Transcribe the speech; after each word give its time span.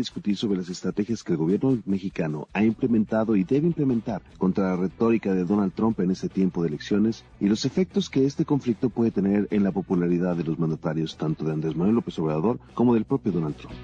discutir 0.00 0.36
sobre 0.36 0.58
las 0.58 0.68
estrategias 0.68 1.22
que 1.22 1.32
el 1.32 1.38
gobierno 1.38 1.78
mexicano 1.86 2.48
ha 2.52 2.64
implementado 2.64 3.36
y 3.36 3.44
debe 3.44 3.66
implementar 3.66 4.22
contra 4.38 4.70
la 4.70 4.76
retórica 4.76 5.34
de 5.34 5.44
Donald 5.44 5.72
Trump 5.74 6.00
en 6.00 6.10
este 6.10 6.28
tiempo 6.28 6.62
de 6.62 6.68
elecciones 6.68 7.24
y 7.40 7.48
los 7.48 7.64
efectos 7.64 8.10
que 8.10 8.26
este 8.26 8.44
conflicto 8.44 8.90
puede 8.90 9.10
tener 9.10 9.48
en 9.50 9.64
la 9.64 9.72
popularidad 9.72 10.36
de 10.36 10.44
los 10.44 10.58
mandatarios 10.58 11.16
tanto 11.16 11.44
de 11.44 11.52
Andrés 11.52 11.76
Manuel 11.76 11.96
López 11.96 12.18
Obrador 12.18 12.58
como 12.74 12.94
del 12.94 13.04
propio 13.04 13.32
Donald 13.32 13.56
Trump. 13.56 13.74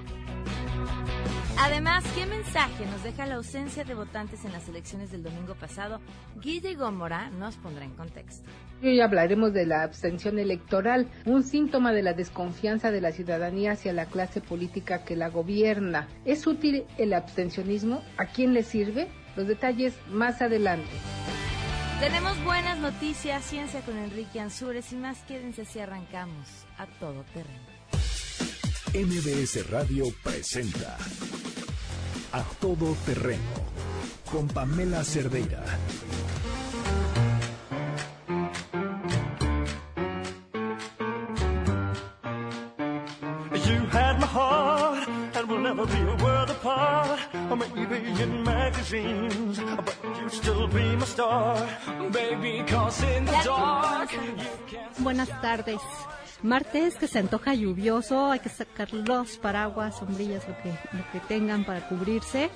Además, 1.71 2.03
¿qué 2.15 2.25
mensaje 2.25 2.85
nos 2.85 3.01
deja 3.01 3.25
la 3.25 3.35
ausencia 3.35 3.85
de 3.85 3.93
votantes 3.93 4.43
en 4.43 4.51
las 4.51 4.67
elecciones 4.67 5.09
del 5.09 5.23
domingo 5.23 5.55
pasado? 5.55 6.01
Guille 6.41 6.75
Gómora 6.75 7.29
nos 7.29 7.55
pondrá 7.55 7.85
en 7.85 7.95
contexto. 7.95 8.51
Hoy 8.83 8.99
hablaremos 8.99 9.53
de 9.53 9.65
la 9.65 9.83
abstención 9.83 10.37
electoral, 10.37 11.07
un 11.25 11.43
síntoma 11.43 11.93
de 11.93 12.03
la 12.03 12.11
desconfianza 12.11 12.91
de 12.91 12.99
la 12.99 13.13
ciudadanía 13.13 13.71
hacia 13.71 13.93
la 13.93 14.05
clase 14.05 14.41
política 14.41 15.05
que 15.05 15.15
la 15.15 15.29
gobierna. 15.29 16.09
¿Es 16.25 16.45
útil 16.45 16.83
el 16.97 17.13
abstencionismo? 17.13 18.03
¿A 18.17 18.25
quién 18.25 18.53
le 18.53 18.63
sirve? 18.63 19.07
Los 19.37 19.47
detalles 19.47 19.93
más 20.09 20.41
adelante. 20.41 20.91
Tenemos 22.01 22.43
buenas 22.43 22.79
noticias, 22.79 23.45
ciencia 23.45 23.79
con 23.79 23.97
Enrique 23.97 24.41
Ansures 24.41 24.91
y 24.91 24.97
más. 24.97 25.19
Quédense 25.23 25.63
si 25.63 25.79
arrancamos 25.79 26.49
a 26.77 26.85
todo 26.99 27.23
terreno. 27.33 27.71
MBS 28.93 29.69
Radio 29.69 30.13
presenta 30.21 30.97
A 32.33 32.43
Todo 32.61 32.95
Terreno 33.05 33.41
con 34.31 34.47
Pamela 34.47 35.03
Cerdeira. 35.03 35.63
You 43.53 43.85
had 43.91 44.19
my 44.19 44.27
heart 44.27 45.09
and 45.35 45.49
we'll 45.49 45.59
never 45.59 45.85
be 45.85 45.99
a 45.99 46.15
world 46.23 46.49
apart. 46.49 47.19
Or 47.49 47.57
maybe 47.57 47.97
in 48.21 48.43
magazines, 48.43 49.59
but 49.59 49.97
you 50.21 50.29
still 50.29 50.67
be 50.67 50.95
my 50.95 51.05
star. 51.05 51.67
Baby, 52.11 52.63
cause 52.65 53.03
in 53.03 53.25
the 53.25 53.33
dark. 53.43 54.09
Buenas 54.99 55.29
tardes. 55.41 55.81
Martes 56.43 56.95
que 56.95 57.07
se 57.07 57.19
antoja 57.19 57.53
lluvioso, 57.53 58.31
hay 58.31 58.39
que 58.39 58.49
sacar 58.49 58.93
los 58.93 59.37
paraguas, 59.37 59.97
sombrillas, 59.97 60.47
lo 60.47 60.57
que, 60.57 60.69
lo 60.69 61.11
que 61.11 61.19
tengan 61.27 61.63
para 61.63 61.87
cubrirse 61.87 62.49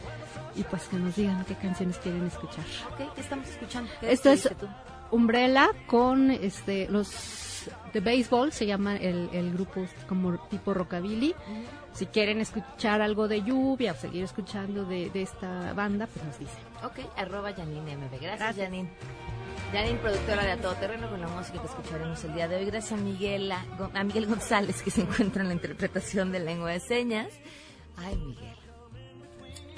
y 0.55 0.63
pues 0.63 0.83
que 0.83 0.97
nos 0.97 1.15
digan 1.15 1.45
qué 1.45 1.55
canciones 1.55 1.97
quieren 1.97 2.25
escuchar. 2.25 2.65
Ok, 2.91 3.13
¿qué 3.13 3.21
estamos 3.21 3.47
escuchando? 3.47 3.91
¿Qué 3.99 4.11
Esto 4.11 4.31
es 4.31 4.49
tú? 4.57 4.67
Umbrella 5.11 5.69
con 5.87 6.31
este 6.31 6.87
los 6.89 7.69
de 7.93 7.99
béisbol, 7.99 8.51
se 8.51 8.65
llama 8.65 8.95
el, 8.97 9.29
el 9.31 9.53
grupo 9.53 9.85
como 10.07 10.37
tipo 10.47 10.73
rockabilly. 10.73 11.33
Si 11.93 12.07
quieren 12.07 12.41
escuchar 12.41 13.01
algo 13.01 13.27
de 13.27 13.41
lluvia 13.41 13.93
o 13.93 13.95
seguir 13.95 14.23
escuchando 14.23 14.85
de, 14.85 15.09
de 15.09 15.21
esta 15.21 15.73
banda, 15.73 16.07
pues 16.07 16.25
nos 16.25 16.39
dicen. 16.39 16.57
Ok, 16.83 16.99
arroba 17.15 17.53
Janine 17.53 17.95
MB. 17.95 18.11
Gracias, 18.19 18.39
Gracias. 18.39 18.65
Janine. 18.65 18.89
Janine, 19.71 19.99
productora 19.99 20.43
de 20.43 20.51
A 20.51 20.57
Todo 20.57 20.73
Terreno, 20.75 21.09
con 21.09 21.19
la 21.19 21.27
música 21.27 21.59
que 21.59 21.67
escucharemos 21.67 22.23
el 22.23 22.33
día 22.33 22.47
de 22.47 22.57
hoy. 22.57 22.65
Gracias 22.65 22.99
a 22.99 23.01
Miguel, 23.01 23.51
a, 23.51 23.65
a 23.93 24.03
Miguel 24.03 24.27
González, 24.27 24.81
que 24.81 24.91
se 24.91 25.01
encuentra 25.01 25.41
en 25.41 25.49
la 25.49 25.53
interpretación 25.53 26.31
de 26.31 26.39
lengua 26.39 26.71
de 26.71 26.79
señas. 26.79 27.27
Ay, 27.97 28.15
Miguel. 28.17 28.55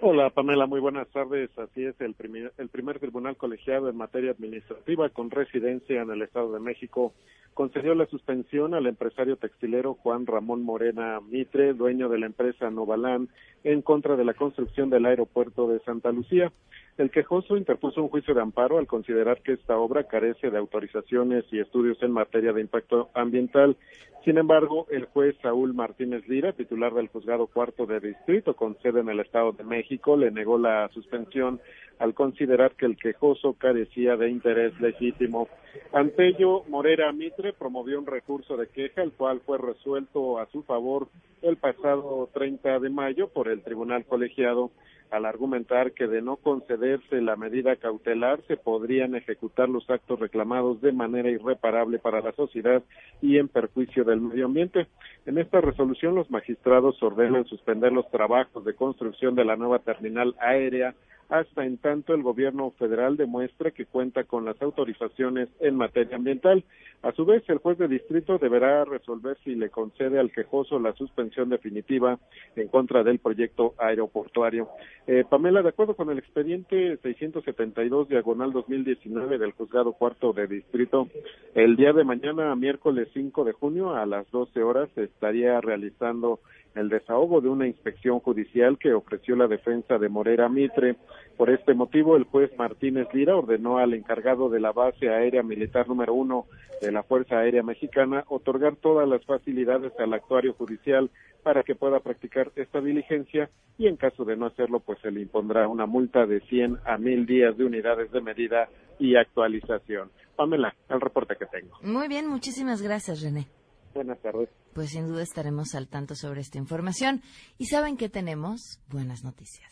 Hola 0.00 0.30
Pamela, 0.30 0.66
muy 0.66 0.80
buenas 0.80 1.08
tardes. 1.10 1.56
Así 1.56 1.84
es, 1.84 1.94
el 2.00 2.14
primer, 2.14 2.52
el 2.58 2.68
primer 2.68 2.98
tribunal 2.98 3.36
colegiado 3.36 3.88
en 3.88 3.96
materia 3.96 4.32
administrativa 4.32 5.08
con 5.10 5.30
residencia 5.30 6.02
en 6.02 6.10
el 6.10 6.22
Estado 6.22 6.52
de 6.52 6.58
México 6.58 7.14
concedió 7.54 7.94
la 7.94 8.06
suspensión 8.06 8.74
al 8.74 8.86
empresario 8.86 9.36
textilero 9.36 9.94
Juan 9.94 10.26
Ramón 10.26 10.62
Morena 10.62 11.20
Mitre, 11.20 11.74
dueño 11.74 12.08
de 12.08 12.18
la 12.18 12.26
empresa 12.26 12.70
Novalán, 12.70 13.28
en 13.64 13.82
contra 13.82 14.16
de 14.16 14.24
la 14.24 14.34
construcción 14.34 14.90
del 14.90 15.06
aeropuerto 15.06 15.68
de 15.68 15.80
Santa 15.80 16.10
Lucía. 16.12 16.52
El 16.98 17.10
quejoso 17.10 17.56
interpuso 17.56 18.02
un 18.02 18.08
juicio 18.08 18.34
de 18.34 18.42
amparo 18.42 18.78
al 18.78 18.86
considerar 18.86 19.40
que 19.42 19.52
esta 19.52 19.78
obra 19.78 20.04
carece 20.04 20.50
de 20.50 20.58
autorizaciones 20.58 21.44
y 21.50 21.58
estudios 21.58 22.02
en 22.02 22.12
materia 22.12 22.52
de 22.52 22.60
impacto 22.60 23.10
ambiental. 23.14 23.76
Sin 24.24 24.38
embargo, 24.38 24.86
el 24.90 25.06
juez 25.06 25.34
Saúl 25.42 25.74
Martínez 25.74 26.28
Lira, 26.28 26.52
titular 26.52 26.92
del 26.94 27.08
juzgado 27.08 27.46
cuarto 27.46 27.86
de 27.86 27.98
distrito 27.98 28.54
con 28.54 28.78
sede 28.80 29.00
en 29.00 29.08
el 29.08 29.20
Estado 29.20 29.52
de 29.52 29.64
México, 29.64 30.16
le 30.16 30.30
negó 30.30 30.58
la 30.58 30.88
suspensión 30.92 31.60
al 32.02 32.14
considerar 32.14 32.72
que 32.72 32.86
el 32.86 32.96
quejoso 32.96 33.52
carecía 33.52 34.16
de 34.16 34.28
interés 34.28 34.78
legítimo. 34.80 35.48
Ante 35.92 36.26
ello, 36.26 36.64
Morera 36.68 37.12
Mitre 37.12 37.52
promovió 37.52 37.96
un 38.00 38.06
recurso 38.06 38.56
de 38.56 38.66
queja, 38.66 39.02
el 39.02 39.12
cual 39.12 39.40
fue 39.46 39.56
resuelto 39.56 40.40
a 40.40 40.46
su 40.46 40.64
favor 40.64 41.06
el 41.42 41.58
pasado 41.58 42.28
30 42.34 42.80
de 42.80 42.90
mayo 42.90 43.28
por 43.28 43.46
el 43.46 43.62
Tribunal 43.62 44.04
Colegiado 44.04 44.72
al 45.12 45.26
argumentar 45.26 45.92
que 45.92 46.08
de 46.08 46.22
no 46.22 46.36
concederse 46.36 47.20
la 47.20 47.36
medida 47.36 47.76
cautelar 47.76 48.40
se 48.48 48.56
podrían 48.56 49.14
ejecutar 49.14 49.68
los 49.68 49.88
actos 49.88 50.18
reclamados 50.18 50.80
de 50.80 50.90
manera 50.90 51.30
irreparable 51.30 51.98
para 51.98 52.22
la 52.22 52.32
sociedad 52.32 52.82
y 53.20 53.36
en 53.36 53.48
perjuicio 53.48 54.04
del 54.04 54.22
medio 54.22 54.46
ambiente. 54.46 54.86
En 55.26 55.36
esta 55.36 55.60
resolución 55.60 56.14
los 56.14 56.30
magistrados 56.30 57.00
ordenan 57.02 57.44
suspender 57.44 57.92
los 57.92 58.10
trabajos 58.10 58.64
de 58.64 58.74
construcción 58.74 59.34
de 59.34 59.44
la 59.44 59.54
nueva 59.54 59.80
terminal 59.80 60.34
aérea 60.40 60.94
hasta 61.28 61.64
en 61.64 61.78
tanto 61.78 62.14
el 62.14 62.22
gobierno 62.22 62.70
federal 62.72 63.16
demuestre 63.16 63.72
que 63.72 63.86
cuenta 63.86 64.24
con 64.24 64.44
las 64.44 64.60
autorizaciones 64.60 65.48
en 65.60 65.76
materia 65.76 66.16
ambiental. 66.16 66.64
A 67.02 67.12
su 67.12 67.24
vez, 67.24 67.42
el 67.48 67.58
juez 67.58 67.78
de 67.78 67.88
distrito 67.88 68.38
deberá 68.38 68.84
resolver 68.84 69.36
si 69.42 69.54
le 69.56 69.70
concede 69.70 70.20
al 70.20 70.30
quejoso 70.30 70.78
la 70.78 70.92
suspensión 70.92 71.48
definitiva 71.48 72.18
en 72.54 72.68
contra 72.68 73.02
del 73.02 73.18
proyecto 73.18 73.74
aeroportuario. 73.78 74.68
Eh, 75.06 75.24
Pamela, 75.28 75.62
de 75.62 75.70
acuerdo 75.70 75.96
con 75.96 76.10
el 76.10 76.18
expediente 76.18 76.96
672 76.98 78.08
diagonal 78.08 78.52
2019 78.52 79.38
del 79.38 79.52
juzgado 79.52 79.94
cuarto 79.94 80.32
de 80.32 80.46
distrito, 80.46 81.08
el 81.54 81.76
día 81.76 81.92
de 81.92 82.04
mañana, 82.04 82.54
miércoles 82.54 83.08
5 83.14 83.44
de 83.44 83.52
junio, 83.52 83.94
a 83.94 84.06
las 84.06 84.30
12 84.30 84.62
horas, 84.62 84.88
se 84.94 85.04
estaría 85.04 85.60
realizando 85.60 86.40
el 86.74 86.88
desahogo 86.88 87.40
de 87.40 87.48
una 87.48 87.66
inspección 87.66 88.20
judicial 88.20 88.78
que 88.78 88.94
ofreció 88.94 89.36
la 89.36 89.46
defensa 89.46 89.98
de 89.98 90.08
Morera 90.08 90.48
Mitre. 90.48 90.96
Por 91.36 91.50
este 91.50 91.74
motivo, 91.74 92.16
el 92.16 92.24
juez 92.24 92.50
Martínez 92.56 93.08
Lira 93.12 93.36
ordenó 93.36 93.78
al 93.78 93.94
encargado 93.94 94.48
de 94.48 94.60
la 94.60 94.72
base 94.72 95.08
aérea 95.08 95.42
militar 95.42 95.88
número 95.88 96.14
uno 96.14 96.46
de 96.80 96.90
la 96.90 97.02
Fuerza 97.04 97.38
Aérea 97.38 97.62
Mexicana 97.62 98.24
otorgar 98.28 98.76
todas 98.76 99.08
las 99.08 99.24
facilidades 99.24 99.92
al 99.98 100.12
actuario 100.14 100.52
judicial 100.54 101.10
para 101.42 101.62
que 101.62 101.74
pueda 101.74 102.00
practicar 102.00 102.50
esta 102.56 102.80
diligencia 102.80 103.50
y 103.78 103.86
en 103.86 103.96
caso 103.96 104.24
de 104.24 104.36
no 104.36 104.46
hacerlo, 104.46 104.80
pues 104.80 104.98
se 105.00 105.10
le 105.10 105.22
impondrá 105.22 105.68
una 105.68 105.86
multa 105.86 106.26
de 106.26 106.40
100 106.40 106.78
a 106.84 106.98
1000 106.98 107.26
días 107.26 107.56
de 107.56 107.64
unidades 107.64 108.10
de 108.10 108.20
medida 108.20 108.68
y 108.98 109.16
actualización. 109.16 110.10
Pamela, 110.36 110.74
el 110.88 111.00
reporte 111.00 111.36
que 111.36 111.46
tengo. 111.46 111.78
Muy 111.82 112.08
bien, 112.08 112.28
muchísimas 112.28 112.82
gracias, 112.82 113.22
René. 113.22 113.46
Buenas 113.94 114.20
tardes. 114.20 114.48
Pues 114.74 114.90
sin 114.90 115.06
duda 115.06 115.22
estaremos 115.22 115.74
al 115.74 115.88
tanto 115.88 116.14
sobre 116.14 116.40
esta 116.40 116.58
información. 116.58 117.22
Y 117.58 117.66
saben 117.66 117.96
que 117.96 118.08
tenemos 118.08 118.80
buenas 118.88 119.22
noticias. 119.22 119.70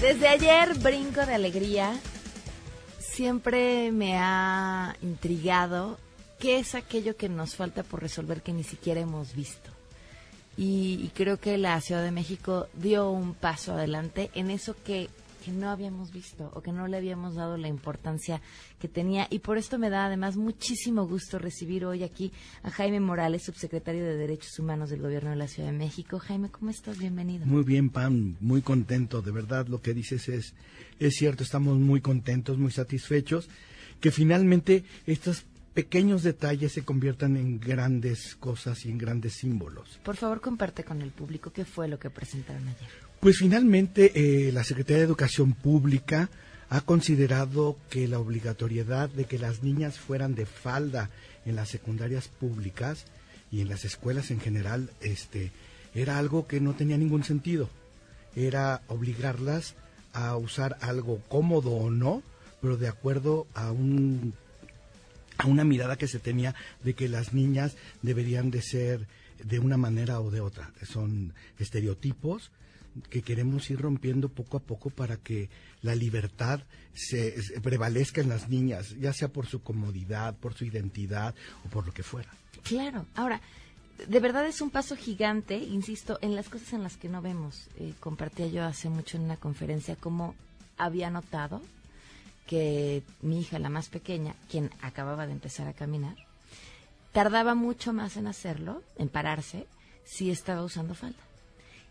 Desde 0.00 0.28
ayer 0.28 0.74
brinco 0.80 1.24
de 1.24 1.34
alegría. 1.34 1.98
Siempre 2.98 3.90
me 3.90 4.18
ha 4.18 4.96
intrigado 5.00 5.98
qué 6.44 6.58
es 6.58 6.74
aquello 6.74 7.16
que 7.16 7.30
nos 7.30 7.56
falta 7.56 7.82
por 7.82 8.02
resolver 8.02 8.42
que 8.42 8.52
ni 8.52 8.64
siquiera 8.64 9.00
hemos 9.00 9.34
visto. 9.34 9.70
Y, 10.58 11.10
creo 11.14 11.40
que 11.40 11.56
la 11.56 11.80
Ciudad 11.80 12.04
de 12.04 12.10
México 12.10 12.68
dio 12.74 13.08
un 13.08 13.32
paso 13.32 13.72
adelante 13.72 14.30
en 14.34 14.50
eso 14.50 14.76
que, 14.84 15.08
que 15.42 15.52
no 15.52 15.70
habíamos 15.70 16.12
visto 16.12 16.52
o 16.52 16.60
que 16.60 16.70
no 16.70 16.86
le 16.86 16.98
habíamos 16.98 17.34
dado 17.34 17.56
la 17.56 17.68
importancia 17.68 18.42
que 18.78 18.88
tenía. 18.88 19.26
Y 19.30 19.38
por 19.38 19.56
esto 19.56 19.78
me 19.78 19.88
da 19.88 20.04
además 20.04 20.36
muchísimo 20.36 21.06
gusto 21.06 21.38
recibir 21.38 21.86
hoy 21.86 22.02
aquí 22.02 22.30
a 22.62 22.70
Jaime 22.70 23.00
Morales, 23.00 23.44
subsecretario 23.44 24.04
de 24.04 24.14
Derechos 24.14 24.58
Humanos 24.58 24.90
del 24.90 25.00
Gobierno 25.00 25.30
de 25.30 25.36
la 25.36 25.48
Ciudad 25.48 25.70
de 25.70 25.78
México. 25.78 26.18
Jaime, 26.18 26.50
¿cómo 26.50 26.70
estás? 26.70 26.98
Bienvenido. 26.98 27.46
Muy 27.46 27.64
bien, 27.64 27.88
Pam, 27.88 28.36
muy 28.40 28.60
contento. 28.60 29.22
De 29.22 29.30
verdad, 29.30 29.66
lo 29.68 29.80
que 29.80 29.94
dices 29.94 30.28
es, 30.28 30.52
es 30.98 31.14
cierto. 31.14 31.42
Estamos 31.42 31.78
muy 31.78 32.02
contentos, 32.02 32.58
muy 32.58 32.70
satisfechos 32.70 33.48
que 34.00 34.10
finalmente 34.10 34.84
estos 35.06 35.46
pequeños 35.74 36.22
detalles 36.22 36.72
se 36.72 36.84
conviertan 36.84 37.36
en 37.36 37.58
grandes 37.58 38.36
cosas 38.36 38.86
y 38.86 38.90
en 38.90 38.98
grandes 38.98 39.34
símbolos. 39.34 40.00
Por 40.04 40.16
favor, 40.16 40.40
comparte 40.40 40.84
con 40.84 41.02
el 41.02 41.10
público 41.10 41.52
qué 41.52 41.64
fue 41.64 41.88
lo 41.88 41.98
que 41.98 42.10
presentaron 42.10 42.66
ayer. 42.68 42.88
Pues 43.20 43.38
finalmente 43.38 44.12
eh, 44.14 44.52
la 44.52 44.64
Secretaría 44.64 44.98
de 44.98 45.04
Educación 45.04 45.52
Pública 45.52 46.30
ha 46.70 46.80
considerado 46.80 47.76
que 47.90 48.08
la 48.08 48.18
obligatoriedad 48.18 49.08
de 49.08 49.24
que 49.24 49.38
las 49.38 49.62
niñas 49.62 49.98
fueran 49.98 50.34
de 50.34 50.46
falda 50.46 51.10
en 51.44 51.56
las 51.56 51.68
secundarias 51.68 52.28
públicas 52.28 53.06
y 53.50 53.60
en 53.60 53.68
las 53.68 53.84
escuelas 53.84 54.30
en 54.30 54.40
general, 54.40 54.90
este, 55.00 55.52
era 55.94 56.18
algo 56.18 56.46
que 56.46 56.60
no 56.60 56.74
tenía 56.74 56.98
ningún 56.98 57.24
sentido. 57.24 57.68
Era 58.34 58.82
obligarlas 58.88 59.74
a 60.12 60.36
usar 60.36 60.76
algo 60.80 61.20
cómodo 61.28 61.70
o 61.70 61.90
no, 61.90 62.22
pero 62.60 62.76
de 62.76 62.88
acuerdo 62.88 63.46
a 63.54 63.70
un 63.70 64.34
a 65.44 65.46
una 65.46 65.64
mirada 65.64 65.96
que 65.96 66.08
se 66.08 66.18
tenía 66.18 66.54
de 66.82 66.94
que 66.94 67.08
las 67.08 67.34
niñas 67.34 67.76
deberían 68.02 68.50
de 68.50 68.62
ser 68.62 69.06
de 69.42 69.58
una 69.58 69.76
manera 69.76 70.20
o 70.20 70.30
de 70.30 70.40
otra. 70.40 70.72
Son 70.82 71.34
estereotipos 71.58 72.50
que 73.10 73.22
queremos 73.22 73.68
ir 73.70 73.80
rompiendo 73.80 74.28
poco 74.28 74.56
a 74.56 74.60
poco 74.60 74.88
para 74.88 75.16
que 75.16 75.50
la 75.82 75.94
libertad 75.94 76.60
se, 76.94 77.34
prevalezca 77.62 78.20
en 78.20 78.28
las 78.28 78.48
niñas, 78.48 78.96
ya 78.98 79.12
sea 79.12 79.28
por 79.28 79.46
su 79.46 79.62
comodidad, 79.62 80.34
por 80.36 80.54
su 80.54 80.64
identidad 80.64 81.34
o 81.66 81.68
por 81.68 81.86
lo 81.86 81.92
que 81.92 82.02
fuera. 82.02 82.30
Claro. 82.62 83.04
Ahora, 83.14 83.40
de 84.08 84.20
verdad 84.20 84.46
es 84.46 84.60
un 84.60 84.70
paso 84.70 84.96
gigante, 84.96 85.58
insisto, 85.58 86.18
en 86.22 86.34
las 86.36 86.48
cosas 86.48 86.72
en 86.72 86.82
las 86.82 86.96
que 86.96 87.08
no 87.08 87.20
vemos. 87.20 87.68
Eh, 87.78 87.92
compartía 88.00 88.46
yo 88.46 88.64
hace 88.64 88.88
mucho 88.88 89.18
en 89.18 89.24
una 89.24 89.36
conferencia 89.36 89.96
cómo 89.96 90.34
había 90.78 91.10
notado 91.10 91.60
que 92.46 93.02
mi 93.22 93.40
hija, 93.40 93.58
la 93.58 93.68
más 93.68 93.88
pequeña, 93.88 94.34
quien 94.50 94.70
acababa 94.82 95.26
de 95.26 95.32
empezar 95.32 95.66
a 95.66 95.72
caminar, 95.72 96.16
tardaba 97.12 97.54
mucho 97.54 97.92
más 97.92 98.16
en 98.16 98.26
hacerlo, 98.26 98.82
en 98.96 99.08
pararse, 99.08 99.66
si 100.04 100.30
estaba 100.30 100.62
usando 100.62 100.94
falda. 100.94 101.22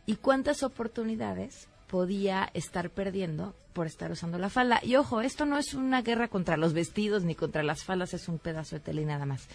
Y 0.06 0.18
cuántas 0.18 0.64
oportunidades 0.64 1.68
podía 1.88 2.50
estar 2.54 2.90
perdiendo 2.90 3.54
por 3.74 3.88
estar 3.88 4.12
usando 4.12 4.38
la 4.38 4.50
falda. 4.50 4.80
Y 4.84 4.96
ojo, 4.96 5.22
esto 5.22 5.46
no 5.46 5.58
es 5.58 5.74
una 5.74 6.02
guerra 6.02 6.28
contra 6.28 6.58
los 6.58 6.74
vestidos 6.74 7.24
ni 7.24 7.36
contra 7.36 7.64
las 7.64 7.84
faldas, 7.84 8.14
es 8.14 8.28
un 8.28 8.40
pedazo 8.40 8.76
de 8.76 8.80
tela 8.82 9.02
y 9.02 9.06
nada 9.06 9.26
más. 9.26 9.48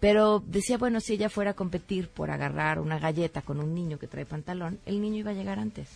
Pero 0.00 0.42
decía, 0.46 0.78
bueno, 0.78 1.00
si 1.00 1.14
ella 1.14 1.30
fuera 1.30 1.52
a 1.52 1.54
competir 1.54 2.08
por 2.08 2.30
agarrar 2.30 2.78
una 2.78 2.98
galleta 2.98 3.42
con 3.42 3.60
un 3.60 3.74
niño 3.74 3.98
que 3.98 4.08
trae 4.08 4.26
pantalón, 4.26 4.78
el 4.86 5.00
niño 5.00 5.18
iba 5.18 5.30
a 5.30 5.34
llegar 5.34 5.58
antes, 5.58 5.88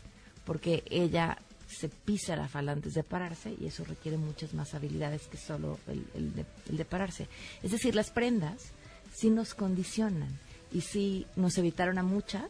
porque 0.45 0.83
ella 0.91 1.39
se 1.69 1.89
pisa 1.89 2.35
la 2.35 2.49
falda 2.49 2.73
antes 2.73 2.95
de 2.95 3.03
pararse 3.05 3.55
y 3.61 3.67
eso 3.67 3.85
requiere 3.85 4.17
muchas 4.17 4.55
más 4.55 4.75
habilidades 4.75 5.27
que 5.29 5.37
solo 5.37 5.79
el, 5.87 6.05
el 6.15 6.35
de, 6.35 6.45
el 6.71 6.77
de 6.79 6.85
pararse. 6.85 7.29
Es 7.63 7.71
decir, 7.73 7.95
las 7.95 8.11
prendas 8.11 8.73
sí 9.15 9.31
nos 9.31 9.55
condicionan 9.55 10.39
y 10.73 10.81
sí 10.81 11.27
nos 11.37 11.57
evitaron 11.59 11.99
a 11.99 12.03
muchas 12.03 12.49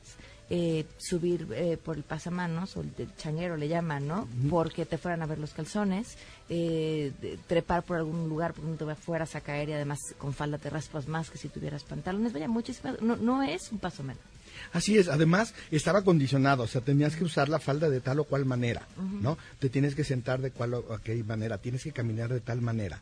eh, 0.51 0.87
subir 0.97 1.47
eh, 1.53 1.77
por 1.77 1.97
el 1.99 2.05
pasamanos 2.05 2.77
o 2.77 2.81
el 2.81 2.95
de 2.95 3.07
changuero 3.17 3.57
le 3.59 3.69
llaman, 3.69 4.07
¿no? 4.09 4.27
Porque 4.49 4.87
te 4.87 4.97
fueran 4.97 5.21
a 5.23 5.27
ver 5.27 5.39
los 5.39 5.53
calzones, 5.53 6.17
eh, 6.49 7.13
de- 7.21 7.39
trepar 7.47 7.83
por 7.83 7.99
algún 7.99 8.29
lugar 8.31 8.55
porque 8.55 8.71
no 8.71 8.77
te 8.77 8.95
fueras 8.95 9.35
a 9.37 9.43
caer 9.43 9.69
y 9.69 9.73
además 9.75 9.99
con 10.17 10.33
falda 10.33 10.57
te 10.57 10.71
raspas 10.71 11.07
más 11.07 11.29
que 11.31 11.37
si 11.37 11.49
tuvieras 11.51 11.85
pantalones. 11.85 12.33
Vaya, 12.33 12.49
muchísimas. 12.49 13.01
No, 13.03 13.17
no 13.17 13.43
es 13.43 13.71
un 13.73 13.79
paso 13.79 14.03
menos. 14.03 14.23
Así 14.73 14.99
es, 14.99 15.09
además 15.09 15.55
estaba 15.71 16.03
condicionado, 16.03 16.65
o 16.65 16.67
sea, 16.67 16.81
tenías 16.81 17.17
que 17.17 17.25
usar 17.25 17.49
la 17.49 17.59
falda 17.59 17.89
de 17.89 18.01
tal 18.01 18.21
o 18.21 18.25
cual 18.25 18.45
manera, 18.45 18.87
¿no? 18.97 19.39
Te 19.59 19.69
tienes 19.69 19.95
que 19.95 20.05
sentar 20.05 20.41
de 20.41 20.51
cual 20.51 20.75
o 20.75 20.95
aquella 20.95 21.25
manera, 21.25 21.59
tienes 21.59 21.83
que 21.83 21.93
caminar 21.93 22.33
de 22.33 22.41
tal 22.41 22.61
manera. 22.61 23.01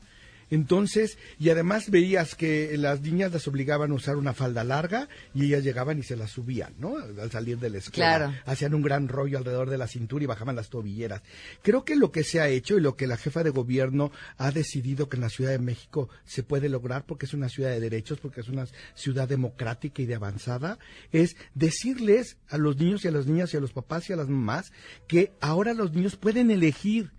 Entonces, 0.51 1.19
y 1.39 1.51
además 1.51 1.91
veías 1.91 2.35
que 2.35 2.77
las 2.77 3.01
niñas 3.01 3.33
las 3.33 3.49
obligaban 3.49 3.91
a 3.91 3.95
usar 3.95 4.17
una 4.17 4.33
falda 4.33 4.65
larga 4.65 5.09
y 5.35 5.45
ellas 5.45 5.65
llegaban 5.65 5.99
y 5.99 6.03
se 6.03 6.17
la 6.17 6.29
subían, 6.29 6.75
¿no? 6.79 6.97
Al 6.97 7.31
salir 7.31 7.59
de 7.59 7.71
la 7.71 7.79
escuela. 7.79 8.17
Claro. 8.17 8.35
Hacían 8.45 8.75
un 8.75 8.83
gran 8.83 9.09
rollo 9.09 9.39
alrededor 9.39 9.71
de 9.71 9.79
la 9.79 9.89
cintura 9.89 10.25
y 10.25 10.27
bajaban 10.27 10.57
las 10.57 10.71
tobilleras. 10.71 11.23
Creo 11.63 11.85
que 11.85 11.97
lo 11.97 12.13
que 12.13 12.25
se 12.25 12.41
ha 12.41 12.49
hecho 12.49 12.77
y 12.77 12.81
lo 12.81 12.97
que 12.97 13.07
la 13.07 13.17
jefa 13.17 13.43
de 13.43 13.51
gobierno 13.51 14.13
ha 14.39 14.51
decidido 14.51 15.09
que 15.09 15.17
en 15.17 15.23
la 15.23 15.31
Ciudad 15.31 15.51
de 15.51 15.59
México 15.59 16.09
se 16.25 16.43
puede 16.43 16.69
lograr 16.69 17.05
porque 17.07 17.27
es 17.27 17.35
una 17.35 17.49
ciudad 17.49 17.71
de 17.71 17.81
derechos, 17.81 18.19
porque 18.21 18.41
es 18.41 18.49
una 18.49 18.67
ciudad 18.95 19.29
democrática 19.29 20.03
y 20.03 20.07
de 20.07 20.15
avanzada, 20.15 20.79
es 21.13 21.37
decirles 21.55 22.37
a 22.49 22.59
los 22.59 22.77
niños 22.77 23.05
y 23.05 23.09
a 23.09 23.11
las 23.11 23.27
niñas 23.27 23.53
y 23.53 23.57
a 23.57 23.61
los 23.61 23.73
papás 23.73 24.09
y 24.09 24.13
a 24.13 24.17
las 24.17 24.29
mamás 24.29 24.73
que 25.07 25.33
ahora 25.41 25.75
los 25.75 25.93
niños 25.93 26.17
pueden 26.17 26.51
elegir 26.51 27.11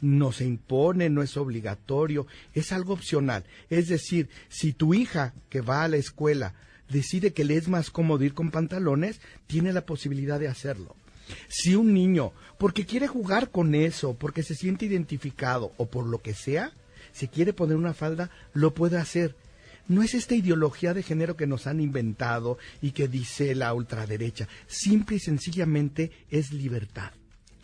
no 0.00 0.32
se 0.32 0.44
impone, 0.44 1.10
no 1.10 1.22
es 1.22 1.36
obligatorio, 1.36 2.26
es 2.52 2.72
algo 2.72 2.92
opcional. 2.92 3.44
Es 3.70 3.88
decir, 3.88 4.28
si 4.48 4.72
tu 4.72 4.94
hija 4.94 5.34
que 5.48 5.60
va 5.60 5.84
a 5.84 5.88
la 5.88 5.96
escuela 5.96 6.54
decide 6.88 7.32
que 7.32 7.44
le 7.44 7.56
es 7.56 7.68
más 7.68 7.90
cómodo 7.90 8.24
ir 8.24 8.34
con 8.34 8.50
pantalones, 8.50 9.20
tiene 9.46 9.72
la 9.72 9.86
posibilidad 9.86 10.38
de 10.38 10.48
hacerlo. 10.48 10.96
Si 11.48 11.74
un 11.74 11.94
niño, 11.94 12.32
porque 12.58 12.84
quiere 12.84 13.08
jugar 13.08 13.50
con 13.50 13.74
eso, 13.74 14.14
porque 14.14 14.42
se 14.42 14.54
siente 14.54 14.86
identificado 14.86 15.72
o 15.76 15.86
por 15.86 16.06
lo 16.06 16.20
que 16.20 16.34
sea, 16.34 16.72
se 17.12 17.28
quiere 17.28 17.52
poner 17.52 17.76
una 17.76 17.94
falda, 17.94 18.30
lo 18.52 18.74
puede 18.74 18.98
hacer. 18.98 19.36
No 19.86 20.02
es 20.02 20.14
esta 20.14 20.34
ideología 20.34 20.94
de 20.94 21.02
género 21.02 21.36
que 21.36 21.46
nos 21.46 21.66
han 21.66 21.80
inventado 21.80 22.58
y 22.80 22.92
que 22.92 23.08
dice 23.08 23.54
la 23.54 23.72
ultraderecha. 23.74 24.48
Simple 24.66 25.16
y 25.16 25.20
sencillamente 25.20 26.10
es 26.30 26.52
libertad. 26.52 27.12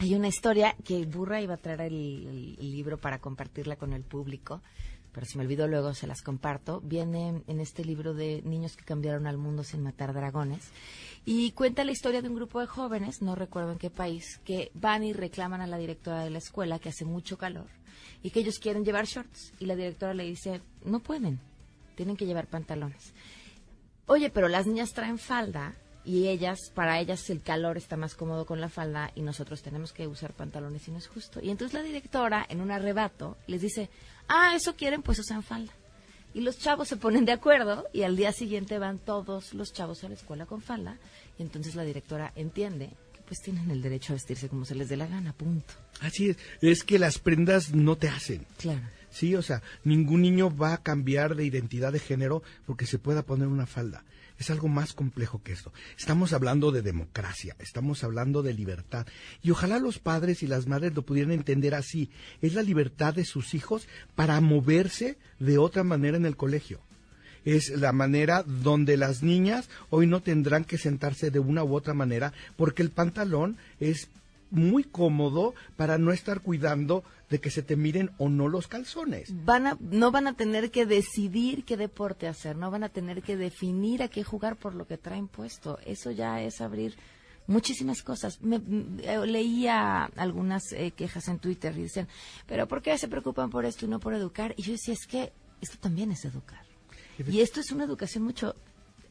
Hay 0.00 0.14
una 0.14 0.28
historia 0.28 0.75
que 0.83 1.04
Burra 1.04 1.42
iba 1.42 1.52
a 1.52 1.59
traer 1.59 1.83
el, 1.83 2.57
libro 2.57 2.97
para 2.97 3.19
compartirla 3.19 3.76
con 3.76 3.92
el 3.92 4.02
público, 4.02 4.62
pero 5.12 5.26
si 5.26 5.37
me 5.37 5.45
olvido 5.45 5.69
luego 5.69 5.92
se 5.92 6.07
las 6.07 6.23
comparto. 6.23 6.80
Viene 6.80 7.42
en 7.47 7.61
este 7.61 7.85
libro 7.85 8.14
de 8.14 8.40
Niños 8.40 8.78
que 8.78 8.85
cambiaron 8.87 9.26
al 9.26 9.37
mundo 9.37 9.62
sin 9.62 9.83
matar 9.83 10.14
dragones 10.14 10.71
y 11.26 11.52
cuenta 11.52 11.85
la 11.85 11.92
historia 11.92 12.23
de 12.23 12.28
un 12.30 12.35
grupo 12.35 12.61
de 12.61 12.66
jóvenes, 12.66 13.21
no 13.21 13.35
recuerdo 13.35 13.73
en 13.73 13.78
qué 13.78 13.90
país, 13.90 14.40
que 14.42 14.71
van 14.73 15.04
y 15.04 15.12
reclaman 15.12 15.61
a 15.61 15.66
la 15.66 15.76
directora 15.76 16.25
de 16.25 16.30
la 16.30 16.38
escuela 16.38 16.78
que 16.78 16.88
hace 16.88 17.04
mucho 17.04 17.37
calor 17.37 17.69
y 18.23 18.30
que 18.30 18.40
ellos 18.40 18.59
quieren 18.59 18.87
llevar 18.87 19.04
shorts 19.04 19.52
y 19.59 19.66
la 19.66 19.76
directora 19.76 20.14
le 20.14 20.25
dice, 20.25 20.62
no 20.83 21.00
pueden, 21.00 21.40
tienen 21.95 22.16
que 22.16 22.25
llevar 22.25 22.47
pantalones. 22.47 23.12
Oye, 24.07 24.30
pero 24.30 24.49
las 24.49 24.66
niñas 24.66 24.95
traen 24.95 25.19
falda 25.19 25.75
y 26.04 26.28
ellas, 26.28 26.59
para 26.75 26.99
ellas 27.00 27.28
el 27.30 27.42
calor 27.42 27.76
está 27.76 27.97
más 27.97 28.14
cómodo 28.14 28.47
con 28.47 28.61
la 28.61 28.69
falda 28.69 29.12
y 29.14 29.23
nosotros 29.23 29.62
tenemos 29.62 29.92
que 29.92 30.07
usar 30.07 30.33
pantalones 30.33 30.87
y 30.88 30.90
no 30.90 30.99
es 30.99 31.07
justo. 31.07 31.40
Y 31.42 31.50
entonces 31.50 31.75
la 31.75 31.85
directora, 31.85 32.47
en 32.49 32.61
un 32.61 32.71
arrebato, 32.71 33.37
les 33.47 33.61
dice, 33.61 33.90
ah, 34.28 34.54
eso 34.57 34.76
quieren, 34.76 35.02
pues 35.02 35.19
usan 35.19 35.42
falda. 35.42 35.73
Y 36.33 36.40
los 36.40 36.59
chavos 36.59 36.88
se 36.88 36.97
ponen 36.97 37.25
de 37.25 37.33
acuerdo 37.33 37.87
y 37.92 38.02
al 38.02 38.16
día 38.16 38.33
siguiente 38.33 38.78
van 38.78 38.99
todos 38.99 39.52
los 39.52 39.73
chavos 39.73 40.04
a 40.04 40.09
la 40.09 40.14
escuela 40.14 40.47
con 40.47 40.62
falda 40.62 40.99
y 41.38 41.42
entonces 41.42 41.75
la 41.75 41.83
directora 41.83 42.33
entiende 42.37 42.90
que 43.12 43.21
pues 43.26 43.40
tienen 43.40 43.71
el 43.71 43.83
derecho 43.83 44.12
a 44.12 44.14
vestirse 44.14 44.49
como 44.49 44.64
se 44.64 44.76
les 44.76 44.88
dé 44.88 44.97
la 44.97 45.07
gana, 45.07 45.33
punto. 45.33 45.75
Así 46.00 46.30
es, 46.30 46.38
es 46.61 46.85
que 46.85 46.99
las 47.00 47.19
prendas 47.19 47.75
no 47.75 47.97
te 47.97 48.09
hacen. 48.09 48.47
Claro. 48.59 48.83
Sí, 49.11 49.35
o 49.35 49.42
sea, 49.42 49.61
ningún 49.83 50.23
niño 50.23 50.57
va 50.57 50.73
a 50.73 50.83
cambiar 50.83 51.35
de 51.35 51.45
identidad 51.45 51.92
de 51.92 51.99
género 51.99 52.45
porque 52.64 52.87
se 52.87 53.00
pueda 53.00 53.23
poner 53.23 53.49
una 53.49 53.66
falda. 53.66 54.04
Es 54.40 54.49
algo 54.49 54.68
más 54.68 54.94
complejo 54.94 55.42
que 55.42 55.52
esto. 55.52 55.70
Estamos 55.99 56.32
hablando 56.32 56.73
de 56.73 56.80
democracia, 56.80 57.54
estamos 57.59 58.02
hablando 58.02 58.42
de 58.42 58.54
libertad. 58.54 59.06
Y 59.42 59.50
ojalá 59.50 59.78
los 59.78 59.99
padres 59.99 60.42
y 60.42 60.47
las 60.47 60.66
madres 60.66 60.94
lo 60.94 61.02
pudieran 61.02 61.32
entender 61.32 61.75
así. 61.75 62.09
Es 62.40 62.54
la 62.54 62.62
libertad 62.62 63.12
de 63.12 63.26
sus 63.26 63.52
hijos 63.52 63.87
para 64.14 64.40
moverse 64.40 65.18
de 65.38 65.59
otra 65.59 65.85
manera 65.85 66.16
en 66.16 66.25
el 66.25 66.38
colegio. 66.38 66.80
es 67.44 67.68
la 67.68 67.92
manera 67.92 68.42
donde 68.42 68.97
las 68.97 69.23
niñas 69.23 69.68
hoy 69.90 70.06
no 70.06 70.20
tendrán 70.23 70.64
que 70.64 70.78
sentarse 70.78 71.30
de 71.30 71.38
una 71.38 71.62
u 71.62 71.75
otra 71.75 71.94
manera 71.94 72.32
porque 72.56 72.82
el 72.82 72.90
pantalón 72.90 73.59
es 73.78 74.09
muy 74.50 74.85
cómodo 74.85 75.54
para 75.76 75.99
no 75.99 76.12
estar 76.12 76.40
cuidando 76.40 77.04
de 77.28 77.40
que 77.40 77.50
se 77.50 77.62
te 77.62 77.76
miren 77.76 78.11
o 78.19 78.28
no 78.28 78.49
los 78.49 78.66
calzones. 78.66 79.28
Van 79.45 79.66
a, 79.66 79.78
no 79.80 80.11
van 80.11 80.26
a 80.26 80.35
tener 80.35 80.71
que 80.71 80.87
decidir 80.87 81.64
qué 81.64 81.76
deporte 81.76 82.26
hacer, 82.26 82.57
no 82.57 82.71
van 82.71 82.85
a 82.85 82.88
tener 82.88 83.23
que 83.23 83.37
definir 83.37 84.02
a 84.02 84.09
qué 84.09 84.25
jugar 84.25 84.57
por 84.57 84.75
lo 84.75 84.87
que 84.87 84.99
traen 84.99 85.28
puesto. 85.28 85.78
Eso 85.87 86.11
ya 86.11 86.40
es 86.42 86.61
abrir 86.61 86.97
muchísimas 87.47 88.02
cosas. 88.02 88.40
Me, 88.42 88.57
eh, 89.02 89.26
leía 89.26 90.04
algunas 90.16 90.73
eh, 90.73 90.92
quejas 90.92 91.28
en 91.28 91.38
Twitter 91.38 91.76
y 91.76 91.83
decían, 91.83 92.09
pero 92.47 92.66
¿por 92.66 92.83
qué 92.83 92.97
se 92.99 93.09
preocupan 93.09 93.50
por 93.50 93.64
esto 93.64 93.87
y 93.87 93.88
no 93.88 94.00
por 94.00 94.14
educar? 94.14 94.54
Y 94.57 94.62
yo 94.62 94.73
decía, 94.73 94.95
es 94.95 95.07
que 95.07 95.33
esto 95.61 95.78
también 95.78 96.11
es 96.11 96.25
educar. 96.25 96.64
Y 97.28 97.40
esto 97.40 97.61
es 97.61 97.71
una 97.71 97.85
educación 97.85 98.25
mucho, 98.25 98.54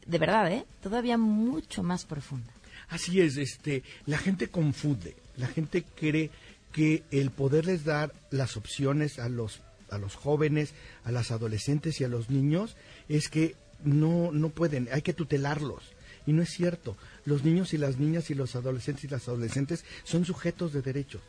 de 0.08 0.18
verdad, 0.18 0.52
¿eh? 0.52 0.66
Todavía 0.82 1.18
mucho 1.18 1.84
más 1.84 2.06
profunda. 2.06 2.52
Así 2.90 3.22
es, 3.22 3.38
este, 3.38 3.84
la 4.08 4.18
gente 4.18 4.50
confunde, 4.50 5.16
la 5.40 5.48
gente 5.48 5.84
cree 5.96 6.30
que 6.72 7.04
el 7.12 7.32
poderles 7.32 7.84
dar 7.84 8.14
las 8.30 8.58
opciones 8.58 9.20
a 9.20 9.30
los 9.30 9.62
a 9.90 9.98
los 9.98 10.14
jóvenes, 10.14 10.76
a 11.04 11.12
las 11.12 11.32
adolescentes 11.32 12.00
y 12.00 12.04
a 12.04 12.08
los 12.08 12.30
niños 12.30 12.76
es 13.08 13.28
que 13.28 13.56
no 13.84 14.32
no 14.32 14.50
pueden, 14.50 14.88
hay 14.92 15.02
que 15.02 15.14
tutelarlos. 15.14 15.84
Y 16.28 16.34
no 16.34 16.44
es 16.44 16.50
cierto. 16.50 16.96
Los 17.26 17.44
niños 17.44 17.74
y 17.74 17.80
las 17.80 17.98
niñas 17.98 18.30
y 18.30 18.36
los 18.36 18.56
adolescentes 18.56 19.06
y 19.06 19.08
las 19.08 19.28
adolescentes 19.28 19.84
son 20.04 20.26
sujetos 20.26 20.74
de 20.74 20.84
derechos. 20.84 21.22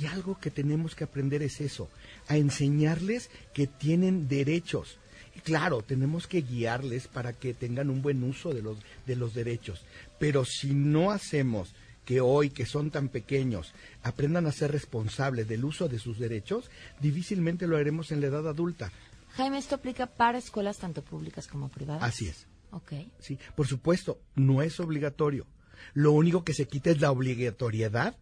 Y 0.00 0.06
algo 0.06 0.40
que 0.40 0.50
tenemos 0.50 0.96
que 0.96 1.04
aprender 1.04 1.42
es 1.42 1.60
eso, 1.60 1.88
a 2.26 2.36
enseñarles 2.36 3.30
que 3.52 3.68
tienen 3.68 4.26
derechos. 4.26 4.98
Claro, 5.44 5.82
tenemos 5.82 6.26
que 6.26 6.40
guiarles 6.40 7.06
para 7.06 7.34
que 7.34 7.54
tengan 7.54 7.88
un 7.88 8.02
buen 8.02 8.24
uso 8.24 8.52
de 8.52 8.62
los, 8.62 8.78
de 9.06 9.14
los 9.14 9.32
derechos. 9.32 9.82
Pero 10.18 10.44
si 10.44 10.74
no 10.74 11.12
hacemos 11.12 11.72
que 12.08 12.22
hoy, 12.22 12.48
que 12.48 12.64
son 12.64 12.90
tan 12.90 13.10
pequeños, 13.10 13.74
aprendan 14.02 14.46
a 14.46 14.52
ser 14.52 14.72
responsables 14.72 15.46
del 15.46 15.62
uso 15.62 15.88
de 15.88 15.98
sus 15.98 16.18
derechos, 16.18 16.70
difícilmente 17.02 17.66
lo 17.66 17.76
haremos 17.76 18.12
en 18.12 18.22
la 18.22 18.28
edad 18.28 18.48
adulta. 18.48 18.90
Jaime, 19.34 19.58
esto 19.58 19.74
aplica 19.74 20.06
para 20.06 20.38
escuelas 20.38 20.78
tanto 20.78 21.04
públicas 21.04 21.46
como 21.46 21.68
privadas. 21.68 22.02
Así 22.02 22.26
es. 22.26 22.46
Ok. 22.70 22.92
Sí, 23.18 23.38
por 23.54 23.66
supuesto, 23.66 24.22
no 24.36 24.62
es 24.62 24.80
obligatorio. 24.80 25.46
Lo 25.92 26.12
único 26.12 26.44
que 26.44 26.54
se 26.54 26.66
quita 26.66 26.88
es 26.88 26.98
la 27.02 27.10
obligatoriedad 27.10 28.16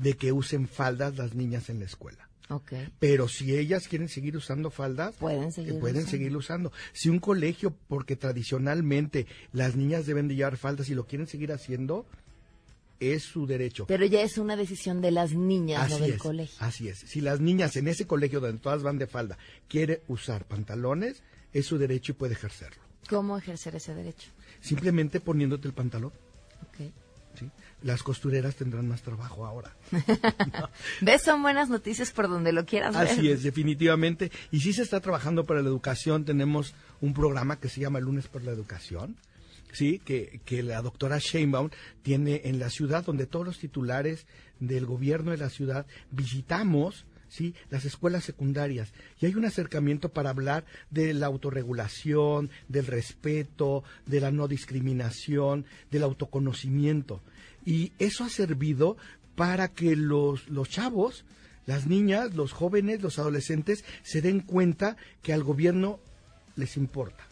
de 0.00 0.12
que 0.14 0.30
usen 0.30 0.68
faldas 0.68 1.16
las 1.16 1.34
niñas 1.34 1.68
en 1.68 1.80
la 1.80 1.86
escuela. 1.86 2.28
Ok. 2.48 2.74
Pero 3.00 3.26
si 3.26 3.56
ellas 3.56 3.88
quieren 3.88 4.08
seguir 4.08 4.36
usando 4.36 4.70
faldas, 4.70 5.16
Pueden 5.16 5.50
seguir 5.50 5.74
eh, 5.74 5.78
pueden 5.80 5.96
usando. 6.02 6.10
seguirlo 6.10 6.38
usando. 6.38 6.72
Si 6.92 7.08
un 7.08 7.18
colegio, 7.18 7.74
porque 7.88 8.14
tradicionalmente 8.14 9.26
las 9.52 9.74
niñas 9.74 10.06
deben 10.06 10.28
de 10.28 10.36
llevar 10.36 10.56
faldas 10.58 10.88
y 10.90 10.94
lo 10.94 11.06
quieren 11.06 11.26
seguir 11.26 11.50
haciendo, 11.52 12.06
es 13.02 13.22
su 13.24 13.46
derecho. 13.46 13.86
Pero 13.86 14.04
ya 14.06 14.22
es 14.22 14.38
una 14.38 14.56
decisión 14.56 15.00
de 15.00 15.10
las 15.10 15.32
niñas, 15.32 15.88
no 15.90 15.96
Así 15.96 16.04
del 16.04 16.12
es, 16.14 16.18
colegio. 16.22 16.56
así 16.60 16.88
es. 16.88 16.98
Si 16.98 17.20
las 17.20 17.40
niñas 17.40 17.76
en 17.76 17.88
ese 17.88 18.06
colegio 18.06 18.40
donde 18.40 18.60
todas 18.60 18.82
van 18.82 18.98
de 18.98 19.06
falda 19.06 19.36
quiere 19.68 20.02
usar 20.08 20.44
pantalones, 20.44 21.22
es 21.52 21.66
su 21.66 21.78
derecho 21.78 22.12
y 22.12 22.14
puede 22.14 22.34
ejercerlo. 22.34 22.82
¿Cómo 23.08 23.36
ejercer 23.36 23.74
ese 23.76 23.94
derecho? 23.94 24.28
Simplemente 24.60 25.20
poniéndote 25.20 25.66
el 25.68 25.74
pantalón. 25.74 26.12
Las 27.82 28.02
costureras 28.04 28.54
tendrán 28.54 28.86
más 28.86 29.02
trabajo 29.02 29.44
ahora. 29.44 29.74
¿Ves? 31.00 31.22
Son 31.22 31.42
buenas 31.42 31.68
noticias 31.68 32.12
por 32.12 32.28
donde 32.28 32.52
lo 32.52 32.64
quieras 32.64 32.96
ver. 32.96 33.08
Así 33.08 33.28
es, 33.28 33.42
definitivamente. 33.42 34.30
Y 34.52 34.60
sí 34.60 34.72
se 34.72 34.82
está 34.82 35.00
trabajando 35.00 35.44
para 35.44 35.62
la 35.62 35.68
educación. 35.68 36.24
Tenemos 36.24 36.74
un 37.00 37.12
programa 37.14 37.58
que 37.58 37.68
se 37.68 37.80
llama 37.80 37.98
Lunes 37.98 38.28
por 38.28 38.44
la 38.44 38.52
Educación, 38.52 39.16
sí, 39.72 39.98
que, 39.98 40.40
que 40.44 40.62
la 40.62 40.82
doctora 40.82 41.18
Sheinbaum 41.18 41.70
tiene 42.02 42.42
en 42.44 42.58
la 42.58 42.70
ciudad, 42.70 43.04
donde 43.04 43.26
todos 43.26 43.46
los 43.46 43.58
titulares 43.58 44.26
del 44.60 44.86
gobierno 44.86 45.32
de 45.32 45.38
la 45.38 45.50
ciudad 45.50 45.86
visitamos. 46.10 47.04
Sí, 47.28 47.54
las 47.70 47.86
escuelas 47.86 48.24
secundarias. 48.24 48.92
Y 49.18 49.24
hay 49.24 49.34
un 49.34 49.46
acercamiento 49.46 50.10
para 50.10 50.28
hablar 50.28 50.66
de 50.90 51.14
la 51.14 51.28
autorregulación, 51.28 52.50
del 52.68 52.86
respeto, 52.86 53.84
de 54.04 54.20
la 54.20 54.30
no 54.30 54.48
discriminación, 54.48 55.64
del 55.90 56.02
autoconocimiento. 56.02 57.22
Y 57.64 57.92
eso 57.98 58.24
ha 58.24 58.28
servido 58.28 58.98
para 59.34 59.68
que 59.68 59.96
los, 59.96 60.46
los 60.48 60.68
chavos, 60.68 61.24
las 61.64 61.86
niñas, 61.86 62.34
los 62.34 62.52
jóvenes, 62.52 63.00
los 63.00 63.18
adolescentes 63.18 63.82
se 64.02 64.20
den 64.20 64.40
cuenta 64.40 64.98
que 65.22 65.32
al 65.32 65.42
gobierno 65.42 66.00
les 66.56 66.76
importa. 66.76 67.26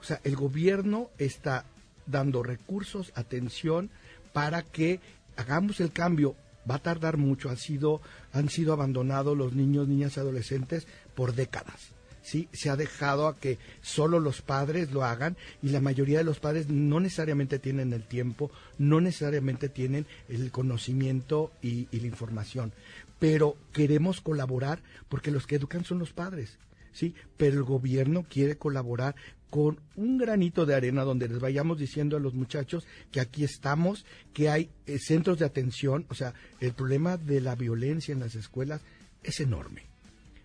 O 0.00 0.04
sea, 0.04 0.20
el 0.24 0.36
gobierno 0.36 1.10
está 1.18 1.64
dando 2.06 2.42
recursos, 2.42 3.12
atención, 3.14 3.90
para 4.32 4.62
que 4.62 5.00
hagamos 5.36 5.80
el 5.80 5.92
cambio. 5.92 6.34
Va 6.70 6.76
a 6.76 6.82
tardar 6.82 7.16
mucho, 7.16 7.48
han 7.48 7.56
sido, 7.56 8.00
han 8.32 8.48
sido 8.48 8.72
abandonados 8.72 9.36
los 9.36 9.54
niños, 9.54 9.88
niñas 9.88 10.16
y 10.16 10.20
adolescentes 10.20 10.86
por 11.14 11.34
décadas. 11.34 11.88
¿sí? 12.22 12.48
Se 12.52 12.70
ha 12.70 12.76
dejado 12.76 13.26
a 13.26 13.36
que 13.36 13.58
solo 13.80 14.20
los 14.20 14.42
padres 14.42 14.92
lo 14.92 15.04
hagan 15.04 15.36
y 15.62 15.70
la 15.70 15.80
mayoría 15.80 16.18
de 16.18 16.24
los 16.24 16.38
padres 16.38 16.68
no 16.68 17.00
necesariamente 17.00 17.58
tienen 17.58 17.92
el 17.92 18.04
tiempo, 18.04 18.50
no 18.78 19.00
necesariamente 19.00 19.68
tienen 19.68 20.06
el 20.28 20.50
conocimiento 20.50 21.50
y, 21.62 21.88
y 21.90 22.00
la 22.00 22.06
información. 22.06 22.72
Pero 23.18 23.56
queremos 23.72 24.20
colaborar 24.20 24.80
porque 25.08 25.30
los 25.30 25.46
que 25.46 25.56
educan 25.56 25.84
son 25.84 25.98
los 25.98 26.12
padres. 26.12 26.58
¿sí? 26.92 27.14
Pero 27.36 27.56
el 27.56 27.64
gobierno 27.64 28.24
quiere 28.28 28.56
colaborar 28.56 29.14
con 29.50 29.80
un 29.96 30.16
granito 30.18 30.64
de 30.64 30.74
arena 30.74 31.02
donde 31.02 31.28
les 31.28 31.40
vayamos 31.40 31.78
diciendo 31.78 32.16
a 32.16 32.20
los 32.20 32.34
muchachos 32.34 32.86
que 33.10 33.20
aquí 33.20 33.44
estamos, 33.44 34.06
que 34.32 34.48
hay 34.48 34.70
eh, 34.86 34.98
centros 34.98 35.38
de 35.38 35.44
atención, 35.44 36.06
o 36.08 36.14
sea, 36.14 36.34
el 36.60 36.72
problema 36.72 37.16
de 37.16 37.40
la 37.40 37.54
violencia 37.54 38.12
en 38.12 38.20
las 38.20 38.34
escuelas 38.34 38.80
es 39.22 39.40
enorme. 39.40 39.82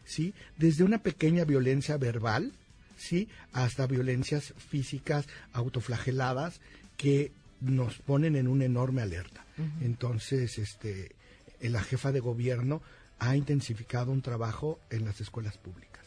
¿Sí? 0.05 0.33
Desde 0.57 0.83
una 0.83 0.99
pequeña 0.99 1.45
violencia 1.45 1.97
verbal, 1.97 2.51
¿sí? 2.95 3.27
hasta 3.53 3.87
violencias 3.87 4.53
físicas 4.57 5.25
autoflageladas 5.53 6.61
que 6.95 7.31
nos 7.59 7.97
ponen 7.99 8.35
en 8.35 8.47
una 8.47 8.65
enorme 8.65 9.01
alerta. 9.01 9.43
Entonces, 9.81 10.59
este 10.59 11.15
eh, 11.59 11.69
la 11.69 11.81
jefa 11.81 12.11
de 12.11 12.19
gobierno 12.19 12.81
ha 13.19 13.35
intensificado 13.35 14.11
un 14.11 14.21
trabajo 14.21 14.79
en 14.89 15.05
las 15.05 15.21
escuelas 15.21 15.57
públicas. 15.57 16.03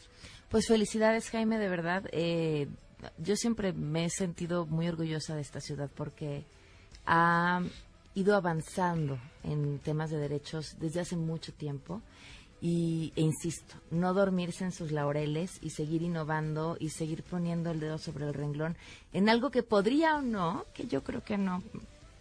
Pues 0.49 0.67
felicidades, 0.67 1.29
Jaime, 1.29 1.57
de 1.57 1.69
verdad. 1.69 2.03
Eh, 2.11 2.67
yo 3.17 3.35
siempre 3.35 3.73
me 3.73 4.05
he 4.05 4.09
sentido 4.09 4.65
muy 4.65 4.87
orgullosa 4.87 5.35
de 5.35 5.41
esta 5.41 5.61
ciudad 5.61 5.89
porque 5.95 6.43
ha 7.05 7.61
ido 8.15 8.35
avanzando 8.35 9.17
en 9.43 9.79
temas 9.79 10.09
de 10.09 10.17
derechos 10.17 10.75
desde 10.79 11.01
hace 11.01 11.15
mucho 11.15 11.53
tiempo. 11.53 12.01
Y, 12.61 13.13
e 13.15 13.21
insisto, 13.21 13.75
no 13.89 14.13
dormirse 14.13 14.65
en 14.65 14.73
sus 14.73 14.91
laureles 14.91 15.59
y 15.61 15.69
seguir 15.69 16.01
innovando 16.01 16.75
y 16.77 16.89
seguir 16.89 17.23
poniendo 17.23 17.71
el 17.71 17.79
dedo 17.79 17.97
sobre 17.97 18.25
el 18.25 18.33
renglón 18.33 18.75
en 19.13 19.29
algo 19.29 19.49
que 19.49 19.63
podría 19.63 20.17
o 20.17 20.21
no, 20.21 20.65
que 20.73 20.85
yo 20.85 21.01
creo 21.01 21.23
que 21.23 21.37
no, 21.37 21.63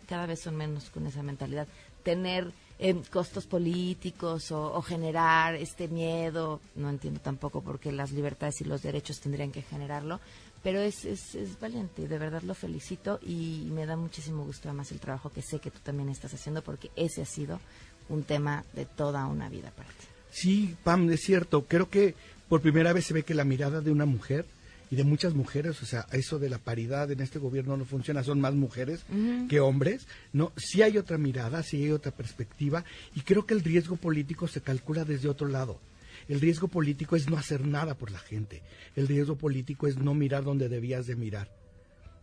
cada 0.08 0.26
vez 0.26 0.40
son 0.40 0.54
menos 0.54 0.90
con 0.90 1.08
esa 1.08 1.24
mentalidad, 1.24 1.66
tener 2.04 2.52
eh, 2.78 3.02
costos 3.10 3.46
políticos 3.46 4.52
o, 4.52 4.74
o 4.74 4.80
generar 4.80 5.56
este 5.56 5.88
miedo. 5.88 6.60
No 6.76 6.88
entiendo 6.88 7.18
tampoco 7.18 7.60
por 7.60 7.80
qué 7.80 7.90
las 7.90 8.12
libertades 8.12 8.60
y 8.60 8.64
los 8.64 8.82
derechos 8.82 9.18
tendrían 9.18 9.50
que 9.50 9.62
generarlo, 9.62 10.20
pero 10.62 10.80
es, 10.80 11.04
es, 11.04 11.34
es 11.34 11.58
valiente 11.60 12.08
de 12.08 12.18
verdad 12.18 12.42
lo 12.42 12.54
felicito 12.54 13.20
y 13.22 13.68
me 13.72 13.86
da 13.86 13.96
muchísimo 13.96 14.44
gusto 14.44 14.68
además 14.68 14.92
el 14.92 15.00
trabajo 15.00 15.30
que 15.30 15.42
sé 15.42 15.58
que 15.60 15.70
tú 15.70 15.78
también 15.82 16.08
estás 16.08 16.34
haciendo 16.34 16.62
porque 16.62 16.90
ese 16.96 17.22
ha 17.22 17.26
sido 17.26 17.60
un 18.08 18.22
tema 18.22 18.64
de 18.74 18.84
toda 18.86 19.26
una 19.26 19.48
vida 19.48 19.70
para 19.70 19.88
ti. 19.88 20.06
Sí, 20.30 20.76
Pam, 20.84 21.10
es 21.10 21.20
cierto. 21.20 21.64
Creo 21.66 21.88
que 21.88 22.14
por 22.48 22.60
primera 22.60 22.92
vez 22.92 23.06
se 23.06 23.14
ve 23.14 23.22
que 23.22 23.34
la 23.34 23.44
mirada 23.44 23.80
de 23.80 23.90
una 23.90 24.06
mujer 24.06 24.46
y 24.90 24.96
de 24.96 25.04
muchas 25.04 25.34
mujeres, 25.34 25.82
o 25.82 25.86
sea, 25.86 26.06
eso 26.12 26.38
de 26.38 26.48
la 26.48 26.58
paridad 26.58 27.10
en 27.10 27.20
este 27.20 27.38
gobierno 27.38 27.76
no 27.76 27.84
funciona, 27.84 28.24
son 28.24 28.40
más 28.40 28.54
mujeres 28.54 29.04
que 29.48 29.60
hombres, 29.60 30.06
¿no? 30.32 30.52
Sí 30.56 30.80
hay 30.80 30.96
otra 30.96 31.18
mirada, 31.18 31.62
sí 31.62 31.84
hay 31.84 31.92
otra 31.92 32.12
perspectiva 32.12 32.84
y 33.14 33.20
creo 33.20 33.44
que 33.44 33.54
el 33.54 33.62
riesgo 33.62 33.96
político 33.96 34.48
se 34.48 34.62
calcula 34.62 35.04
desde 35.04 35.28
otro 35.28 35.48
lado. 35.48 35.78
El 36.28 36.40
riesgo 36.40 36.68
político 36.68 37.16
es 37.16 37.28
no 37.28 37.36
hacer 37.36 37.66
nada 37.66 37.96
por 37.96 38.10
la 38.10 38.18
gente. 38.18 38.62
El 38.94 39.08
riesgo 39.08 39.36
político 39.36 39.86
es 39.86 39.96
no 39.96 40.14
mirar 40.14 40.44
donde 40.44 40.68
debías 40.68 41.06
de 41.06 41.16
mirar. 41.16 41.50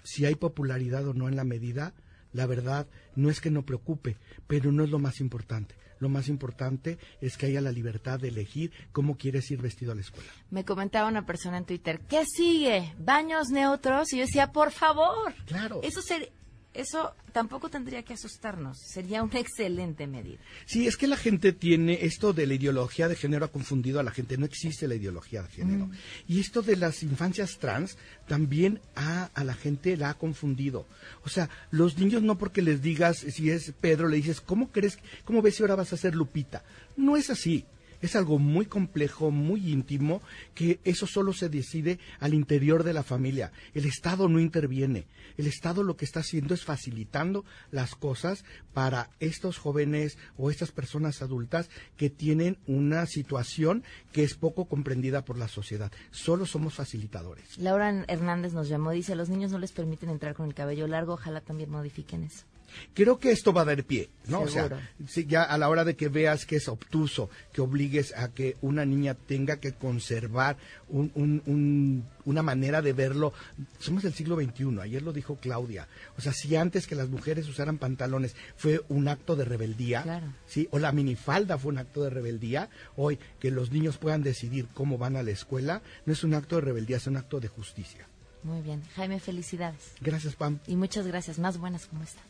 Si 0.04 0.26
hay 0.26 0.36
popularidad 0.36 1.08
o 1.08 1.14
no 1.14 1.28
en 1.28 1.36
la 1.36 1.44
medida, 1.44 1.94
la 2.32 2.46
verdad 2.46 2.88
no 3.16 3.30
es 3.30 3.42
que 3.42 3.50
no 3.50 3.66
preocupe, 3.66 4.18
pero 4.46 4.72
no 4.72 4.84
es 4.84 4.92
lo 4.92 5.00
más 5.00 5.20
importante. 5.20 5.76
Lo 6.00 6.10
más 6.10 6.28
importante 6.28 6.98
es 7.22 7.38
que 7.38 7.48
haya 7.48 7.62
la 7.62 7.72
libertad 7.72 8.20
de 8.20 8.28
elegir 8.28 8.72
cómo 8.92 9.18
quieres 9.18 9.50
ir 9.52 9.62
vestido 9.62 9.94
a 9.94 9.96
la 9.96 10.02
escuela. 10.02 10.30
Me 10.52 10.66
comentaba 10.66 11.08
una 11.08 11.26
persona 11.26 11.58
en 11.58 11.66
Twitter, 11.66 12.02
¿qué 12.08 12.26
sigue? 12.26 12.94
¿Baños 13.00 13.50
neutros? 13.50 14.12
Y 14.14 14.18
yo 14.18 14.26
decía, 14.26 14.52
por 14.52 14.72
favor. 14.72 15.34
Claro. 15.46 15.80
Eso 15.84 16.02
ser, 16.02 16.32
eso 16.76 17.16
tampoco 17.32 17.70
tendría 17.70 18.04
que 18.04 18.14
asustarnos. 18.14 18.78
Sería 18.80 19.24
una 19.24 19.40
excelente 19.40 20.08
medida. 20.08 20.38
Sí, 20.66 20.88
es 20.88 20.98
que 20.98 21.08
la 21.08 21.18
gente 21.18 21.54
tiene 21.54 22.00
esto 22.06 22.34
de 22.34 22.46
la 22.46 22.54
ideología 22.54 23.08
de 23.08 23.16
género 23.16 23.46
ha 23.46 23.52
confundido 23.52 24.00
a 24.00 24.04
la 24.04 24.12
gente. 24.12 24.38
No 24.38 24.46
existe 24.46 24.88
la 24.88 24.96
ideología 24.96 25.42
de 25.44 25.50
género. 25.50 25.90
Y 26.28 26.40
esto 26.40 26.62
de 26.62 26.76
las 26.76 27.04
infancias 27.04 27.58
trans 27.58 27.98
también 28.28 28.80
a, 28.96 29.26
a 29.34 29.44
la 29.44 29.54
gente 29.54 29.98
la 29.98 30.10
ha 30.12 30.14
confundido. 30.18 30.86
O 31.24 31.30
sea, 31.30 31.50
los 31.72 31.98
niños 31.98 32.22
no 32.22 32.38
porque 32.38 32.62
les 32.62 32.82
digas 32.82 33.18
si 33.18 33.50
es 33.50 33.74
Pedro, 33.80 34.08
le 34.08 34.18
dices, 34.18 34.42
¿cómo 34.42 34.72
crees, 34.72 35.00
cómo 35.24 35.42
ves 35.42 35.56
si 35.56 35.64
ahora 35.64 35.76
vas 35.76 35.94
a 35.94 35.98
ser 35.98 36.16
Lupita? 36.16 36.64
No 36.98 37.18
es 37.18 37.30
así. 37.30 37.66
Es 38.02 38.16
algo 38.16 38.40
muy 38.40 38.66
complejo, 38.66 39.32
muy 39.32 39.72
íntimo, 39.72 40.22
que 40.54 40.80
eso 40.84 41.08
solo 41.08 41.34
se 41.34 41.50
decide 41.50 42.00
al 42.20 42.34
interior 42.34 42.84
de 42.84 42.94
la 42.94 43.04
familia. 43.04 43.52
El 43.74 43.86
Estado 43.86 44.28
no 44.30 44.40
interviene. 44.40 45.08
El 45.38 45.48
Estado 45.48 45.84
lo 45.84 45.98
que 45.98 46.06
está 46.06 46.22
haciendo 46.22 46.54
es 46.54 46.64
facilitando 46.64 47.46
las 47.72 47.96
cosas 47.96 48.46
para 48.74 49.10
estos 49.20 49.58
jóvenes 49.58 50.18
o 50.38 50.50
estas 50.50 50.72
personas 50.72 51.22
adultas 51.22 51.70
que 51.98 52.10
tienen 52.10 52.58
una 52.68 53.06
situación 53.06 53.84
que 54.12 54.24
es 54.24 54.36
poco 54.36 54.66
comprendida 54.66 55.26
por 55.26 55.38
la 55.38 55.48
sociedad. 55.48 55.92
Solo 56.12 56.46
somos 56.46 56.76
facilitadores. 56.76 57.58
Laura 57.58 58.06
Hernández 58.08 58.54
nos 58.54 58.70
llamó, 58.70 58.92
dice, 58.92 59.14
a 59.14 59.16
los 59.16 59.30
niños 59.30 59.52
no 59.52 59.60
les 59.60 59.72
permiten 59.72 60.10
entrar 60.10 60.36
con 60.36 60.48
el 60.48 60.54
cabello 60.54 60.88
largo, 60.88 61.14
ojalá 61.14 61.42
también 61.42 61.70
modifiquen 61.70 62.24
eso. 62.24 62.46
Creo 62.94 63.20
que 63.20 63.32
esto 63.32 63.54
va 63.54 63.62
a 63.62 63.66
dar 63.66 63.84
pie, 63.84 64.10
¿no? 64.28 64.42
O 64.42 64.48
sea, 64.48 64.70
si 65.08 65.26
ya 65.26 65.44
a 65.44 65.58
la 65.58 65.70
hora 65.70 65.84
de 65.84 65.96
que 65.96 66.10
veas 66.10 66.46
que 66.46 66.58
es 66.58 66.68
obtuso, 66.68 67.30
que 67.54 67.62
obligues 67.62 68.14
a 68.18 68.30
que 68.34 68.58
una 68.62 68.86
niña 68.86 69.14
tenga 69.14 69.60
que 69.60 69.74
conservar 69.74 70.58
un- 70.90 71.12
un- 71.16 71.42
un- 71.46 72.06
una 72.26 72.42
manera 72.42 72.82
de 72.82 72.94
verlo. 72.94 73.34
Somos 73.80 74.04
del 74.04 74.14
siglo 74.14 74.36
XXI, 74.36 74.80
ayer 74.82 75.02
lo 75.02 75.14
dijo 75.14 75.36
Claudia. 75.38 75.88
O 76.18 76.22
sea, 76.22 76.34
si 76.34 76.56
antes 76.56 76.88
que 76.88 76.96
las 76.96 77.10
mujeres 77.10 77.48
usaran 77.48 77.78
pantalones 77.78 78.36
fue 78.58 78.82
un 78.90 79.08
acto 79.08 79.36
de 79.36 79.46
rebeldía, 79.46 80.04
Claro. 80.04 80.34
¿sí? 80.48 80.68
o 80.72 80.80
la 80.80 80.92
minifalda 80.92 81.58
fue 81.58 81.72
un 81.72 81.78
acto 81.78 82.04
de 82.04 82.10
rebeldía, 82.10 82.70
hoy 82.96 83.20
que 83.40 83.52
los 83.52 83.72
niños 83.72 83.98
puedan 83.98 84.24
decidir 84.24 84.68
cómo 84.74 84.98
van 84.98 85.16
a 85.16 85.24
la 85.24 85.32
escuela, 85.32 85.82
no 86.06 86.14
es 86.14 86.24
un 86.24 86.34
acto 86.34 86.56
de 86.56 86.62
rebeldía, 86.62 86.98
es 86.98 87.08
un 87.08 87.18
acto 87.18 87.40
de 87.40 87.48
justicia. 87.48 88.08
Muy 88.44 88.62
bien. 88.62 88.84
Jaime, 88.96 89.20
felicidades. 89.20 89.94
Gracias, 90.02 90.36
Pam. 90.36 90.60
Y 90.68 90.76
muchas 90.76 91.08
gracias. 91.08 91.40
Más 91.40 91.58
buenas 91.58 91.88
como 91.88 92.04
esta. 92.04 92.22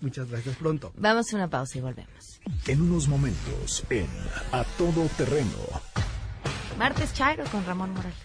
Muchas 0.00 0.30
gracias. 0.30 0.56
Pronto. 0.56 0.92
Vamos 0.96 1.32
a 1.32 1.36
una 1.36 1.48
pausa 1.48 1.78
y 1.78 1.80
volvemos. 1.80 2.40
En 2.66 2.80
unos 2.80 3.08
momentos, 3.08 3.84
en 3.90 4.08
A 4.52 4.64
Todo 4.78 5.06
Terreno. 5.16 5.50
Martes 6.78 7.12
Chairo 7.12 7.44
con 7.50 7.64
Ramón 7.66 7.92
Morales. 7.92 8.16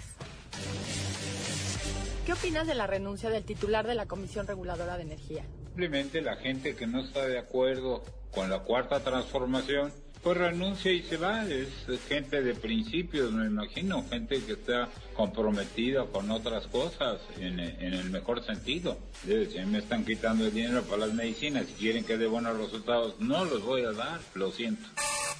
¿Qué 2.25 2.33
opinas 2.33 2.65
de 2.65 2.73
la 2.73 2.87
renuncia 2.87 3.29
del 3.29 3.43
titular 3.43 3.85
de 3.85 3.93
la 3.93 4.07
Comisión 4.07 4.47
Reguladora 4.47 4.97
de 4.97 5.03
Energía? 5.03 5.45
Simplemente 5.65 6.21
la 6.21 6.37
gente 6.37 6.75
que 6.75 6.87
no 6.87 7.01
está 7.01 7.27
de 7.27 7.37
acuerdo 7.37 8.03
con 8.31 8.49
la 8.49 8.59
cuarta 8.63 9.01
transformación, 9.01 9.93
pues 10.25 10.39
renuncia 10.39 10.91
y 10.91 11.03
se 11.03 11.17
va. 11.17 11.45
Es 11.45 11.69
gente 12.09 12.41
de 12.41 12.55
principios, 12.55 13.31
me 13.31 13.45
imagino, 13.45 14.03
gente 14.09 14.43
que 14.43 14.53
está 14.53 14.89
comprometida 15.15 16.07
con 16.07 16.31
otras 16.31 16.65
cosas 16.65 17.19
en, 17.37 17.59
en 17.59 17.93
el 17.93 18.09
mejor 18.09 18.43
sentido. 18.43 18.97
Decir, 19.23 19.67
me 19.67 19.77
están 19.77 20.03
quitando 20.03 20.45
el 20.45 20.51
dinero 20.51 20.81
para 20.81 21.05
las 21.05 21.13
medicinas, 21.13 21.67
si 21.67 21.73
quieren 21.73 22.03
que 22.03 22.17
dé 22.17 22.25
buenos 22.25 22.57
resultados, 22.57 23.19
no 23.19 23.45
los 23.45 23.63
voy 23.63 23.85
a 23.85 23.91
dar, 23.91 24.19
lo 24.33 24.51
siento. 24.51 24.89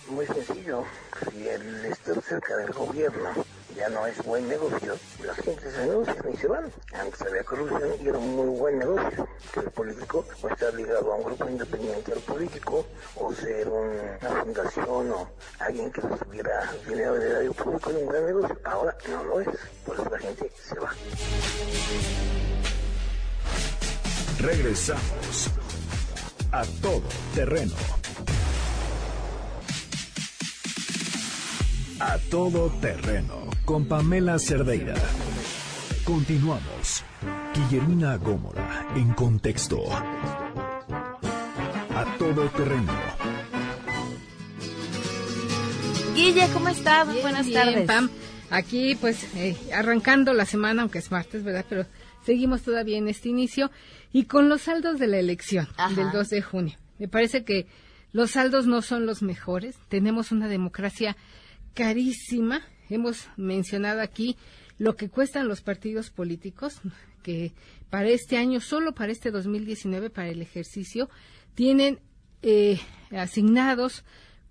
Muy 0.08 0.28
sencillo, 0.28 0.84
si 1.32 1.48
el 1.48 1.86
estar 1.86 2.22
cerca 2.22 2.56
del 2.58 2.72
gobierno 2.72 3.44
ya 3.76 3.90
no 3.90 4.06
es 4.06 4.24
buen 4.24 4.48
negocio, 4.48 5.00
la 5.26 5.34
gente 5.34 5.72
se 5.72 5.84
renuncian 6.44 7.08
y 7.08 7.12
se 7.12 7.28
había 7.28 7.44
corrupción 7.44 7.90
y 8.02 8.08
era 8.08 8.18
un 8.18 8.36
muy 8.36 8.60
buen 8.60 8.80
negocio. 8.80 9.28
Que 9.54 9.60
el 9.62 9.72
político 9.72 10.26
o 10.42 10.50
estar 10.50 10.74
ligado 10.74 11.14
a 11.14 11.16
un 11.16 11.24
grupo 11.24 11.50
independiente 11.50 12.14
al 12.14 12.20
político, 12.20 12.86
o 13.16 13.34
ser 13.34 13.68
una 13.68 14.42
fundación 14.42 15.12
o 15.12 15.30
alguien 15.60 15.92
que 15.92 16.02
recibiera 16.02 16.74
dinero 16.88 17.14
del 17.14 17.32
erario 17.32 17.54
público 17.54 17.90
era 17.90 18.00
un 18.00 18.08
gran 18.08 18.26
negocio. 18.26 18.60
Ahora 18.64 18.98
no 19.10 19.24
lo 19.24 19.42
es, 19.42 19.48
por 19.86 19.96
eso 19.96 20.10
la 20.10 20.20
gente 20.20 20.52
se 20.64 20.80
va. 20.80 20.92
Regresamos. 24.40 25.50
A 26.52 26.64
Todo 26.82 27.02
Terreno. 27.34 27.74
A 32.00 32.18
Todo 32.30 32.70
Terreno 32.80 33.46
con 33.66 33.86
Pamela 33.86 34.38
Cerdeira. 34.38 34.94
Continuamos. 36.06 37.04
Guillermina 37.56 38.18
Gómora 38.18 38.88
en 38.96 39.12
contexto. 39.14 39.82
A 39.92 41.26
Todo 42.20 42.48
Terreno. 42.50 42.94
Guille, 46.14 46.48
¿cómo 46.54 46.70
estás? 46.70 47.08
Bien, 47.10 47.22
Buenas 47.24 47.48
bien, 47.48 47.60
tardes. 47.60 47.88
Pam. 47.88 48.10
Aquí, 48.52 48.94
pues, 49.02 49.36
eh, 49.36 49.58
arrancando 49.74 50.32
la 50.34 50.46
semana, 50.46 50.84
aunque 50.84 51.00
es 51.00 51.10
martes, 51.10 51.44
¿verdad? 51.44 51.66
Pero 51.68 51.88
seguimos 52.24 52.62
todavía 52.62 53.00
en 53.00 53.08
este 53.08 53.30
inicio 53.30 53.72
y 54.14 54.26
con 54.26 54.48
los 54.48 54.62
saldos 54.62 55.00
de 55.00 55.08
la 55.08 55.18
elección 55.18 55.68
Ajá. 55.76 55.96
del 55.96 56.12
2 56.12 56.30
de 56.30 56.42
junio. 56.44 56.78
Me 57.00 57.08
parece 57.08 57.44
que 57.44 57.66
los 58.12 58.30
saldos 58.32 58.68
no 58.68 58.84
son 58.84 59.08
los 59.08 59.24
mejores. 59.24 59.76
Tenemos 59.90 60.32
una 60.32 60.48
democracia 60.48 61.18
carísima. 61.74 62.62
Hemos 62.92 63.28
mencionado 63.38 64.02
aquí 64.02 64.38
lo 64.78 64.96
que 64.96 65.10
cuestan 65.10 65.48
los 65.48 65.62
partidos 65.62 66.10
políticos, 66.10 66.82
que 67.24 67.54
para 67.90 68.10
este 68.10 68.38
año, 68.38 68.60
solo 68.60 68.94
para 68.94 69.12
este 69.12 69.32
2019, 69.32 70.10
para 70.10 70.30
el 70.30 70.42
ejercicio, 70.42 71.10
tienen 71.54 72.00
eh, 72.42 72.80
asignados 73.12 74.04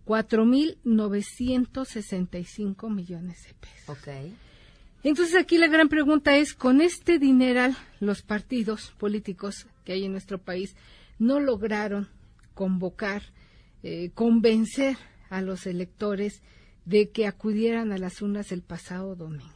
4.965 0.07 2.93
millones 2.93 3.45
de 3.45 3.55
pesos. 3.55 3.89
Ok. 3.89 4.09
Entonces 5.03 5.35
aquí 5.37 5.59
la 5.59 5.69
gran 5.69 5.89
pregunta 5.89 6.37
es, 6.37 6.55
con 6.55 6.81
este 6.81 7.19
dineral, 7.19 7.77
los 8.01 8.23
partidos 8.23 8.93
políticos 8.99 9.67
que 9.85 9.93
hay 9.93 10.05
en 10.05 10.13
nuestro 10.13 10.39
país 10.39 10.77
no 11.19 11.41
lograron 11.41 12.09
convocar, 12.55 13.23
eh, 13.83 14.13
convencer 14.15 14.97
a 15.29 15.43
los 15.43 15.67
electores 15.67 16.41
de 16.87 17.11
que 17.11 17.27
acudieran 17.27 17.93
a 17.93 17.99
las 17.99 18.23
urnas 18.23 18.51
el 18.53 18.63
pasado 18.63 19.15
domingo. 19.15 19.54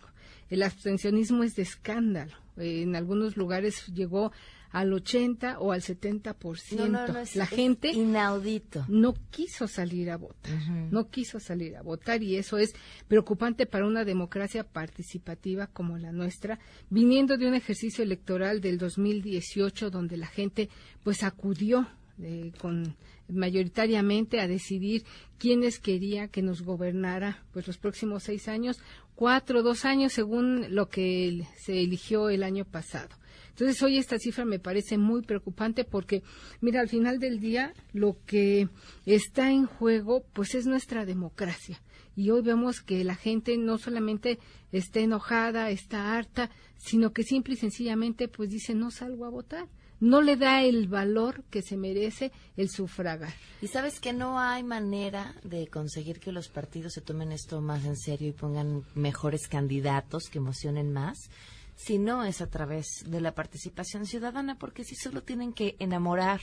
El 0.51 0.63
abstencionismo 0.63 1.45
es 1.45 1.55
de 1.57 1.63
escándalo. 1.63 2.35
En 2.57 2.97
algunos 2.97 3.37
lugares 3.37 3.87
llegó 3.87 4.33
al 4.71 4.93
80 4.93 5.59
o 5.61 5.73
al 5.73 5.81
70%. 5.81 6.77
No, 6.77 6.89
no, 6.89 7.09
no, 7.09 7.19
es, 7.19 7.37
la 7.37 7.47
gente 7.47 7.89
inaudito. 7.89 8.85
no 8.89 9.15
quiso 9.31 9.67
salir 9.67 10.11
a 10.11 10.17
votar, 10.17 10.53
no 10.91 11.09
quiso 11.09 11.41
salir 11.41 11.77
a 11.77 11.83
votar 11.83 12.23
y 12.23 12.37
eso 12.37 12.59
es 12.59 12.75
preocupante 13.07 13.67
para 13.67 13.87
una 13.87 14.05
democracia 14.05 14.65
participativa 14.65 15.69
como 15.69 15.97
la 15.99 16.13
nuestra, 16.13 16.59
viniendo 16.91 17.39
de 17.39 17.49
un 17.49 17.55
ejercicio 17.55 18.05
electoral 18.05 18.61
del 18.61 18.79
2018 18.79 19.91
donde 19.91 20.17
la 20.17 20.27
gente 20.27 20.69
pues 21.03 21.23
acudió 21.23 21.89
eh, 22.21 22.53
con 22.61 22.97
mayoritariamente 23.29 24.41
a 24.41 24.49
decidir 24.49 25.05
quiénes 25.39 25.79
quería 25.79 26.29
que 26.29 26.43
nos 26.43 26.63
gobernara 26.63 27.45
pues 27.53 27.67
los 27.67 27.79
próximos 27.79 28.25
seis 28.25 28.49
años, 28.49 28.81
cuatro, 29.19 29.65
dos 29.65 29.85
años 29.85 30.13
según 30.13 30.73
lo 30.77 30.89
que 30.89 31.45
se 31.57 31.81
eligió 31.81 32.31
el 32.31 32.45
año 32.45 32.65
pasado. 32.65 33.09
Entonces 33.49 33.83
hoy 33.83 33.99
esta 33.99 34.17
cifra 34.17 34.45
me 34.45 34.61
parece 34.61 34.97
muy 34.97 35.23
preocupante 35.23 35.83
porque, 35.83 36.23
mira, 36.61 36.81
al 36.81 36.89
final 36.89 37.19
del 37.19 37.41
día 37.41 37.75
lo 37.93 38.17
que 38.27 38.69
está 39.07 39.51
en 39.51 39.67
juego 39.67 40.25
pues 40.33 40.55
es 40.55 40.67
nuestra 40.67 41.05
democracia. 41.05 41.83
Y 42.15 42.31
hoy 42.31 42.43
vemos 42.43 42.81
que 42.81 43.03
la 43.03 43.17
gente 43.17 43.59
no 43.59 43.77
solamente 43.77 44.39
está 44.71 45.01
enojada, 45.01 45.71
está 45.71 46.17
harta, 46.17 46.49
sino 46.77 47.13
que 47.13 47.25
simple 47.25 47.55
y 47.55 47.57
sencillamente 47.57 48.29
pues 48.29 48.51
dice 48.51 48.73
no 48.77 48.93
salgo 48.93 49.25
a 49.25 49.31
votar. 49.31 49.67
No 50.01 50.23
le 50.23 50.37
da 50.37 50.63
el 50.63 50.87
valor 50.87 51.43
que 51.51 51.63
se 51.63 51.77
merece 51.77 52.31
el 52.57 52.71
sufragar. 52.71 53.33
Y 53.61 53.67
sabes 53.67 53.99
que 53.99 54.13
no 54.13 54.39
hay 54.39 54.63
manera 54.63 55.35
de 55.43 55.67
conseguir 55.67 56.21
que 56.21 56.33
los 56.33 56.49
partidos 56.49 56.93
se 56.93 57.01
tomen 57.01 57.33
esto 57.33 57.61
más 57.61 57.85
en 57.85 57.97
serio 57.97 58.29
y 58.29 58.33
pongan 58.33 58.85
mejores 58.95 59.49
candidatos 59.49 60.25
que 60.31 60.39
emocionen 60.39 60.93
más, 60.93 61.31
si 61.75 61.99
no 61.99 62.25
es 62.25 62.41
a 62.41 62.49
través 62.49 63.05
de 63.07 63.21
la 63.21 63.35
participación 63.35 64.05
ciudadana, 64.07 64.59
porque 64.59 64.85
si 64.85 64.95
solo 64.97 65.23
tienen 65.23 65.53
que 65.53 65.77
enamorar 65.79 66.41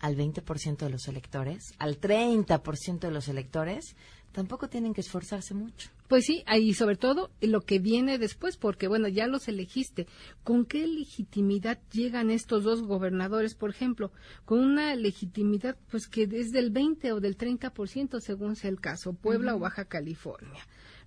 al 0.00 0.16
20% 0.16 0.78
de 0.78 0.90
los 0.90 1.08
electores, 1.08 1.74
al 1.78 2.00
30% 2.00 3.00
de 3.00 3.10
los 3.10 3.28
electores, 3.28 3.96
tampoco 4.32 4.68
tienen 4.68 4.94
que 4.94 5.02
esforzarse 5.02 5.54
mucho. 5.54 5.90
Pues 6.12 6.26
sí, 6.26 6.44
y 6.46 6.74
sobre 6.74 6.96
todo 6.96 7.30
lo 7.40 7.62
que 7.62 7.78
viene 7.78 8.18
después, 8.18 8.58
porque 8.58 8.86
bueno, 8.86 9.08
ya 9.08 9.26
los 9.26 9.48
elegiste. 9.48 10.06
¿Con 10.44 10.66
qué 10.66 10.86
legitimidad 10.86 11.78
llegan 11.90 12.28
estos 12.28 12.64
dos 12.64 12.82
gobernadores, 12.82 13.54
por 13.54 13.70
ejemplo? 13.70 14.12
Con 14.44 14.58
una 14.58 14.94
legitimidad 14.94 15.74
pues 15.90 16.08
que 16.08 16.28
es 16.30 16.50
del 16.50 16.70
20 16.70 17.12
o 17.12 17.20
del 17.20 17.38
30% 17.38 18.20
según 18.20 18.56
sea 18.56 18.68
el 18.68 18.78
caso, 18.78 19.14
Puebla 19.14 19.54
o 19.54 19.58
Baja 19.58 19.86
California. 19.86 20.62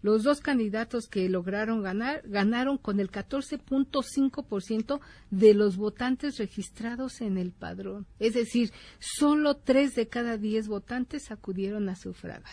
Los 0.06 0.22
dos 0.22 0.40
candidatos 0.40 1.08
que 1.08 1.28
lograron 1.30 1.82
ganar 1.82 2.22
ganaron 2.26 2.78
con 2.78 3.00
el 3.00 3.10
14.5% 3.10 5.00
de 5.32 5.54
los 5.56 5.78
votantes 5.78 6.38
registrados 6.38 7.22
en 7.22 7.38
el 7.40 7.52
padrón. 7.52 8.06
Es 8.20 8.36
decir, 8.36 8.72
solo 9.00 9.56
tres 9.58 9.96
de 9.96 10.08
cada 10.08 10.38
diez 10.38 10.68
votantes 10.68 11.32
acudieron 11.32 11.90
a 11.90 11.96
sufragar. 11.96 12.44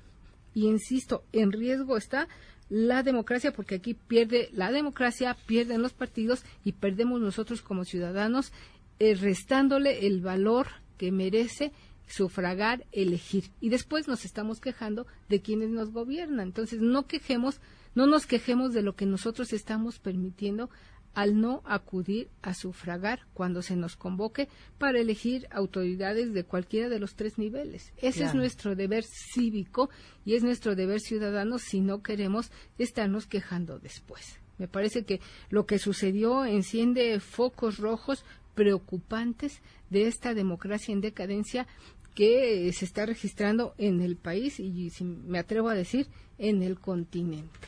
y 0.55 0.67
insisto, 0.67 1.25
en 1.33 1.53
riesgo 1.53 1.97
está 1.97 2.29
la 2.69 3.03
democracia 3.03 3.53
porque 3.53 3.77
aquí 3.77 3.95
pierde 3.95 4.51
la 4.53 4.71
democracia, 4.71 5.37
pierden 5.47 5.83
los 5.83 5.93
partidos 5.93 6.45
y 6.65 6.73
perdemos 6.73 7.21
nosotros 7.21 7.63
como 7.63 7.85
ciudadanos, 7.85 8.53
eh, 8.99 9.15
restándole 9.15 10.07
el 10.07 10.21
valor 10.21 10.67
que 10.97 11.13
merece 11.13 11.73
sufragar, 12.07 12.87
elegir. 12.93 13.45
Y 13.61 13.69
después 13.69 14.09
nos 14.09 14.25
estamos 14.25 14.61
quejando 14.61 15.07
de 15.29 15.41
quienes 15.41 15.71
nos 15.71 15.93
gobiernan. 15.93 16.49
Entonces, 16.49 16.81
no 16.81 17.07
quejemos, 17.07 17.61
no 17.95 18.07
nos 18.07 18.27
quejemos 18.27 18.73
de 18.73 18.83
lo 18.83 18.97
que 18.97 19.07
nosotros 19.07 19.53
estamos 19.53 19.99
permitiendo 19.99 20.71
al 21.19 21.41
no 21.41 21.63
acudir 21.65 22.29
a 22.43 22.55
sufragar 22.55 23.27
cuando 23.35 23.61
se 23.61 23.75
nos 23.75 23.97
convoque 23.97 24.49
para 24.79 25.01
elegir 25.01 25.49
autoridades 25.51 26.33
de 26.33 26.45
cualquiera 26.45 26.89
de 26.89 27.01
los 27.01 27.17
tres 27.17 27.39
niveles. 27.39 27.93
Ese 27.97 28.23
es 28.23 28.35
nuestro 28.35 28.77
deber 28.77 29.03
cívico 29.03 29.91
y 30.25 30.37
es 30.37 30.45
nuestro 30.45 30.77
deber 30.77 31.01
ciudadano 31.01 31.59
si 31.59 31.81
no 31.81 32.05
queremos 32.05 32.53
estarnos 32.79 33.27
quejando 33.27 33.81
después. 33.81 34.39
Me 34.59 34.69
parece 34.69 35.05
que 35.05 35.21
lo 35.51 35.67
que 35.67 35.81
sucedió 35.81 36.45
enciende 36.45 37.19
focos 37.19 37.79
rojos 37.79 38.25
preocupantes 38.55 39.61
de 39.91 40.07
esta 40.07 40.35
democracia 40.35 40.93
en 40.93 41.01
decadencia 41.01 41.67
que 42.15 42.69
eh, 42.69 42.73
se 42.73 42.85
está 42.85 43.07
registrando 43.07 43.75
en 43.77 44.03
el 44.03 44.15
país 44.15 44.61
y, 44.61 44.91
si 44.91 45.03
me 45.03 45.41
atrevo 45.41 45.69
a 45.69 45.75
decir, 45.75 46.07
en 46.39 46.63
el 46.63 46.79
continente 46.79 47.59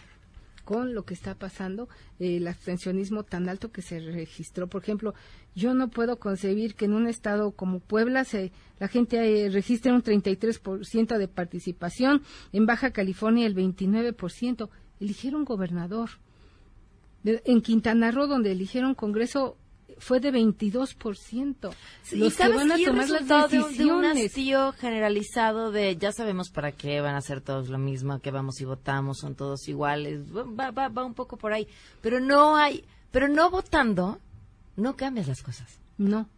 con 0.70 0.94
lo 0.94 1.02
que 1.02 1.14
está 1.14 1.34
pasando, 1.34 1.88
eh, 2.20 2.36
el 2.36 2.46
abstencionismo 2.46 3.24
tan 3.24 3.48
alto 3.48 3.72
que 3.72 3.82
se 3.82 3.98
registró. 3.98 4.68
Por 4.68 4.84
ejemplo, 4.84 5.14
yo 5.56 5.74
no 5.74 5.90
puedo 5.90 6.20
concebir 6.20 6.76
que 6.76 6.84
en 6.84 6.92
un 6.92 7.08
estado 7.08 7.50
como 7.50 7.80
Puebla 7.80 8.22
se, 8.22 8.52
la 8.78 8.86
gente 8.86 9.16
eh, 9.16 9.50
registre 9.50 9.92
un 9.92 10.00
33% 10.00 11.18
de 11.18 11.26
participación, 11.26 12.22
en 12.52 12.66
Baja 12.66 12.92
California 12.92 13.48
el 13.48 13.56
29%. 13.56 14.68
Eligieron 15.00 15.44
gobernador. 15.44 16.10
En 17.24 17.62
Quintana 17.62 18.12
Roo, 18.12 18.28
donde 18.28 18.52
eligieron 18.52 18.94
Congreso, 18.94 19.56
fue 19.98 20.20
de 20.20 20.30
22%. 20.32 21.70
Sí, 22.02 22.16
Los 22.16 22.34
y 22.34 22.36
que 22.36 22.48
van 22.48 22.72
a 22.72 22.76
que 22.76 22.84
tomar 22.86 23.08
las 23.08 23.10
resultado 23.10 23.48
de 23.48 23.58
un- 23.62 23.76
de 23.76 23.84
un 23.92 24.02
decisiones. 24.02 24.26
hastío 24.26 24.72
generalizado 24.72 25.70
de 25.72 25.96
ya 25.96 26.12
sabemos 26.12 26.50
para 26.50 26.72
qué 26.72 27.00
van 27.00 27.14
a 27.14 27.18
hacer 27.18 27.40
todos 27.40 27.68
lo 27.68 27.78
mismo, 27.78 28.18
que 28.20 28.30
vamos 28.30 28.60
y 28.60 28.64
votamos, 28.64 29.18
son 29.18 29.34
todos 29.34 29.68
iguales, 29.68 30.20
va, 30.34 30.70
va, 30.70 30.88
va 30.88 31.04
un 31.04 31.14
poco 31.14 31.36
por 31.36 31.52
ahí, 31.52 31.66
pero 32.00 32.20
no 32.20 32.56
hay, 32.56 32.84
pero 33.10 33.28
no 33.28 33.50
votando, 33.50 34.18
no 34.76 34.96
cambias 34.96 35.28
las 35.28 35.42
cosas. 35.42 35.78
No, 35.98 36.28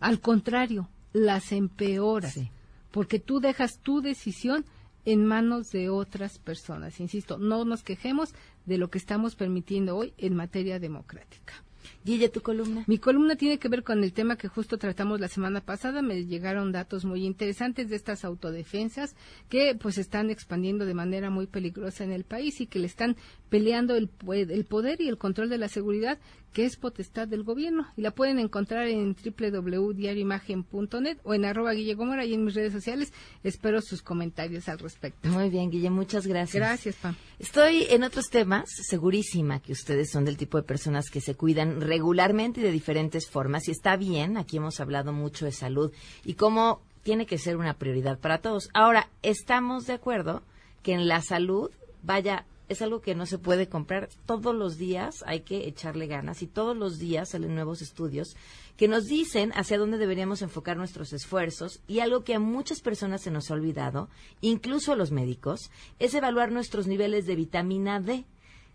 al 0.00 0.20
contrario, 0.20 0.88
las 1.12 1.52
empeoras, 1.52 2.34
Sí. 2.34 2.50
porque 2.90 3.18
tú 3.18 3.40
dejas 3.40 3.78
tu 3.78 4.00
decisión 4.00 4.64
en 5.04 5.24
manos 5.24 5.70
de 5.70 5.88
otras 5.88 6.38
personas. 6.38 7.00
Insisto, 7.00 7.38
no 7.38 7.64
nos 7.64 7.82
quejemos 7.82 8.34
de 8.66 8.76
lo 8.76 8.90
que 8.90 8.98
estamos 8.98 9.34
permitiendo 9.36 9.96
hoy 9.96 10.12
en 10.18 10.34
materia 10.36 10.78
democrática. 10.78 11.64
Guille, 12.04 12.28
tu 12.28 12.40
columna. 12.40 12.84
Mi 12.86 12.98
columna 12.98 13.36
tiene 13.36 13.58
que 13.58 13.68
ver 13.68 13.82
con 13.82 14.02
el 14.02 14.12
tema 14.12 14.36
que 14.36 14.48
justo 14.48 14.78
tratamos 14.78 15.20
la 15.20 15.28
semana 15.28 15.60
pasada. 15.60 16.02
Me 16.02 16.24
llegaron 16.24 16.72
datos 16.72 17.04
muy 17.04 17.24
interesantes 17.24 17.88
de 17.88 17.96
estas 17.96 18.24
autodefensas 18.24 19.14
que 19.48 19.74
pues 19.74 19.98
están 19.98 20.30
expandiendo 20.30 20.86
de 20.86 20.94
manera 20.94 21.30
muy 21.30 21.46
peligrosa 21.46 22.04
en 22.04 22.12
el 22.12 22.24
país 22.24 22.60
y 22.60 22.66
que 22.66 22.78
le 22.78 22.86
están 22.86 23.16
peleando 23.48 23.96
el, 23.96 24.10
el 24.30 24.64
poder 24.64 25.00
y 25.00 25.08
el 25.08 25.18
control 25.18 25.48
de 25.48 25.58
la 25.58 25.68
seguridad 25.68 26.18
que 26.52 26.64
es 26.64 26.76
potestad 26.76 27.28
del 27.28 27.42
gobierno. 27.42 27.86
Y 27.96 28.02
la 28.02 28.10
pueden 28.10 28.38
encontrar 28.38 28.88
en 28.88 29.14
www.diarioimagen.net 29.14 31.18
o 31.22 31.34
en 31.34 31.44
arroba 31.44 31.72
Guille 31.72 31.94
Gómora 31.94 32.24
y 32.24 32.34
en 32.34 32.44
mis 32.44 32.54
redes 32.54 32.72
sociales. 32.72 33.12
Espero 33.42 33.80
sus 33.80 34.02
comentarios 34.02 34.68
al 34.68 34.78
respecto. 34.78 35.28
Muy 35.28 35.50
bien, 35.50 35.70
Guille, 35.70 35.90
muchas 35.90 36.26
gracias. 36.26 36.54
Gracias, 36.54 36.96
Pam. 36.96 37.14
Estoy 37.38 37.86
en 37.90 38.02
otros 38.02 38.30
temas, 38.30 38.68
segurísima 38.88 39.60
que 39.60 39.72
ustedes 39.72 40.10
son 40.10 40.24
del 40.24 40.36
tipo 40.36 40.58
de 40.58 40.64
personas 40.64 41.10
que 41.10 41.20
se 41.20 41.34
cuidan 41.34 41.80
regularmente 41.80 42.60
y 42.60 42.64
de 42.64 42.72
diferentes 42.72 43.28
formas. 43.28 43.68
Y 43.68 43.70
está 43.70 43.96
bien, 43.96 44.36
aquí 44.36 44.56
hemos 44.56 44.80
hablado 44.80 45.12
mucho 45.12 45.44
de 45.44 45.52
salud 45.52 45.92
y 46.24 46.34
cómo 46.34 46.82
tiene 47.02 47.26
que 47.26 47.38
ser 47.38 47.56
una 47.56 47.74
prioridad 47.74 48.18
para 48.18 48.38
todos. 48.38 48.68
Ahora, 48.74 49.08
estamos 49.22 49.86
de 49.86 49.94
acuerdo 49.94 50.42
que 50.82 50.92
en 50.92 51.08
la 51.08 51.22
salud, 51.22 51.70
vaya, 52.02 52.44
es 52.68 52.82
algo 52.82 53.00
que 53.00 53.14
no 53.14 53.26
se 53.26 53.38
puede 53.38 53.68
comprar. 53.68 54.08
Todos 54.26 54.54
los 54.54 54.76
días 54.78 55.24
hay 55.26 55.40
que 55.40 55.66
echarle 55.66 56.06
ganas 56.06 56.42
y 56.42 56.46
todos 56.46 56.76
los 56.76 56.98
días 56.98 57.30
salen 57.30 57.54
nuevos 57.54 57.82
estudios 57.82 58.36
que 58.76 58.88
nos 58.88 59.06
dicen 59.06 59.52
hacia 59.54 59.78
dónde 59.78 59.98
deberíamos 59.98 60.42
enfocar 60.42 60.76
nuestros 60.76 61.12
esfuerzos 61.12 61.80
y 61.88 62.00
algo 62.00 62.22
que 62.22 62.34
a 62.34 62.40
muchas 62.40 62.80
personas 62.80 63.22
se 63.22 63.30
nos 63.30 63.50
ha 63.50 63.54
olvidado, 63.54 64.08
incluso 64.40 64.92
a 64.92 64.96
los 64.96 65.10
médicos, 65.10 65.70
es 65.98 66.14
evaluar 66.14 66.52
nuestros 66.52 66.86
niveles 66.86 67.26
de 67.26 67.36
vitamina 67.36 68.00
D. 68.00 68.24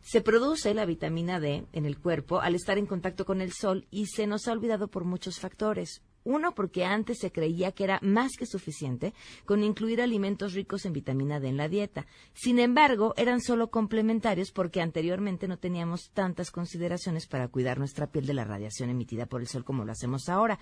Se 0.01 0.21
produce 0.21 0.73
la 0.73 0.85
vitamina 0.85 1.39
D 1.39 1.65
en 1.71 1.85
el 1.85 1.97
cuerpo 1.97 2.41
al 2.41 2.55
estar 2.55 2.77
en 2.77 2.85
contacto 2.85 3.25
con 3.25 3.39
el 3.39 3.53
sol 3.53 3.87
y 3.91 4.07
se 4.07 4.27
nos 4.27 4.47
ha 4.47 4.51
olvidado 4.51 4.89
por 4.89 5.05
muchos 5.05 5.39
factores. 5.39 6.01
Uno, 6.23 6.55
porque 6.55 6.85
antes 6.85 7.17
se 7.19 7.31
creía 7.31 7.71
que 7.71 7.83
era 7.83 7.99
más 8.01 8.33
que 8.37 8.45
suficiente 8.45 9.13
con 9.45 9.63
incluir 9.63 10.01
alimentos 10.01 10.53
ricos 10.53 10.85
en 10.85 10.93
vitamina 10.93 11.39
D 11.39 11.49
en 11.49 11.57
la 11.57 11.67
dieta. 11.67 12.05
Sin 12.33 12.59
embargo, 12.59 13.13
eran 13.17 13.41
solo 13.41 13.69
complementarios 13.69 14.51
porque 14.51 14.81
anteriormente 14.81 15.47
no 15.47 15.57
teníamos 15.57 16.11
tantas 16.13 16.51
consideraciones 16.51 17.27
para 17.27 17.47
cuidar 17.47 17.77
nuestra 17.77 18.07
piel 18.07 18.25
de 18.25 18.33
la 18.33 18.45
radiación 18.45 18.89
emitida 18.89 19.25
por 19.25 19.41
el 19.41 19.47
sol 19.47 19.63
como 19.63 19.85
lo 19.85 19.91
hacemos 19.91 20.29
ahora. 20.29 20.59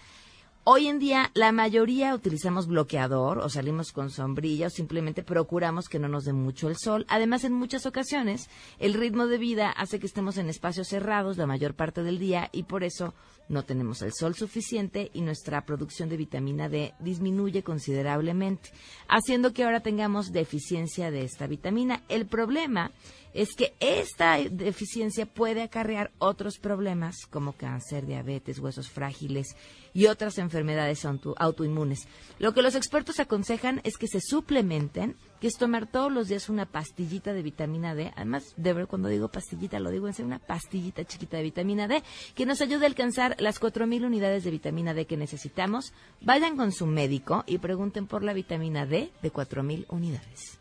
Hoy 0.63 0.89
en 0.89 1.00
día 1.00 1.32
la 1.34 1.52
mayoría 1.52 2.13
utilizamos 2.13 2.67
bloqueador 2.67 3.39
o 3.39 3.50
salimos 3.50 3.91
con 3.91 4.12
sombrilla 4.12 4.67
o 4.67 4.69
simplemente 4.69 5.24
procuramos 5.24 5.89
que 5.89 5.97
no 5.97 6.08
nos 6.08 6.26
dé 6.26 6.34
mucho 6.34 6.69
el 6.69 6.78
sol. 6.78 7.04
Además, 7.10 7.43
en 7.45 7.54
muchas 7.54 7.88
ocasiones 7.88 8.47
el 8.78 8.93
ritmo 8.93 9.26
de 9.26 9.39
vida 9.39 9.71
hace 9.71 10.00
que 10.00 10.06
estemos 10.06 10.38
en 10.38 10.50
espacios 10.50 10.88
cerrados 10.88 11.38
la 11.38 11.47
mayor 11.47 11.74
parte 11.74 12.04
del 12.04 12.19
día 12.19 12.47
y 12.52 12.63
por 12.63 12.84
eso 12.84 13.15
no 13.52 13.64
tenemos 13.64 14.02
el 14.02 14.14
sol 14.14 14.34
suficiente 14.34 15.12
y 15.14 15.22
nuestra 15.22 15.66
producción 15.66 16.08
de 16.10 16.18
vitamina 16.18 16.70
D 16.70 16.94
disminuye 17.00 17.64
considerablemente, 17.64 18.72
haciendo 19.08 19.54
que 19.54 19.64
ahora 19.64 19.82
tengamos 19.82 20.32
deficiencia 20.32 21.12
de 21.12 21.24
esta 21.24 21.48
vitamina. 21.48 22.02
El 22.08 22.26
problema 22.26 22.92
es 23.34 23.54
que 23.56 23.74
esta 23.80 24.38
deficiencia 24.38 25.26
puede 25.26 25.62
acarrear 25.64 26.12
otros 26.18 26.58
problemas 26.58 27.26
como 27.30 27.54
cáncer, 27.54 28.06
diabetes, 28.06 28.60
huesos 28.60 28.90
frágiles 28.90 29.56
y 29.94 30.08
otras 30.08 30.38
enfermedades 30.38 31.06
auto- 31.06 31.36
autoinmunes. 31.38 32.08
Lo 32.40 32.54
que 32.54 32.62
los 32.62 32.76
expertos 32.76 33.20
aconsejan 33.20 33.82
es 33.84 33.98
que 33.98 34.08
se 34.08 34.20
suplementen, 34.22 35.16
que 35.42 35.48
es 35.48 35.58
tomar 35.58 35.88
todos 35.88 36.12
los 36.12 36.28
días 36.28 36.50
una 36.50 36.68
pastillita 36.68 37.34
de 37.34 37.42
vitamina 37.42 37.96
D. 37.96 38.14
Además, 38.16 38.54
de 38.58 38.74
ver 38.74 38.86
cuando 38.86 39.10
digo 39.10 39.28
pastillita, 39.28 39.80
lo 39.80 39.90
digo 39.90 40.08
en 40.08 40.14
serio, 40.14 40.28
una 40.28 40.38
pastillita 40.40 41.04
chiquita 41.04 41.38
de 41.38 41.44
vitamina 41.44 41.88
D 41.88 42.04
que 42.36 42.46
nos 42.46 42.62
ayude 42.62 42.86
a 42.86 42.88
alcanzar 42.88 43.36
las 43.40 43.60
4.000 43.60 44.06
unidades 44.06 44.44
de 44.44 44.52
vitamina 44.52 44.94
D 44.94 45.08
que 45.08 45.18
necesitamos. 45.18 45.94
Vayan 46.22 46.58
con 46.58 46.72
su 46.72 46.86
médico 46.86 47.44
y 47.48 47.58
pregunten 47.58 48.06
por 48.06 48.24
la 48.24 48.34
vitamina 48.34 48.86
D 48.86 49.12
de 49.24 49.34
4.000 49.34 49.88
unidades. 49.90 50.60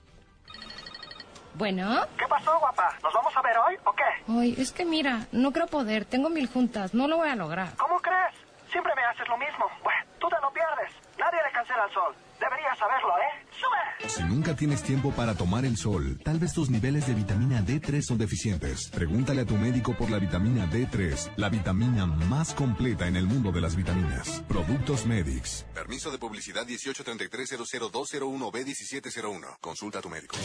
Bueno. 1.55 2.07
¿Qué 2.17 2.27
pasó, 2.27 2.59
guapa? 2.59 2.97
¿Nos 3.03 3.13
vamos 3.13 3.37
a 3.37 3.43
ver 3.43 3.59
hoy 3.59 3.77
o 3.85 3.93
qué? 3.93 4.33
Ay, 4.33 4.55
es 4.57 4.73
que 4.73 4.87
mira, 4.87 5.27
no 5.31 5.53
creo 5.53 5.67
poder. 5.67 6.07
Tengo 6.07 6.31
mil 6.31 6.47
juntas. 6.47 6.95
No 6.95 7.07
lo 7.07 7.19
voy 7.19 7.29
a 7.29 7.37
lograr. 7.37 7.77
¿Cómo 7.77 7.99
crees? 7.99 8.35
Siempre 8.73 8.95
me 8.97 9.05
haces 9.05 9.29
lo 9.29 9.37
mismo. 9.37 9.67
Bueno, 9.83 10.05
tú 10.19 10.29
te 10.29 10.37
lo 10.41 10.51
pierdes. 10.53 11.00
Nadie 11.21 11.39
le 11.47 11.53
cancela 11.53 11.85
al 11.85 11.93
sol. 11.93 12.15
Deberías 12.41 12.77
saberlo, 12.79 13.11
¿eh? 13.19 13.45
¡Sube! 13.53 13.77
Si 14.09 14.25
nunca 14.25 14.57
tienes 14.57 14.83
tiempo 14.83 15.13
para 15.13 15.35
tomar 15.35 15.67
el 15.67 15.77
sol, 15.77 16.19
tal 16.25 16.39
vez 16.39 16.55
tus 16.55 16.71
niveles 16.71 17.07
de 17.07 17.13
vitamina 17.13 17.61
D3 17.61 18.01
son 18.01 18.17
deficientes. 18.17 18.89
Pregúntale 18.89 19.43
a 19.43 19.45
tu 19.45 19.57
médico 19.57 19.95
por 19.95 20.09
la 20.11 20.19
vitamina 20.19 20.65
D3, 20.65 21.33
la 21.37 21.51
vitamina 21.51 22.07
más 22.07 22.55
completa 22.55 23.07
en 23.07 23.17
el 23.17 23.27
mundo 23.27 23.53
de 23.53 23.61
las 23.61 23.77
vitaminas. 23.77 24.43
Productos 24.49 25.05
Medix. 25.05 25.67
Permiso 25.75 26.11
de 26.11 26.17
publicidad 26.17 26.67
1833-00201B1701. 26.67 29.59
Consulta 29.61 29.99
a 29.99 30.03
tu 30.03 30.09
médico. 30.09 30.39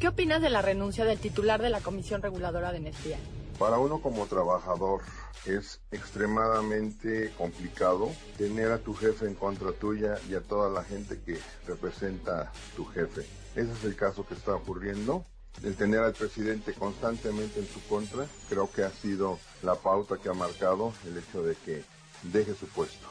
¿Qué 0.00 0.08
opinas 0.08 0.40
de 0.40 0.48
la 0.48 0.62
renuncia 0.62 1.04
del 1.04 1.18
titular 1.18 1.60
de 1.60 1.68
la 1.68 1.82
Comisión 1.82 2.22
Reguladora 2.22 2.72
de 2.72 2.78
Energía? 2.78 3.18
Para 3.60 3.78
uno 3.78 4.00
como 4.00 4.26
trabajador 4.26 5.02
es 5.44 5.80
extremadamente 5.90 7.30
complicado 7.36 8.08
tener 8.38 8.72
a 8.72 8.78
tu 8.78 8.94
jefe 8.94 9.26
en 9.26 9.34
contra 9.34 9.70
tuya 9.72 10.18
y 10.30 10.34
a 10.34 10.40
toda 10.40 10.70
la 10.70 10.82
gente 10.82 11.20
que 11.20 11.38
representa 11.66 12.50
tu 12.74 12.86
jefe. 12.86 13.20
Ese 13.54 13.70
es 13.70 13.84
el 13.84 13.96
caso 13.96 14.26
que 14.26 14.32
está 14.32 14.54
ocurriendo. 14.54 15.26
El 15.62 15.76
tener 15.76 16.00
al 16.00 16.14
presidente 16.14 16.72
constantemente 16.72 17.60
en 17.60 17.68
su 17.68 17.86
contra 17.86 18.26
creo 18.48 18.72
que 18.72 18.82
ha 18.82 18.90
sido 18.90 19.38
la 19.62 19.74
pauta 19.74 20.16
que 20.16 20.30
ha 20.30 20.32
marcado 20.32 20.94
el 21.06 21.18
hecho 21.18 21.42
de 21.42 21.54
que 21.54 21.84
deje 22.22 22.54
su 22.54 22.66
puesto. 22.66 23.08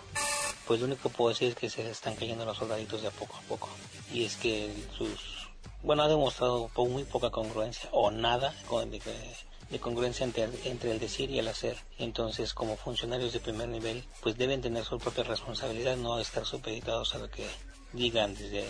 Pues 0.66 0.80
lo 0.80 0.88
único 0.88 1.10
que 1.10 1.16
puedo 1.16 1.30
decir 1.30 1.50
es 1.50 1.56
que 1.56 1.70
se 1.70 1.88
están 1.92 2.16
cayendo 2.16 2.44
los 2.46 2.58
soldaditos 2.58 3.04
de 3.04 3.10
a 3.10 3.12
poco 3.12 3.36
a 3.36 3.42
poco. 3.48 3.70
Y 4.12 4.26
es 4.26 4.36
que 4.36 4.74
sus... 4.98 5.48
Bueno, 5.84 6.02
ha 6.02 6.08
demostrado 6.08 6.72
muy 6.76 7.04
poca 7.04 7.30
congruencia 7.30 7.88
o 7.92 8.10
nada 8.10 8.56
con- 8.68 8.90
de, 8.90 9.00
de 9.70 9.80
congruencia 9.80 10.24
entre, 10.24 10.50
entre 10.66 10.92
el 10.92 11.00
decir 11.00 11.30
y 11.30 11.40
el 11.40 11.48
hacer. 11.48 11.78
Entonces, 11.98 12.54
como 12.54 12.76
funcionarios 12.76 13.34
de 13.34 13.40
primer 13.40 13.70
nivel, 13.70 14.04
pues 14.22 14.38
deben 14.38 14.62
tener 14.62 14.84
su 14.84 14.98
propia 14.98 15.24
responsabilidad, 15.24 15.96
no 15.98 16.20
estar 16.20 16.46
supeditados 16.46 17.16
a 17.16 17.20
lo 17.20 17.30
que 17.30 17.46
digan 17.94 18.36
desde, 18.36 18.66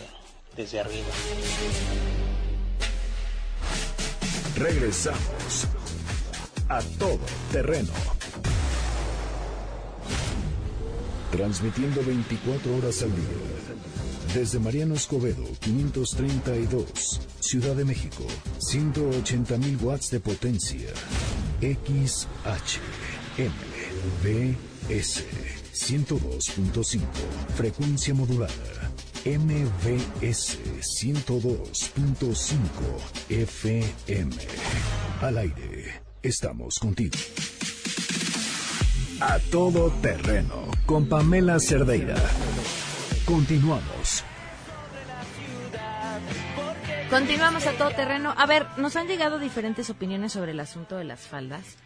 desde 0.56 0.80
arriba. 0.80 1.08
Regresamos 4.56 5.66
a 6.68 6.80
todo 6.98 7.18
terreno. 7.50 7.92
Transmitiendo 11.30 12.02
24 12.04 12.76
horas 12.76 13.02
al 13.02 13.14
día. 13.14 13.59
Desde 14.34 14.58
Mariano 14.60 14.94
Escobedo, 14.94 15.42
532, 15.58 17.20
Ciudad 17.40 17.74
de 17.74 17.84
México, 17.84 18.24
180.000 18.60 19.82
watts 19.82 20.08
de 20.10 20.20
potencia. 20.20 20.90
XH, 21.60 22.78
MBS, 23.36 25.24
102.5, 25.74 27.00
frecuencia 27.56 28.14
modulada. 28.14 28.92
MBS 29.24 30.58
102.5 31.00 32.56
FM. 33.28 34.36
Al 35.22 35.38
aire, 35.38 36.02
estamos 36.22 36.78
contigo. 36.78 37.18
A 39.20 39.40
todo 39.50 39.90
terreno, 40.00 40.70
con 40.86 41.06
Pamela 41.06 41.58
Cerdeira. 41.58 42.14
Continuamos. 43.30 44.24
Continuamos 47.08 47.64
a 47.64 47.78
todo 47.78 47.90
terreno. 47.90 48.34
A 48.36 48.44
ver, 48.44 48.66
nos 48.76 48.96
han 48.96 49.06
llegado 49.06 49.38
diferentes 49.38 49.88
opiniones 49.88 50.32
sobre 50.32 50.50
el 50.50 50.58
asunto 50.58 50.96
de 50.96 51.04
las 51.04 51.28
faldas. 51.28 51.76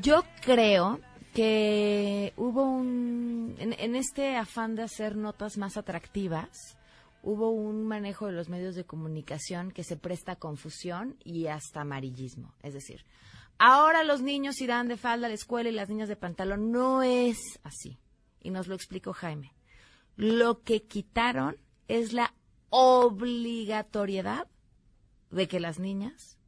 Yo 0.00 0.24
creo 0.40 0.98
que 1.32 2.32
hubo 2.36 2.64
un. 2.64 3.54
En, 3.60 3.94
este 3.94 4.34
afán 4.36 4.74
de 4.74 4.82
hacer 4.82 5.14
notas 5.14 5.56
más 5.56 5.76
atractivas, 5.76 6.76
hubo 7.22 7.50
un 7.50 7.86
manejo 7.86 8.26
de 8.26 8.32
los 8.32 8.48
medios 8.48 8.74
de 8.74 8.82
comunicación 8.82 9.70
que 9.70 9.84
se 9.84 9.96
presta 9.96 10.32
a 10.32 10.36
confusión 10.36 11.16
y 11.22 11.46
hasta 11.46 11.82
amarillismo. 11.82 12.52
Es 12.64 12.74
decir, 12.74 13.04
ahora 13.56 14.02
los 14.02 14.20
niños 14.20 14.60
irán 14.60 14.88
de 14.88 14.96
falda 14.96 15.26
a 15.26 15.28
la 15.28 15.36
escuela 15.36 15.68
y 15.68 15.72
las 15.72 15.88
niñas 15.88 16.08
de 16.08 16.16
pantalón. 16.16 16.72
No 16.72 17.04
es 17.04 17.60
así. 17.62 17.98
Y 18.42 18.50
nos 18.50 18.66
lo 18.66 18.74
explicó 18.74 19.12
Jaime. 19.12 19.55
Lo 20.16 20.62
que 20.62 20.82
quitaron 20.82 21.56
es 21.88 22.12
la 22.12 22.34
obligatoriedad 22.70 24.48
de 25.30 25.48
que 25.48 25.60
las 25.60 25.78
niñas 25.78 26.38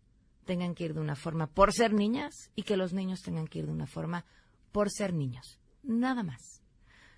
tengan 0.44 0.74
que 0.74 0.84
ir 0.84 0.94
de 0.94 1.00
una 1.00 1.14
forma 1.14 1.46
por 1.46 1.72
ser 1.72 1.92
niñas 1.92 2.50
y 2.56 2.62
que 2.62 2.76
los 2.76 2.94
niños 2.94 3.22
tengan 3.22 3.46
que 3.46 3.58
ir 3.58 3.66
de 3.66 3.72
una 3.72 3.86
forma 3.86 4.24
por 4.72 4.90
ser 4.90 5.12
niños. 5.12 5.60
Nada 5.82 6.22
más. 6.22 6.62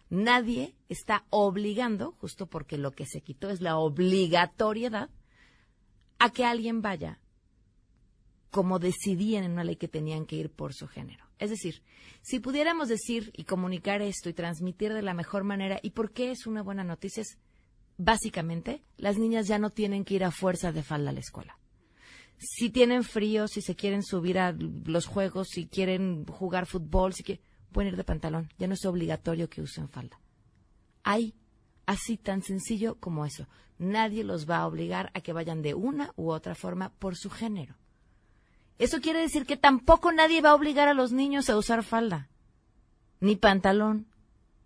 Nadie 0.09 0.75
está 0.89 1.25
obligando, 1.31 2.17
justo 2.19 2.47
porque 2.47 2.77
lo 2.77 2.91
que 2.91 3.07
se 3.07 3.21
quitó 3.21 3.49
es 3.49 3.61
la 3.61 3.77
obligatoriedad, 3.77 5.09
a 6.19 6.31
que 6.31 6.45
alguien 6.45 6.83
vaya 6.83 7.21
como 8.51 8.79
decidían 8.79 9.45
en 9.45 9.53
una 9.53 9.65
ley 9.65 9.77
que 9.77 9.89
tenían 9.89 10.27
que 10.27 10.37
ir 10.37 10.51
por 10.51 10.75
su 10.75 10.89
género. 10.89 11.25
Es 11.39 11.51
decir, 11.51 11.83
si 12.23 12.41
pudiéramos 12.41 12.89
decir 12.89 13.33
y 13.35 13.45
comunicar 13.45 14.03
esto 14.03 14.29
y 14.29 14.35
transmitir 14.35 14.93
de 14.93 15.03
la 15.03 15.15
mejor 15.15 15.45
manera, 15.45 15.79
¿y 15.83 15.91
por 15.91 16.13
qué 16.13 16.31
es 16.31 16.47
una 16.47 16.63
buena 16.63 16.85
noticia? 16.85 17.23
Es, 17.23 17.39
básicamente, 17.97 18.83
las 18.97 19.19
niñas 19.19 19.47
ya 19.47 19.59
no 19.59 19.71
tienen 19.71 20.05
que 20.05 20.15
ir 20.15 20.25
a 20.25 20.31
fuerza 20.31 20.73
de 20.73 20.83
falda 20.83 21.11
a 21.11 21.13
la 21.13 21.21
escuela. 21.21 21.59
Si 22.39 22.71
tienen 22.71 23.05
frío, 23.05 23.49
si 23.49 23.63
se 23.63 23.77
quieren 23.77 24.03
subir 24.03 24.39
a 24.39 24.53
los 24.53 25.07
juegos, 25.07 25.49
si 25.51 25.67
quieren 25.67 26.25
jugar 26.27 26.67
fútbol, 26.67 27.13
si 27.13 27.23
quieren, 27.23 27.45
pueden 27.71 27.93
ir 27.93 27.97
de 27.97 28.05
pantalón. 28.05 28.51
Ya 28.59 28.67
no 28.67 28.75
es 28.75 28.85
obligatorio 28.85 29.49
que 29.49 29.63
usen 29.63 29.89
falda. 29.89 30.21
Hay 31.03 31.35
así 31.87 32.17
tan 32.17 32.43
sencillo 32.43 32.97
como 32.99 33.27
eso. 33.27 33.47
Nadie 33.79 34.25
los 34.25 34.49
va 34.49 34.59
a 34.59 34.67
obligar 34.67 35.11
a 35.15 35.21
que 35.21 35.33
vayan 35.33 35.63
de 35.63 35.75
una 35.75 36.13
u 36.17 36.31
otra 36.31 36.55
forma 36.55 36.93
por 36.99 37.17
su 37.17 37.31
género. 37.31 37.80
Eso 38.81 39.03
quiere 39.03 39.21
decir 39.21 39.45
que 39.45 39.59
tampoco 39.59 40.11
nadie 40.11 40.41
va 40.41 40.51
a 40.51 40.55
obligar 40.55 40.89
a 40.89 40.95
los 40.95 41.13
niños 41.13 41.51
a 41.51 41.59
usar 41.59 41.85
falda, 41.85 42.31
ni 43.21 43.37
pantalón. 43.37 44.07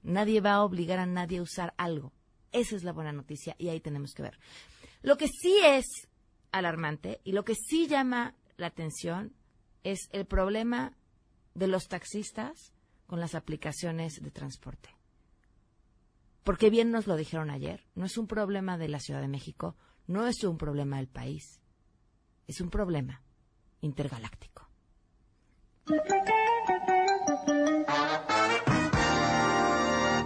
Nadie 0.04 0.40
va 0.40 0.52
a 0.52 0.62
obligar 0.62 1.00
a 1.00 1.06
nadie 1.06 1.38
a 1.38 1.42
usar 1.42 1.74
algo. 1.78 2.12
Esa 2.52 2.76
es 2.76 2.84
la 2.84 2.92
buena 2.92 3.10
noticia 3.10 3.56
y 3.58 3.70
ahí 3.70 3.80
tenemos 3.80 4.14
que 4.14 4.22
ver. 4.22 4.38
Lo 5.02 5.16
que 5.16 5.26
sí 5.26 5.58
es 5.64 6.06
alarmante 6.52 7.22
y 7.24 7.32
lo 7.32 7.44
que 7.44 7.56
sí 7.56 7.88
llama 7.88 8.36
la 8.56 8.68
atención 8.68 9.34
es 9.82 10.08
el 10.12 10.26
problema 10.26 10.96
de 11.54 11.66
los 11.66 11.88
taxistas 11.88 12.72
con 13.08 13.18
las 13.18 13.34
aplicaciones 13.34 14.22
de 14.22 14.30
transporte. 14.30 14.90
Porque 16.44 16.70
bien 16.70 16.92
nos 16.92 17.08
lo 17.08 17.16
dijeron 17.16 17.50
ayer, 17.50 17.84
no 17.96 18.06
es 18.06 18.16
un 18.16 18.28
problema 18.28 18.78
de 18.78 18.86
la 18.86 19.00
Ciudad 19.00 19.22
de 19.22 19.26
México, 19.26 19.74
no 20.06 20.24
es 20.28 20.44
un 20.44 20.56
problema 20.56 20.98
del 20.98 21.08
país, 21.08 21.60
es 22.46 22.60
un 22.60 22.70
problema 22.70 23.23
intergaláctico. 23.84 24.68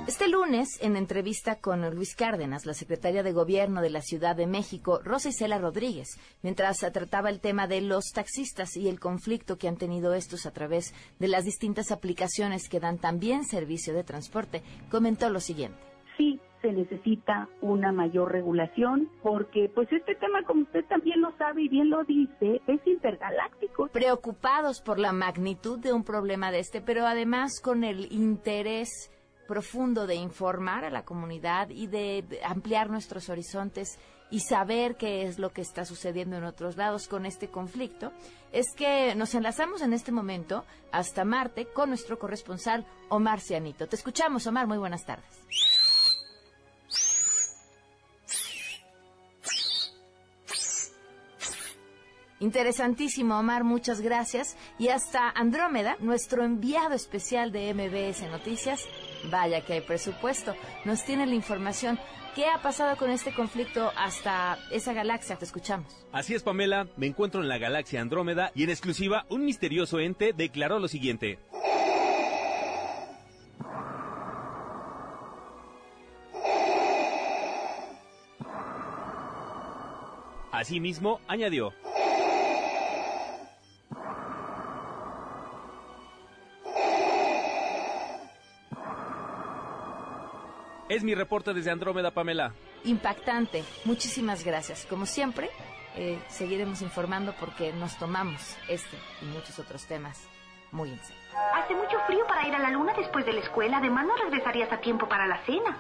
Este 0.07 0.29
lunes, 0.29 0.79
en 0.81 0.97
entrevista 0.97 1.57
con 1.57 1.94
Luis 1.94 2.14
Cárdenas, 2.14 2.64
la 2.64 2.75
secretaria 2.75 3.23
de 3.23 3.33
Gobierno 3.33 3.83
de 3.83 3.90
la 3.90 4.01
Ciudad 4.01 4.35
de 4.35 4.47
México, 4.47 5.01
Rosa 5.05 5.29
Isela 5.29 5.59
Rodríguez, 5.59 6.18
mientras 6.42 6.79
trataba 6.79 7.31
el 7.31 7.40
tema 7.40 7.66
de 7.66 7.83
los 7.83 8.12
taxistas 8.14 8.77
y 8.77 8.88
el 8.88 9.01
conflicto 9.01 9.59
que 9.59 9.68
han 9.68 9.77
tenido 9.77 10.14
estos 10.14 10.47
a 10.47 10.53
través 10.53 10.94
de 11.18 11.29
las 11.29 11.44
distintas 11.44 11.90
aplicaciones 11.90 12.68
que 12.68 12.81
dan 12.81 12.99
también 12.99 13.44
servicio 13.44 13.94
de 13.94 14.05
transporte, 14.05 14.62
comentó 14.90 15.29
lo 15.29 15.40
siguiente. 15.40 15.79
sí 16.16 16.40
se 16.61 16.73
necesita 16.73 17.49
una 17.61 17.92
mayor 17.92 18.33
regulación 18.33 19.09
porque 19.23 19.71
pues 19.75 19.90
este 19.92 20.14
tema 20.14 20.42
como 20.44 20.62
usted 20.62 20.85
también 20.87 21.21
lo 21.21 21.37
sabe 21.37 21.62
y 21.62 21.68
bien 21.68 21.90
lo 21.90 22.05
dice 22.05 22.61
es 22.66 22.87
intergaláctico. 22.87 23.88
Preocupados 23.88 24.81
por 24.81 24.99
la 24.99 25.12
magnitud 25.12 25.79
de 25.79 25.92
un 25.92 26.05
problema 26.05 26.51
de 26.51 26.61
este, 26.61 26.81
pero 26.81 27.07
además 27.07 27.61
con 27.61 27.85
el 27.85 28.12
interés 28.12 29.11
profundo 29.47 30.07
de 30.07 30.14
informar 30.14 30.85
a 30.85 30.90
la 30.90 31.05
comunidad 31.05 31.71
y 31.71 31.87
de 31.87 32.40
ampliar 32.44 32.90
nuestros 32.90 33.31
horizontes 33.31 33.99
y 34.31 34.40
saber 34.40 34.97
qué 34.97 35.23
es 35.23 35.38
lo 35.38 35.51
que 35.51 35.62
está 35.62 35.87
sucediendo 35.87 36.37
en 36.37 36.44
otros 36.44 36.77
lados 36.77 37.09
con 37.09 37.25
este 37.25 37.49
conflicto, 37.49 38.12
es 38.53 38.66
que 38.77 39.14
nos 39.14 39.35
enlazamos 39.35 39.81
en 39.81 39.94
este 39.94 40.12
momento 40.12 40.64
hasta 40.92 41.25
Marte 41.25 41.66
con 41.66 41.88
nuestro 41.88 42.18
corresponsal 42.18 42.85
Omar 43.09 43.40
Cianito. 43.40 43.87
Te 43.87 43.97
escuchamos, 43.97 44.47
Omar, 44.47 44.66
muy 44.66 44.79
buenas 44.79 45.05
tardes. 45.07 45.27
Interesantísimo, 52.40 53.38
Omar, 53.38 53.64
muchas 53.64 54.01
gracias. 54.01 54.57
Y 54.79 54.88
hasta 54.88 55.29
Andrómeda, 55.31 55.96
nuestro 56.01 56.44
enviado 56.44 56.94
especial 56.94 57.51
de 57.51 57.74
MBS 57.74 58.31
Noticias, 58.31 58.87
vaya 59.31 59.64
que 59.64 59.74
hay 59.74 59.81
presupuesto, 59.81 60.55
nos 60.85 61.05
tiene 61.05 61.27
la 61.27 61.35
información. 61.35 61.98
¿Qué 62.35 62.46
ha 62.46 62.62
pasado 62.62 62.96
con 62.96 63.11
este 63.11 63.35
conflicto 63.35 63.90
hasta 63.96 64.59
esa 64.70 64.92
galaxia? 64.92 65.37
Te 65.37 65.44
escuchamos. 65.44 65.92
Así 66.12 66.35
es, 66.35 66.44
Pamela, 66.44 66.87
me 66.96 67.07
encuentro 67.07 67.42
en 67.42 67.48
la 67.48 67.59
galaxia 67.59 68.01
Andrómeda 68.01 68.53
y 68.55 68.62
en 68.62 68.70
exclusiva 68.70 69.27
un 69.29 69.44
misterioso 69.44 69.98
ente 69.98 70.33
declaró 70.33 70.79
lo 70.79 70.87
siguiente. 70.87 71.40
Asimismo, 80.53 81.20
añadió, 81.29 81.72
es 90.88 91.05
mi 91.05 91.14
reporte 91.14 91.55
desde 91.55 91.70
Andrómeda, 91.70 92.11
Pamela. 92.11 92.53
Impactante. 92.85 93.64
Muchísimas 93.85 94.44
gracias. 94.44 94.87
Como 94.87 95.07
siempre, 95.07 95.51
eh, 95.96 96.18
seguiremos 96.29 96.83
informando 96.83 97.35
porque 97.38 97.72
nos 97.72 97.98
tomamos 97.98 98.57
este 98.68 98.96
y 99.22 99.27
muchos 99.27 99.59
otros 99.59 99.85
temas 99.87 100.29
muy 100.70 100.90
en 100.90 100.98
serio. 100.98 101.22
Hace 101.55 101.74
mucho 101.74 101.98
frío 102.07 102.27
para 102.27 102.46
ir 102.46 102.55
a 102.55 102.59
la 102.59 102.70
luna 102.70 102.92
después 102.96 103.24
de 103.24 103.33
la 103.33 103.40
escuela. 103.40 103.79
Además, 103.79 104.07
no 104.07 104.16
regresarías 104.16 104.72
a 104.72 104.79
tiempo 104.79 105.09
para 105.09 105.27
la 105.27 105.38
cena. 105.44 105.79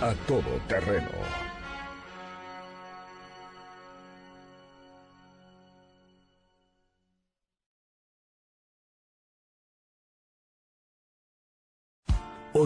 A 0.00 0.12
todo 0.26 0.60
terreno. 0.68 1.43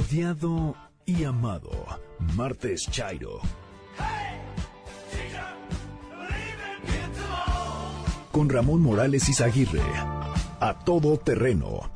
Odiado 0.08 0.74
y 1.04 1.24
amado. 1.24 1.70
Martes 2.34 2.88
Chairo. 2.90 3.40
Con 8.32 8.48
Ramón 8.48 8.80
Morales 8.80 9.28
Izaguirre. 9.28 9.82
A 10.60 10.78
todo 10.82 11.18
terreno. 11.18 11.90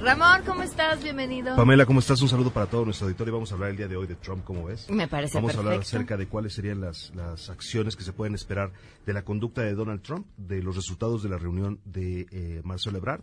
Ramón, 0.00 0.40
¿cómo 0.46 0.62
estás? 0.62 1.02
Bienvenido. 1.02 1.54
Pamela, 1.54 1.84
¿cómo 1.84 2.00
estás? 2.00 2.22
Un 2.22 2.28
saludo 2.30 2.50
para 2.50 2.64
todo 2.64 2.86
nuestro 2.86 3.06
auditorio. 3.06 3.34
Vamos 3.34 3.52
a 3.52 3.56
hablar 3.56 3.70
el 3.70 3.76
día 3.76 3.88
de 3.88 3.96
hoy 3.96 4.06
de 4.06 4.14
Trump, 4.14 4.42
¿cómo 4.44 4.64
ves? 4.64 4.88
Me 4.88 5.06
parece 5.06 5.36
Vamos 5.36 5.54
a 5.54 5.58
hablar 5.58 5.80
acerca 5.80 6.16
de 6.16 6.28
cuáles 6.28 6.54
serían 6.54 6.80
las, 6.80 7.12
las 7.14 7.50
acciones 7.50 7.94
que 7.94 8.04
se 8.04 8.14
pueden 8.14 8.34
esperar 8.34 8.72
de 9.04 9.12
la 9.12 9.22
conducta 9.22 9.60
de 9.60 9.74
Donald 9.74 10.00
Trump, 10.00 10.26
de 10.38 10.62
los 10.62 10.76
resultados 10.76 11.22
de 11.22 11.28
la 11.28 11.36
reunión 11.36 11.78
de 11.84 12.26
eh, 12.30 12.62
Marcelo 12.64 12.96
Ebrard 12.96 13.20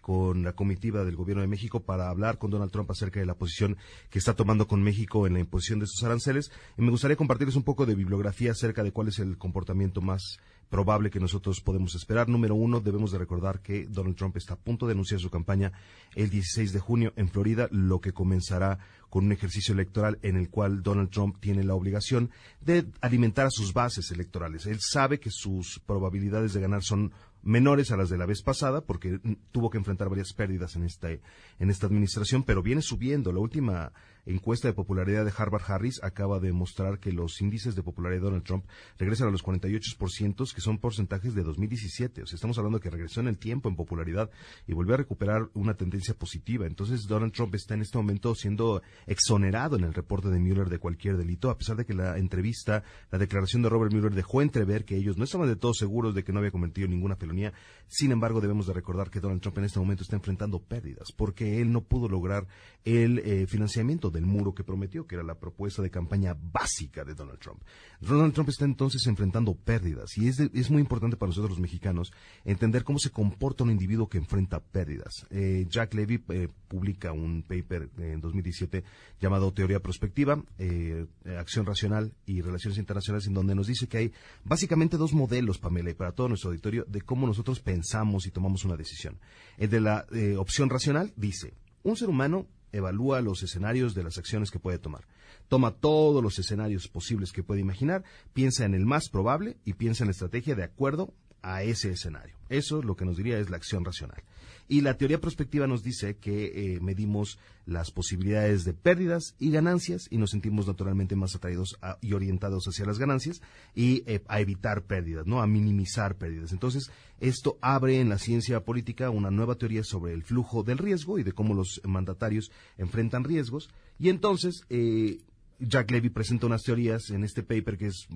con 0.00 0.42
la 0.42 0.52
comitiva 0.52 1.04
del 1.04 1.16
gobierno 1.16 1.42
de 1.42 1.48
México 1.48 1.80
para 1.80 2.08
hablar 2.08 2.38
con 2.38 2.50
Donald 2.50 2.70
Trump 2.70 2.90
acerca 2.90 3.20
de 3.20 3.26
la 3.26 3.34
posición 3.34 3.76
que 4.10 4.18
está 4.18 4.34
tomando 4.34 4.66
con 4.66 4.82
México 4.82 5.26
en 5.26 5.34
la 5.34 5.40
imposición 5.40 5.80
de 5.80 5.86
sus 5.86 6.02
aranceles. 6.04 6.50
Y 6.76 6.82
me 6.82 6.90
gustaría 6.90 7.16
compartirles 7.16 7.56
un 7.56 7.64
poco 7.64 7.86
de 7.86 7.94
bibliografía 7.94 8.52
acerca 8.52 8.82
de 8.82 8.92
cuál 8.92 9.08
es 9.08 9.18
el 9.18 9.38
comportamiento 9.38 10.00
más 10.00 10.38
probable 10.68 11.10
que 11.10 11.20
nosotros 11.20 11.60
podemos 11.60 11.94
esperar. 11.94 12.28
Número 12.28 12.54
uno, 12.54 12.80
debemos 12.80 13.10
de 13.12 13.18
recordar 13.18 13.60
que 13.60 13.86
Donald 13.86 14.16
Trump 14.16 14.36
está 14.36 14.54
a 14.54 14.58
punto 14.58 14.86
de 14.86 14.92
anunciar 14.92 15.20
su 15.20 15.30
campaña 15.30 15.72
el 16.14 16.30
16 16.30 16.72
de 16.72 16.80
junio 16.80 17.12
en 17.16 17.28
Florida, 17.28 17.68
lo 17.70 18.00
que 18.00 18.12
comenzará 18.12 18.78
con 19.08 19.24
un 19.24 19.32
ejercicio 19.32 19.72
electoral 19.72 20.18
en 20.22 20.36
el 20.36 20.50
cual 20.50 20.82
Donald 20.82 21.10
Trump 21.10 21.38
tiene 21.40 21.64
la 21.64 21.74
obligación 21.74 22.30
de 22.60 22.86
alimentar 23.00 23.46
a 23.46 23.50
sus 23.50 23.72
bases 23.72 24.10
electorales. 24.10 24.66
Él 24.66 24.78
sabe 24.80 25.18
que 25.18 25.30
sus 25.30 25.80
probabilidades 25.86 26.52
de 26.52 26.60
ganar 26.60 26.82
son 26.82 27.12
menores 27.48 27.90
a 27.90 27.96
las 27.96 28.10
de 28.10 28.18
la 28.18 28.26
vez 28.26 28.42
pasada 28.42 28.82
porque 28.82 29.18
mm, 29.22 29.32
tuvo 29.50 29.70
que 29.70 29.78
enfrentar 29.78 30.08
varias 30.08 30.32
pérdidas 30.34 30.76
en 30.76 30.84
esta 30.84 31.08
en 31.10 31.70
esta 31.70 31.86
administración, 31.86 32.42
pero 32.44 32.62
viene 32.62 32.82
subiendo. 32.82 33.32
La 33.32 33.40
última 33.40 33.92
encuesta 34.28 34.68
de 34.68 34.74
popularidad 34.74 35.24
de 35.24 35.32
Harvard 35.36 35.62
Harris 35.66 36.00
acaba 36.02 36.38
de 36.38 36.52
mostrar 36.52 36.98
que 37.00 37.12
los 37.12 37.40
índices 37.40 37.74
de 37.74 37.82
popularidad 37.82 38.20
de 38.20 38.26
Donald 38.26 38.44
Trump 38.44 38.64
regresan 38.98 39.28
a 39.28 39.30
los 39.30 39.42
48%, 39.42 40.54
que 40.54 40.60
son 40.60 40.78
porcentajes 40.78 41.34
de 41.34 41.42
2017. 41.42 42.22
O 42.22 42.26
sea, 42.26 42.36
estamos 42.36 42.58
hablando 42.58 42.80
que 42.80 42.90
regresó 42.90 43.20
en 43.20 43.28
el 43.28 43.38
tiempo 43.38 43.68
en 43.68 43.76
popularidad 43.76 44.30
y 44.66 44.74
volvió 44.74 44.94
a 44.94 44.98
recuperar 44.98 45.48
una 45.54 45.74
tendencia 45.74 46.14
positiva. 46.14 46.66
Entonces, 46.66 47.06
Donald 47.06 47.32
Trump 47.32 47.54
está 47.54 47.74
en 47.74 47.82
este 47.82 47.98
momento 47.98 48.34
siendo 48.34 48.82
exonerado 49.06 49.76
en 49.76 49.84
el 49.84 49.94
reporte 49.94 50.28
de 50.28 50.38
Mueller 50.38 50.68
de 50.68 50.78
cualquier 50.78 51.16
delito, 51.16 51.50
a 51.50 51.58
pesar 51.58 51.76
de 51.76 51.84
que 51.84 51.94
la 51.94 52.18
entrevista, 52.18 52.82
la 53.10 53.18
declaración 53.18 53.62
de 53.62 53.68
Robert 53.68 53.92
Mueller 53.92 54.14
dejó 54.14 54.42
entrever 54.42 54.84
que 54.84 54.96
ellos 54.96 55.16
no 55.16 55.24
estaban 55.24 55.48
de 55.48 55.56
todo 55.56 55.74
seguros 55.74 56.14
de 56.14 56.24
que 56.24 56.32
no 56.32 56.38
había 56.38 56.50
cometido 56.50 56.88
ninguna 56.88 57.16
felonía. 57.16 57.52
Sin 57.86 58.12
embargo, 58.12 58.40
debemos 58.40 58.66
de 58.66 58.74
recordar 58.74 59.10
que 59.10 59.20
Donald 59.20 59.40
Trump 59.40 59.58
en 59.58 59.64
este 59.64 59.78
momento 59.78 60.02
está 60.02 60.16
enfrentando 60.16 60.60
pérdidas 60.60 61.12
porque 61.16 61.60
él 61.60 61.72
no 61.72 61.82
pudo 61.82 62.08
lograr 62.08 62.46
el 62.84 63.18
eh, 63.20 63.46
financiamiento 63.46 64.10
del 64.18 64.26
muro 64.26 64.52
que 64.52 64.64
prometió, 64.64 65.06
que 65.06 65.14
era 65.14 65.22
la 65.22 65.36
propuesta 65.38 65.80
de 65.80 65.90
campaña 65.90 66.34
básica 66.34 67.04
de 67.04 67.14
Donald 67.14 67.38
Trump. 67.38 67.62
Donald 68.00 68.34
Trump 68.34 68.48
está 68.48 68.64
entonces 68.64 69.06
enfrentando 69.06 69.54
pérdidas 69.54 70.18
y 70.18 70.26
es, 70.26 70.36
de- 70.38 70.50
es 70.54 70.70
muy 70.70 70.80
importante 70.80 71.16
para 71.16 71.28
nosotros 71.28 71.50
los 71.50 71.60
mexicanos 71.60 72.12
entender 72.44 72.82
cómo 72.82 72.98
se 72.98 73.10
comporta 73.10 73.62
un 73.62 73.70
individuo 73.70 74.08
que 74.08 74.18
enfrenta 74.18 74.58
pérdidas. 74.60 75.24
Eh, 75.30 75.66
Jack 75.70 75.94
Levy 75.94 76.24
eh, 76.30 76.48
publica 76.66 77.12
un 77.12 77.42
paper 77.42 77.90
en 77.98 78.20
2017 78.20 78.82
llamado 79.20 79.52
Teoría 79.52 79.78
Prospectiva, 79.80 80.42
eh, 80.58 81.06
Acción 81.38 81.64
Racional 81.64 82.12
y 82.26 82.40
Relaciones 82.42 82.78
Internacionales, 82.78 83.26
en 83.28 83.34
donde 83.34 83.54
nos 83.54 83.68
dice 83.68 83.86
que 83.86 83.98
hay 83.98 84.12
básicamente 84.44 84.96
dos 84.96 85.12
modelos, 85.12 85.58
Pamela, 85.58 85.90
y 85.90 85.94
para 85.94 86.10
todo 86.12 86.28
nuestro 86.28 86.50
auditorio, 86.50 86.84
de 86.88 87.02
cómo 87.02 87.26
nosotros 87.26 87.60
pensamos 87.60 88.26
y 88.26 88.30
tomamos 88.32 88.64
una 88.64 88.76
decisión. 88.76 89.18
El 89.58 89.70
de 89.70 89.80
la 89.80 90.06
opción 90.38 90.68
racional 90.70 91.12
dice, 91.16 91.54
un 91.84 91.96
ser 91.96 92.08
humano 92.08 92.46
evalúa 92.72 93.20
los 93.20 93.42
escenarios 93.42 93.94
de 93.94 94.02
las 94.02 94.18
acciones 94.18 94.50
que 94.50 94.58
puede 94.58 94.78
tomar. 94.78 95.06
Toma 95.48 95.72
todos 95.72 96.22
los 96.22 96.38
escenarios 96.38 96.88
posibles 96.88 97.32
que 97.32 97.42
puede 97.42 97.60
imaginar, 97.60 98.04
piensa 98.34 98.64
en 98.64 98.74
el 98.74 98.84
más 98.84 99.08
probable 99.08 99.56
y 99.64 99.74
piensa 99.74 100.04
en 100.04 100.08
la 100.08 100.12
estrategia 100.12 100.54
de 100.54 100.64
acuerdo 100.64 101.14
a 101.42 101.62
ese 101.62 101.90
escenario. 101.90 102.36
Eso 102.48 102.82
lo 102.82 102.96
que 102.96 103.04
nos 103.04 103.16
diría 103.16 103.38
es 103.38 103.50
la 103.50 103.56
acción 103.56 103.84
racional. 103.84 104.22
Y 104.68 104.82
la 104.82 104.98
teoría 104.98 105.20
prospectiva 105.20 105.66
nos 105.66 105.82
dice 105.82 106.18
que 106.18 106.74
eh, 106.74 106.80
medimos 106.80 107.38
las 107.64 107.90
posibilidades 107.90 108.64
de 108.64 108.74
pérdidas 108.74 109.34
y 109.38 109.50
ganancias 109.50 110.06
y 110.10 110.18
nos 110.18 110.30
sentimos 110.30 110.66
naturalmente 110.66 111.16
más 111.16 111.34
atraídos 111.34 111.78
y 112.02 112.12
orientados 112.12 112.64
hacia 112.66 112.84
las 112.84 112.98
ganancias 112.98 113.40
y 113.74 114.02
eh, 114.06 114.22
a 114.28 114.40
evitar 114.40 114.82
pérdidas, 114.82 115.26
¿no? 115.26 115.40
A 115.40 115.46
minimizar 115.46 116.16
pérdidas. 116.16 116.52
Entonces, 116.52 116.90
esto 117.20 117.58
abre 117.62 118.00
en 118.00 118.10
la 118.10 118.18
ciencia 118.18 118.60
política 118.60 119.10
una 119.10 119.30
nueva 119.30 119.54
teoría 119.54 119.84
sobre 119.84 120.12
el 120.12 120.22
flujo 120.22 120.62
del 120.62 120.78
riesgo 120.78 121.18
y 121.18 121.22
de 121.22 121.32
cómo 121.32 121.54
los 121.54 121.80
mandatarios 121.84 122.50
enfrentan 122.76 123.24
riesgos. 123.24 123.70
Y 123.98 124.10
entonces, 124.10 124.62
eh, 124.68 125.18
Jack 125.60 125.90
Levy 125.90 126.10
presenta 126.10 126.46
unas 126.46 126.62
teorías 126.62 127.10
en 127.10 127.24
este 127.24 127.42
paper 127.42 127.78
que 127.78 127.86
es 127.86 128.06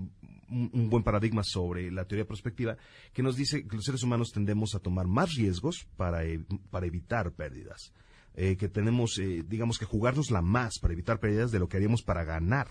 un, 0.52 0.70
un 0.72 0.90
buen 0.90 1.02
paradigma 1.02 1.42
sobre 1.44 1.90
la 1.90 2.04
teoría 2.04 2.26
prospectiva 2.26 2.76
que 3.12 3.22
nos 3.22 3.36
dice 3.36 3.66
que 3.66 3.76
los 3.76 3.84
seres 3.84 4.02
humanos 4.02 4.30
tendemos 4.32 4.74
a 4.74 4.78
tomar 4.80 5.06
más 5.06 5.34
riesgos 5.34 5.86
para, 5.96 6.24
e- 6.24 6.44
para 6.70 6.86
evitar 6.86 7.32
pérdidas. 7.32 7.92
Eh, 8.34 8.56
que 8.56 8.68
tenemos, 8.68 9.18
eh, 9.18 9.44
digamos 9.46 9.78
que 9.78 9.84
jugárnosla 9.84 10.40
más 10.40 10.78
para 10.80 10.94
evitar 10.94 11.18
pérdidas 11.20 11.50
de 11.50 11.58
lo 11.58 11.68
que 11.68 11.76
haríamos 11.76 12.02
para 12.02 12.24
ganar, 12.24 12.68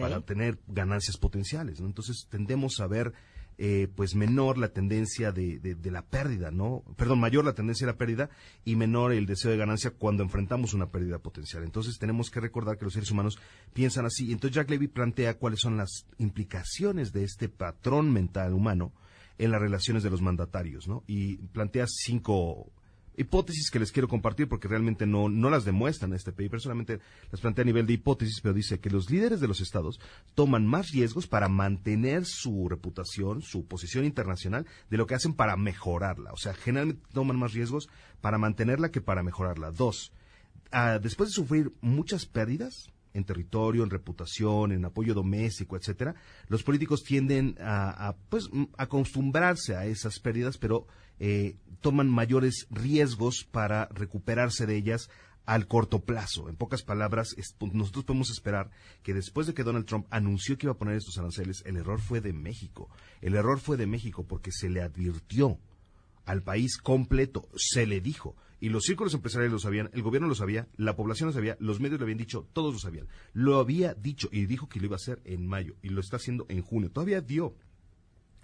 para 0.00 0.20
tener 0.22 0.58
ganancias 0.66 1.16
potenciales. 1.18 1.80
¿no? 1.80 1.86
Entonces 1.86 2.26
tendemos 2.30 2.80
a 2.80 2.86
ver 2.86 3.12
eh, 3.58 3.88
pues 3.94 4.14
menor 4.14 4.58
la 4.58 4.68
tendencia 4.68 5.30
de, 5.32 5.58
de- 5.60 5.74
de 5.74 5.90
la 5.90 6.02
pérdida, 6.02 6.50
¿no? 6.50 6.82
Perdón, 6.96 7.20
mayor 7.20 7.44
la 7.44 7.54
tendencia 7.54 7.86
de 7.86 7.92
la 7.92 7.98
pérdida 7.98 8.30
y 8.64 8.76
menor 8.76 9.12
el 9.12 9.26
deseo 9.26 9.50
de 9.50 9.56
ganancia 9.56 9.90
cuando 9.92 10.22
enfrentamos 10.22 10.74
una 10.74 10.90
pérdida 10.90 11.18
potencial. 11.18 11.62
Entonces 11.62 11.98
tenemos 11.98 12.30
que 12.30 12.40
recordar 12.40 12.78
que 12.78 12.84
los 12.84 12.94
seres 12.94 13.10
humanos 13.10 13.38
piensan 13.72 14.06
así. 14.06 14.32
Entonces 14.32 14.56
Jack 14.56 14.70
Levy 14.70 14.88
plantea 14.88 15.34
cuáles 15.38 15.60
son 15.60 15.76
las 15.76 16.06
implicaciones 16.18 17.12
de 17.12 17.24
este 17.24 17.48
patrón 17.48 18.12
mental 18.12 18.52
humano 18.52 18.92
en 19.38 19.50
las 19.50 19.60
relaciones 19.60 20.02
de 20.02 20.10
los 20.10 20.22
mandatarios, 20.22 20.86
¿no? 20.88 21.02
Y 21.06 21.36
plantea 21.48 21.86
cinco 21.88 22.70
hipótesis 23.16 23.70
que 23.70 23.78
les 23.78 23.92
quiero 23.92 24.08
compartir 24.08 24.48
porque 24.48 24.68
realmente 24.68 25.06
no, 25.06 25.28
no 25.28 25.50
las 25.50 25.64
demuestran 25.64 26.12
este 26.12 26.32
paper, 26.32 26.60
solamente 26.60 27.00
las 27.30 27.40
plantea 27.40 27.62
a 27.62 27.66
nivel 27.66 27.86
de 27.86 27.94
hipótesis, 27.94 28.40
pero 28.42 28.54
dice 28.54 28.80
que 28.80 28.90
los 28.90 29.10
líderes 29.10 29.40
de 29.40 29.48
los 29.48 29.60
estados 29.60 30.00
toman 30.34 30.66
más 30.66 30.90
riesgos 30.90 31.26
para 31.26 31.48
mantener 31.48 32.24
su 32.24 32.68
reputación, 32.68 33.42
su 33.42 33.66
posición 33.66 34.04
internacional, 34.04 34.66
de 34.90 34.96
lo 34.96 35.06
que 35.06 35.14
hacen 35.14 35.34
para 35.34 35.56
mejorarla. 35.56 36.32
O 36.32 36.36
sea, 36.36 36.54
generalmente 36.54 37.02
toman 37.12 37.38
más 37.38 37.52
riesgos 37.52 37.88
para 38.20 38.38
mantenerla 38.38 38.90
que 38.90 39.00
para 39.00 39.22
mejorarla. 39.22 39.70
Dos, 39.70 40.12
ah, 40.72 40.98
después 41.00 41.30
de 41.30 41.34
sufrir 41.34 41.72
muchas 41.80 42.26
pérdidas, 42.26 42.90
en 43.14 43.24
territorio, 43.24 43.84
en 43.84 43.90
reputación, 43.90 44.72
en 44.72 44.84
apoyo 44.84 45.14
doméstico, 45.14 45.76
etcétera, 45.76 46.16
los 46.48 46.64
políticos 46.64 47.04
tienden 47.04 47.56
a, 47.60 48.08
a, 48.08 48.16
pues 48.28 48.50
acostumbrarse 48.76 49.76
a 49.76 49.86
esas 49.86 50.18
pérdidas, 50.18 50.58
pero 50.58 50.88
eh, 51.18 51.56
toman 51.80 52.08
mayores 52.08 52.66
riesgos 52.70 53.44
para 53.50 53.86
recuperarse 53.86 54.66
de 54.66 54.76
ellas 54.76 55.10
al 55.46 55.66
corto 55.66 56.00
plazo. 56.00 56.48
En 56.48 56.56
pocas 56.56 56.82
palabras, 56.82 57.34
es- 57.36 57.54
pues, 57.58 57.74
nosotros 57.74 58.04
podemos 58.06 58.30
esperar 58.30 58.70
que 59.02 59.12
después 59.12 59.46
de 59.46 59.52
que 59.54 59.62
Donald 59.62 59.84
Trump 59.84 60.06
anunció 60.10 60.56
que 60.56 60.66
iba 60.66 60.72
a 60.72 60.78
poner 60.78 60.96
estos 60.96 61.18
aranceles, 61.18 61.62
el 61.66 61.76
error 61.76 62.00
fue 62.00 62.20
de 62.22 62.32
México. 62.32 62.88
El 63.20 63.34
error 63.34 63.60
fue 63.60 63.76
de 63.76 63.86
México 63.86 64.24
porque 64.26 64.50
se 64.52 64.70
le 64.70 64.80
advirtió 64.80 65.58
al 66.24 66.42
país 66.42 66.78
completo, 66.78 67.46
se 67.56 67.86
le 67.86 68.00
dijo. 68.00 68.34
Y 68.60 68.70
los 68.70 68.84
círculos 68.84 69.12
empresariales 69.12 69.52
lo 69.52 69.58
sabían, 69.58 69.90
el 69.92 70.00
gobierno 70.00 70.26
lo 70.26 70.34
sabía, 70.34 70.66
la 70.78 70.96
población 70.96 71.26
lo 71.26 71.34
sabía, 71.34 71.58
los 71.60 71.80
medios 71.80 72.00
lo 72.00 72.04
habían 72.04 72.16
dicho, 72.16 72.48
todos 72.54 72.72
lo 72.72 72.78
sabían. 72.78 73.08
Lo 73.34 73.58
había 73.58 73.92
dicho 73.92 74.30
y 74.32 74.46
dijo 74.46 74.70
que 74.70 74.80
lo 74.80 74.86
iba 74.86 74.94
a 74.94 74.96
hacer 74.96 75.20
en 75.26 75.46
mayo 75.46 75.74
y 75.82 75.90
lo 75.90 76.00
está 76.00 76.16
haciendo 76.16 76.46
en 76.48 76.62
junio. 76.62 76.90
Todavía 76.90 77.20
dio 77.20 77.54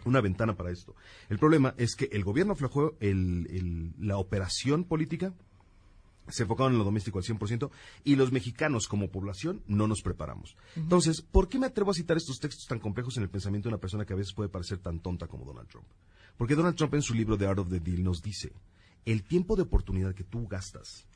una 0.04 0.20
ventana 0.20 0.56
para 0.56 0.70
esto. 0.70 0.94
El 1.28 1.38
problema 1.38 1.74
es 1.78 1.94
que 1.94 2.08
el 2.12 2.24
gobierno 2.24 2.52
aflojó 2.54 2.96
el- 3.00 3.46
el- 3.50 3.92
la 3.98 4.18
operación 4.18 4.84
política, 4.84 5.34
se 6.28 6.44
enfocaron 6.44 6.72
en 6.72 6.78
lo 6.78 6.84
doméstico 6.84 7.18
al 7.18 7.24
100% 7.24 7.70
y 8.04 8.14
los 8.14 8.30
mexicanos 8.30 8.86
como 8.86 9.10
población 9.10 9.62
no 9.66 9.88
nos 9.88 10.00
preparamos. 10.02 10.56
Entonces, 10.76 11.22
¿por 11.22 11.48
qué 11.48 11.58
me 11.58 11.66
atrevo 11.66 11.90
a 11.90 11.94
citar 11.94 12.16
estos 12.16 12.38
textos 12.38 12.66
tan 12.68 12.78
complejos 12.78 13.16
en 13.16 13.24
el 13.24 13.30
pensamiento 13.30 13.68
de 13.68 13.74
una 13.74 13.80
persona 13.80 14.04
que 14.04 14.12
a 14.12 14.16
veces 14.16 14.32
puede 14.34 14.48
parecer 14.48 14.78
tan 14.78 15.00
tonta 15.00 15.26
como 15.26 15.44
Donald 15.44 15.68
Trump? 15.68 15.86
Porque 16.36 16.54
Donald 16.54 16.76
Trump 16.76 16.94
en 16.94 17.02
su 17.02 17.14
libro 17.14 17.36
The 17.36 17.46
Art 17.46 17.58
of 17.58 17.70
the 17.70 17.80
Deal 17.80 18.04
nos 18.04 18.22
dice, 18.22 18.52
el 19.04 19.24
tiempo 19.24 19.56
de 19.56 19.62
oportunidad 19.62 20.14
que 20.14 20.22
tú 20.24 20.46
gastas 20.46 21.06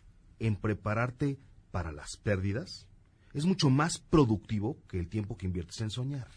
en 0.40 0.56
prepararte 0.56 1.38
para 1.70 1.92
las 1.92 2.16
pérdidas 2.16 2.88
es 3.34 3.44
mucho 3.44 3.70
más 3.70 3.98
productivo 3.98 4.76
que 4.88 4.98
el 4.98 5.08
tiempo 5.08 5.36
que 5.36 5.46
inviertes 5.46 5.80
en 5.80 5.90
soñar. 5.90 6.28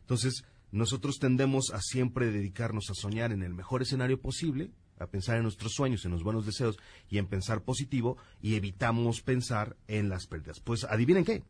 Entonces, 0.00 0.42
nosotros 0.70 1.18
tendemos 1.18 1.70
a 1.72 1.80
siempre 1.80 2.30
dedicarnos 2.30 2.90
a 2.90 2.94
soñar 2.94 3.32
en 3.32 3.42
el 3.42 3.54
mejor 3.54 3.82
escenario 3.82 4.20
posible, 4.20 4.70
a 4.98 5.06
pensar 5.06 5.36
en 5.36 5.44
nuestros 5.44 5.72
sueños, 5.72 6.04
en 6.04 6.10
los 6.10 6.22
buenos 6.22 6.44
deseos 6.44 6.78
y 7.08 7.18
en 7.18 7.26
pensar 7.26 7.62
positivo 7.62 8.16
y 8.42 8.56
evitamos 8.56 9.22
pensar 9.22 9.76
en 9.86 10.08
las 10.08 10.26
pérdidas. 10.26 10.60
Pues 10.60 10.84
adivinen 10.84 11.24
qué. 11.24 11.42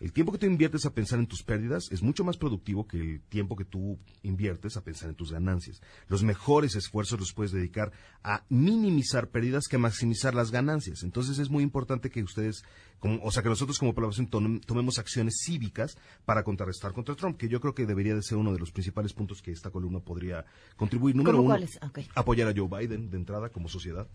El 0.00 0.12
tiempo 0.12 0.30
que 0.30 0.38
tú 0.38 0.46
inviertes 0.46 0.86
a 0.86 0.94
pensar 0.94 1.18
en 1.18 1.26
tus 1.26 1.42
pérdidas 1.42 1.90
es 1.90 2.02
mucho 2.02 2.22
más 2.22 2.36
productivo 2.36 2.86
que 2.86 3.00
el 3.00 3.20
tiempo 3.22 3.56
que 3.56 3.64
tú 3.64 3.98
inviertes 4.22 4.76
a 4.76 4.84
pensar 4.84 5.08
en 5.08 5.16
tus 5.16 5.32
ganancias. 5.32 5.82
Los 6.06 6.22
mejores 6.22 6.76
esfuerzos 6.76 7.18
los 7.18 7.32
puedes 7.32 7.50
dedicar 7.50 7.90
a 8.22 8.44
minimizar 8.48 9.28
pérdidas 9.28 9.66
que 9.66 9.74
a 9.74 9.80
maximizar 9.80 10.36
las 10.36 10.52
ganancias. 10.52 11.02
Entonces 11.02 11.40
es 11.40 11.50
muy 11.50 11.64
importante 11.64 12.10
que 12.10 12.22
ustedes, 12.22 12.62
como- 13.00 13.20
o 13.22 13.30
sea, 13.30 13.42
que 13.42 13.48
nosotros 13.48 13.78
como 13.78 13.94
población 13.94 14.26
tom- 14.26 14.60
tomemos 14.60 14.98
acciones 14.98 15.40
cívicas 15.44 15.96
para 16.24 16.42
contrarrestar 16.42 16.92
contra 16.92 17.14
Trump, 17.14 17.36
que 17.36 17.48
yo 17.48 17.60
creo 17.60 17.74
que 17.74 17.86
debería 17.86 18.14
de 18.14 18.22
ser 18.22 18.38
uno 18.38 18.52
de 18.52 18.58
los 18.58 18.72
principales 18.72 19.12
puntos 19.12 19.40
que 19.42 19.52
esta 19.52 19.70
columna 19.70 20.00
podría 20.00 20.44
contribuir. 20.76 21.14
Número 21.16 21.38
¿Cómo 21.38 21.54
uno? 21.54 21.66
Ok. 21.82 22.00
apoyar 22.14 22.48
a 22.48 22.54
Joe 22.56 22.68
Biden 22.68 23.10
de 23.10 23.16
entrada 23.16 23.48
como 23.50 23.68
sociedad. 23.68 24.08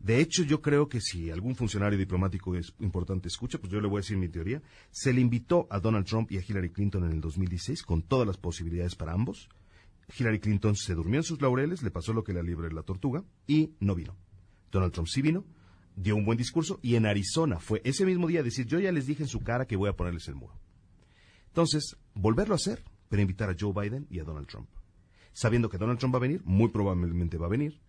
De 0.00 0.18
hecho, 0.20 0.42
yo 0.42 0.60
creo 0.60 0.88
que 0.88 1.00
si 1.00 1.30
algún 1.30 1.54
funcionario 1.54 1.96
diplomático 1.96 2.56
es 2.56 2.74
importante 2.80 3.28
escucha, 3.28 3.58
pues 3.58 3.72
yo 3.72 3.80
le 3.80 3.86
voy 3.86 3.98
a 3.98 4.00
decir 4.00 4.16
mi 4.16 4.28
teoría. 4.28 4.60
Se 4.90 5.12
le 5.12 5.20
invitó 5.20 5.68
a 5.70 5.78
Donald 5.78 6.06
Trump 6.06 6.32
y 6.32 6.38
a 6.38 6.42
Hillary 6.46 6.70
Clinton 6.70 7.04
en 7.04 7.12
el 7.12 7.20
2016 7.20 7.84
con 7.84 8.02
todas 8.02 8.26
las 8.26 8.36
posibilidades 8.36 8.96
para 8.96 9.12
ambos. 9.12 9.48
Hillary 10.18 10.40
Clinton 10.40 10.74
se 10.74 10.94
durmió 10.94 11.20
en 11.20 11.22
sus 11.24 11.40
laureles, 11.40 11.82
le 11.84 11.92
pasó 11.92 12.12
lo 12.12 12.24
que 12.24 12.32
la 12.32 12.42
libre 12.42 12.72
la 12.72 12.82
tortuga 12.82 13.22
y 13.46 13.74
no 13.78 13.94
vino. 13.94 14.16
Donald 14.72 14.92
Trump 14.92 15.06
sí 15.08 15.22
vino, 15.22 15.44
dio 15.96 16.16
un 16.16 16.24
buen 16.24 16.38
discurso 16.38 16.78
y 16.82 16.96
en 16.96 17.06
Arizona 17.06 17.58
fue 17.58 17.80
ese 17.84 18.04
mismo 18.04 18.26
día 18.26 18.42
decir, 18.42 18.66
yo 18.66 18.78
ya 18.78 18.92
les 18.92 19.06
dije 19.06 19.22
en 19.22 19.28
su 19.28 19.40
cara 19.40 19.66
que 19.66 19.76
voy 19.76 19.88
a 19.88 19.96
ponerles 19.96 20.28
el 20.28 20.34
muro. 20.34 20.54
Entonces, 21.48 21.96
volverlo 22.14 22.54
a 22.54 22.56
hacer, 22.56 22.82
pero 23.08 23.22
invitar 23.22 23.50
a 23.50 23.56
Joe 23.58 23.72
Biden 23.72 24.06
y 24.10 24.20
a 24.20 24.24
Donald 24.24 24.46
Trump. 24.46 24.68
Sabiendo 25.32 25.68
que 25.68 25.78
Donald 25.78 25.98
Trump 25.98 26.14
va 26.14 26.18
a 26.18 26.22
venir, 26.22 26.42
muy 26.44 26.68
probablemente 26.68 27.36
va 27.36 27.46
a 27.46 27.50
venir, 27.50 27.80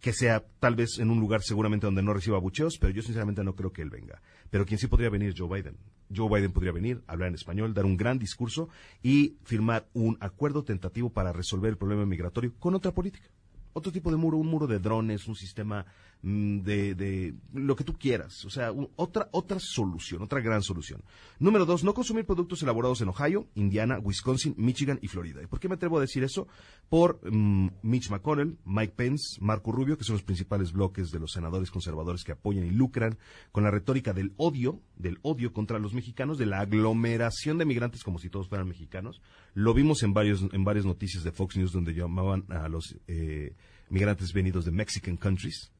que 0.00 0.12
sea 0.12 0.44
tal 0.60 0.76
vez 0.76 0.98
en 0.98 1.10
un 1.10 1.20
lugar 1.20 1.42
seguramente 1.42 1.86
donde 1.86 2.02
no 2.02 2.12
reciba 2.12 2.38
bucheos, 2.38 2.78
pero 2.78 2.92
yo 2.92 3.02
sinceramente 3.02 3.42
no 3.42 3.54
creo 3.54 3.72
que 3.72 3.82
él 3.82 3.90
venga. 3.90 4.20
Pero 4.50 4.66
quien 4.66 4.78
sí 4.78 4.86
podría 4.86 5.10
venir 5.10 5.34
Joe 5.36 5.48
Biden. 5.48 5.76
Joe 6.14 6.28
Biden 6.28 6.52
podría 6.52 6.72
venir, 6.72 7.02
hablar 7.06 7.28
en 7.28 7.34
español, 7.34 7.74
dar 7.74 7.84
un 7.84 7.96
gran 7.96 8.18
discurso 8.18 8.68
y 9.02 9.36
firmar 9.44 9.88
un 9.94 10.16
acuerdo 10.20 10.62
tentativo 10.62 11.10
para 11.10 11.32
resolver 11.32 11.70
el 11.70 11.78
problema 11.78 12.06
migratorio 12.06 12.52
con 12.58 12.74
otra 12.74 12.92
política. 12.92 13.28
Otro 13.72 13.92
tipo 13.92 14.10
de 14.10 14.16
muro, 14.16 14.38
un 14.38 14.46
muro 14.46 14.66
de 14.66 14.78
drones, 14.78 15.26
un 15.28 15.34
sistema 15.34 15.84
de, 16.26 16.96
de 16.96 17.34
lo 17.54 17.76
que 17.76 17.84
tú 17.84 17.96
quieras. 17.96 18.44
O 18.44 18.50
sea, 18.50 18.72
otra, 18.96 19.28
otra 19.30 19.58
solución, 19.60 20.22
otra 20.22 20.40
gran 20.40 20.62
solución. 20.62 21.02
Número 21.38 21.64
dos, 21.64 21.84
no 21.84 21.94
consumir 21.94 22.26
productos 22.26 22.62
elaborados 22.62 23.00
en 23.00 23.08
Ohio, 23.08 23.46
Indiana, 23.54 24.00
Wisconsin, 24.00 24.54
Michigan 24.58 24.98
y 25.02 25.08
Florida. 25.08 25.40
¿Y 25.42 25.46
por 25.46 25.60
qué 25.60 25.68
me 25.68 25.76
atrevo 25.76 25.98
a 25.98 26.00
decir 26.00 26.24
eso? 26.24 26.48
Por 26.88 27.20
mm, 27.30 27.68
Mitch 27.82 28.10
McConnell, 28.10 28.58
Mike 28.64 28.94
Pence, 28.96 29.38
Marco 29.40 29.70
Rubio, 29.70 29.96
que 29.96 30.02
son 30.02 30.14
los 30.14 30.24
principales 30.24 30.72
bloques 30.72 31.12
de 31.12 31.20
los 31.20 31.30
senadores 31.30 31.70
conservadores 31.70 32.24
que 32.24 32.32
apoyan 32.32 32.66
y 32.66 32.70
lucran 32.70 33.18
con 33.52 33.62
la 33.62 33.70
retórica 33.70 34.12
del 34.12 34.32
odio, 34.36 34.80
del 34.96 35.20
odio 35.22 35.52
contra 35.52 35.78
los 35.78 35.94
mexicanos, 35.94 36.38
de 36.38 36.46
la 36.46 36.60
aglomeración 36.60 37.58
de 37.58 37.66
migrantes 37.66 38.02
como 38.02 38.18
si 38.18 38.30
todos 38.30 38.48
fueran 38.48 38.66
mexicanos. 38.66 39.22
Lo 39.54 39.74
vimos 39.74 40.02
en 40.02 40.12
varios, 40.12 40.44
en 40.52 40.64
varias 40.64 40.86
noticias 40.86 41.22
de 41.22 41.30
Fox 41.30 41.56
News 41.56 41.70
donde 41.70 41.94
llamaban 41.94 42.44
a 42.48 42.68
los 42.68 42.96
eh, 43.06 43.54
migrantes 43.90 44.32
venidos 44.32 44.64
de 44.64 44.72
Mexican 44.72 45.16
countries. 45.16 45.70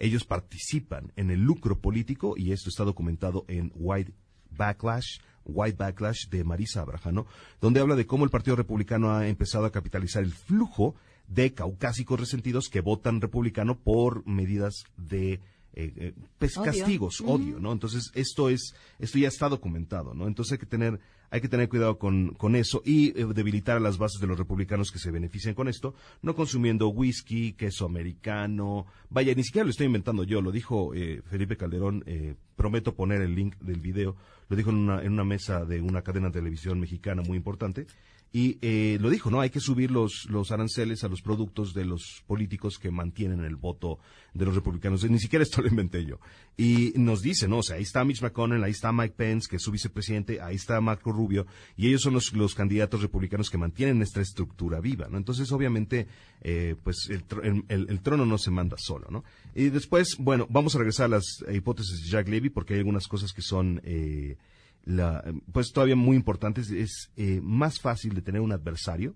Ellos 0.00 0.24
participan 0.24 1.12
en 1.16 1.30
el 1.30 1.40
lucro 1.40 1.78
político 1.78 2.34
y 2.36 2.52
esto 2.52 2.70
está 2.70 2.84
documentado 2.84 3.44
en 3.48 3.70
White 3.74 4.14
Backlash, 4.50 5.18
White 5.44 5.76
Backlash 5.76 6.28
de 6.28 6.42
Marisa 6.42 6.80
Abrajano, 6.80 7.26
donde 7.60 7.80
habla 7.80 7.94
de 7.94 8.06
cómo 8.06 8.24
el 8.24 8.30
Partido 8.30 8.56
Republicano 8.56 9.12
ha 9.12 9.28
empezado 9.28 9.66
a 9.66 9.72
capitalizar 9.72 10.22
el 10.22 10.32
flujo 10.32 10.94
de 11.28 11.52
caucásicos 11.52 12.18
resentidos 12.18 12.68
que 12.68 12.80
votan 12.80 13.20
republicano 13.20 13.78
por 13.78 14.26
medidas 14.26 14.84
de 14.96 15.40
eh, 15.74 15.92
eh, 15.96 16.14
pues, 16.38 16.56
Odio. 16.56 16.72
castigos, 16.72 17.20
odio, 17.20 17.60
¿no? 17.60 17.72
Entonces 17.72 18.10
esto 18.14 18.48
es, 18.48 18.74
esto 18.98 19.18
ya 19.18 19.28
está 19.28 19.48
documentado, 19.48 20.14
¿no? 20.14 20.26
Entonces 20.26 20.52
hay 20.52 20.58
que 20.58 20.66
tener, 20.66 20.98
hay 21.30 21.40
que 21.40 21.48
tener 21.48 21.68
cuidado 21.68 21.98
con, 21.98 22.34
con 22.34 22.56
eso 22.56 22.82
y 22.84 23.18
eh, 23.18 23.26
debilitar 23.34 23.76
a 23.76 23.80
las 23.80 23.98
bases 23.98 24.20
de 24.20 24.26
los 24.26 24.38
republicanos 24.38 24.90
que 24.90 24.98
se 24.98 25.10
benefician 25.10 25.54
con 25.54 25.68
esto, 25.68 25.94
no 26.22 26.34
consumiendo 26.34 26.88
whisky, 26.88 27.52
queso 27.52 27.86
americano, 27.86 28.86
vaya, 29.08 29.34
ni 29.34 29.44
siquiera 29.44 29.64
lo 29.64 29.70
estoy 29.70 29.86
inventando 29.86 30.24
yo, 30.24 30.42
lo 30.42 30.50
dijo 30.50 30.92
eh, 30.94 31.22
Felipe 31.26 31.56
Calderón, 31.56 32.02
eh, 32.06 32.34
prometo 32.56 32.94
poner 32.94 33.22
el 33.22 33.34
link 33.34 33.56
del 33.60 33.80
video, 33.80 34.16
lo 34.48 34.56
dijo 34.56 34.70
en 34.70 34.76
una, 34.76 35.02
en 35.02 35.12
una 35.12 35.24
mesa 35.24 35.64
de 35.64 35.80
una 35.80 36.02
cadena 36.02 36.28
de 36.28 36.40
televisión 36.40 36.80
mexicana 36.80 37.22
muy 37.22 37.36
importante, 37.36 37.86
y 38.32 38.58
eh, 38.62 38.96
lo 39.00 39.10
dijo, 39.10 39.28
¿no? 39.28 39.40
Hay 39.40 39.50
que 39.50 39.58
subir 39.58 39.90
los, 39.90 40.26
los 40.30 40.52
aranceles 40.52 41.02
a 41.02 41.08
los 41.08 41.20
productos 41.20 41.74
de 41.74 41.84
los 41.84 42.22
políticos 42.28 42.78
que 42.78 42.92
mantienen 42.92 43.40
el 43.44 43.56
voto 43.56 43.98
de 44.34 44.44
los 44.44 44.54
republicanos. 44.54 45.02
Ni 45.10 45.18
siquiera 45.18 45.42
esto 45.42 45.60
lo 45.62 45.68
inventé 45.68 46.04
yo. 46.04 46.20
Y 46.56 46.92
nos 46.94 47.22
dice, 47.22 47.48
¿no? 47.48 47.58
O 47.58 47.62
sea, 47.64 47.76
ahí 47.76 47.82
está 47.82 48.04
Mitch 48.04 48.22
McConnell, 48.22 48.62
ahí 48.62 48.70
está 48.70 48.92
Mike 48.92 49.14
Pence, 49.16 49.48
que 49.50 49.56
es 49.56 49.62
su 49.62 49.72
vicepresidente, 49.72 50.40
ahí 50.40 50.54
está 50.54 50.80
Marco 50.80 51.10
Rubio, 51.10 51.46
y 51.76 51.88
ellos 51.88 52.02
son 52.02 52.14
los, 52.14 52.32
los 52.32 52.54
candidatos 52.54 53.02
republicanos 53.02 53.50
que 53.50 53.58
mantienen 53.58 54.00
esta 54.00 54.20
estructura 54.20 54.78
viva, 54.80 55.08
¿no? 55.08 55.16
Entonces, 55.18 55.50
obviamente, 55.50 56.06
eh, 56.42 56.76
pues 56.84 57.08
el, 57.10 57.24
el- 57.68 57.88
el- 57.90 58.00
trono 58.00 58.26
no 58.26 58.38
se 58.38 58.52
manda 58.52 58.76
solo, 58.78 59.08
¿no? 59.10 59.24
Y 59.56 59.70
después, 59.70 60.14
bueno, 60.20 60.46
vamos 60.48 60.76
a 60.76 60.78
regresar 60.78 61.06
a 61.06 61.16
las 61.16 61.24
hipótesis 61.52 62.04
de 62.04 62.10
Jack 62.10 62.28
Levy, 62.28 62.50
porque 62.50 62.74
hay 62.74 62.78
algunas 62.80 63.08
cosas 63.08 63.32
que 63.32 63.42
son... 63.42 63.80
eh, 63.84 64.36
la, 64.84 65.24
pues 65.52 65.72
todavía 65.72 65.96
muy 65.96 66.16
importantes, 66.16 66.70
es 66.70 67.10
eh, 67.16 67.40
más 67.42 67.80
fácil 67.80 68.14
de 68.14 68.22
tener 68.22 68.40
un 68.40 68.52
adversario, 68.52 69.14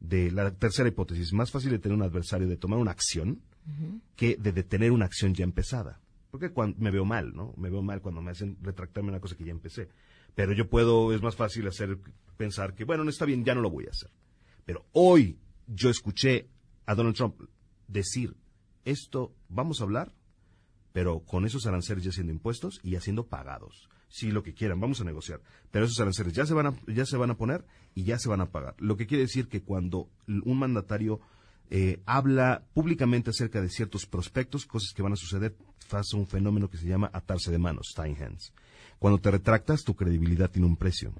de 0.00 0.30
la 0.30 0.50
tercera 0.52 0.88
hipótesis, 0.88 1.32
más 1.32 1.50
fácil 1.50 1.70
de 1.70 1.78
tener 1.78 1.96
un 1.96 2.02
adversario 2.02 2.48
de 2.48 2.56
tomar 2.56 2.78
una 2.78 2.90
acción 2.90 3.40
que 4.14 4.36
de 4.36 4.52
detener 4.52 4.92
una 4.92 5.06
acción 5.06 5.34
ya 5.34 5.42
empezada. 5.42 6.00
Porque 6.30 6.50
cuando, 6.50 6.78
me 6.78 6.90
veo 6.90 7.04
mal, 7.04 7.34
¿no? 7.34 7.52
Me 7.56 7.68
veo 7.68 7.82
mal 7.82 8.00
cuando 8.00 8.22
me 8.22 8.30
hacen 8.30 8.58
retractarme 8.62 9.08
una 9.08 9.20
cosa 9.20 9.36
que 9.36 9.44
ya 9.44 9.50
empecé. 9.50 9.88
Pero 10.36 10.52
yo 10.52 10.68
puedo, 10.68 11.12
es 11.12 11.22
más 11.22 11.34
fácil 11.34 11.66
hacer, 11.66 11.98
pensar 12.36 12.74
que, 12.74 12.84
bueno, 12.84 13.02
no 13.02 13.10
está 13.10 13.24
bien, 13.24 13.44
ya 13.44 13.54
no 13.54 13.62
lo 13.62 13.70
voy 13.70 13.86
a 13.86 13.90
hacer. 13.90 14.10
Pero 14.64 14.86
hoy 14.92 15.38
yo 15.66 15.90
escuché 15.90 16.48
a 16.84 16.94
Donald 16.94 17.16
Trump 17.16 17.40
decir, 17.88 18.36
esto 18.84 19.34
vamos 19.48 19.80
a 19.80 19.84
hablar, 19.84 20.12
pero 20.92 21.20
con 21.20 21.44
esos 21.44 21.66
aranceles 21.66 22.04
ya 22.04 22.12
siendo 22.12 22.32
impuestos 22.32 22.80
y 22.82 22.90
ya 22.90 23.00
siendo 23.00 23.26
pagados. 23.26 23.88
Sí, 24.16 24.30
lo 24.30 24.42
que 24.42 24.54
quieran, 24.54 24.80
vamos 24.80 25.02
a 25.02 25.04
negociar. 25.04 25.42
Pero 25.70 25.84
esos 25.84 26.00
aranceles 26.00 26.32
ya 26.32 26.46
se 26.46 26.54
van 26.54 26.68
a, 26.68 26.74
ya 26.86 27.04
se 27.04 27.18
van 27.18 27.28
a 27.28 27.36
poner 27.36 27.66
y 27.94 28.04
ya 28.04 28.18
se 28.18 28.30
van 28.30 28.40
a 28.40 28.50
pagar. 28.50 28.74
Lo 28.78 28.96
que 28.96 29.06
quiere 29.06 29.24
decir 29.24 29.46
que 29.46 29.60
cuando 29.60 30.08
un 30.26 30.58
mandatario 30.58 31.20
eh, 31.68 32.00
habla 32.06 32.64
públicamente 32.72 33.28
acerca 33.28 33.60
de 33.60 33.68
ciertos 33.68 34.06
prospectos, 34.06 34.64
cosas 34.64 34.94
que 34.94 35.02
van 35.02 35.12
a 35.12 35.16
suceder, 35.16 35.54
pasa 35.90 36.16
un 36.16 36.26
fenómeno 36.26 36.70
que 36.70 36.78
se 36.78 36.86
llama 36.86 37.10
atarse 37.12 37.50
de 37.50 37.58
manos, 37.58 37.92
tying 37.94 38.16
hands. 38.16 38.54
Cuando 38.98 39.20
te 39.20 39.30
retractas, 39.30 39.84
tu 39.84 39.94
credibilidad 39.94 40.50
tiene 40.50 40.66
un 40.66 40.78
precio. 40.78 41.12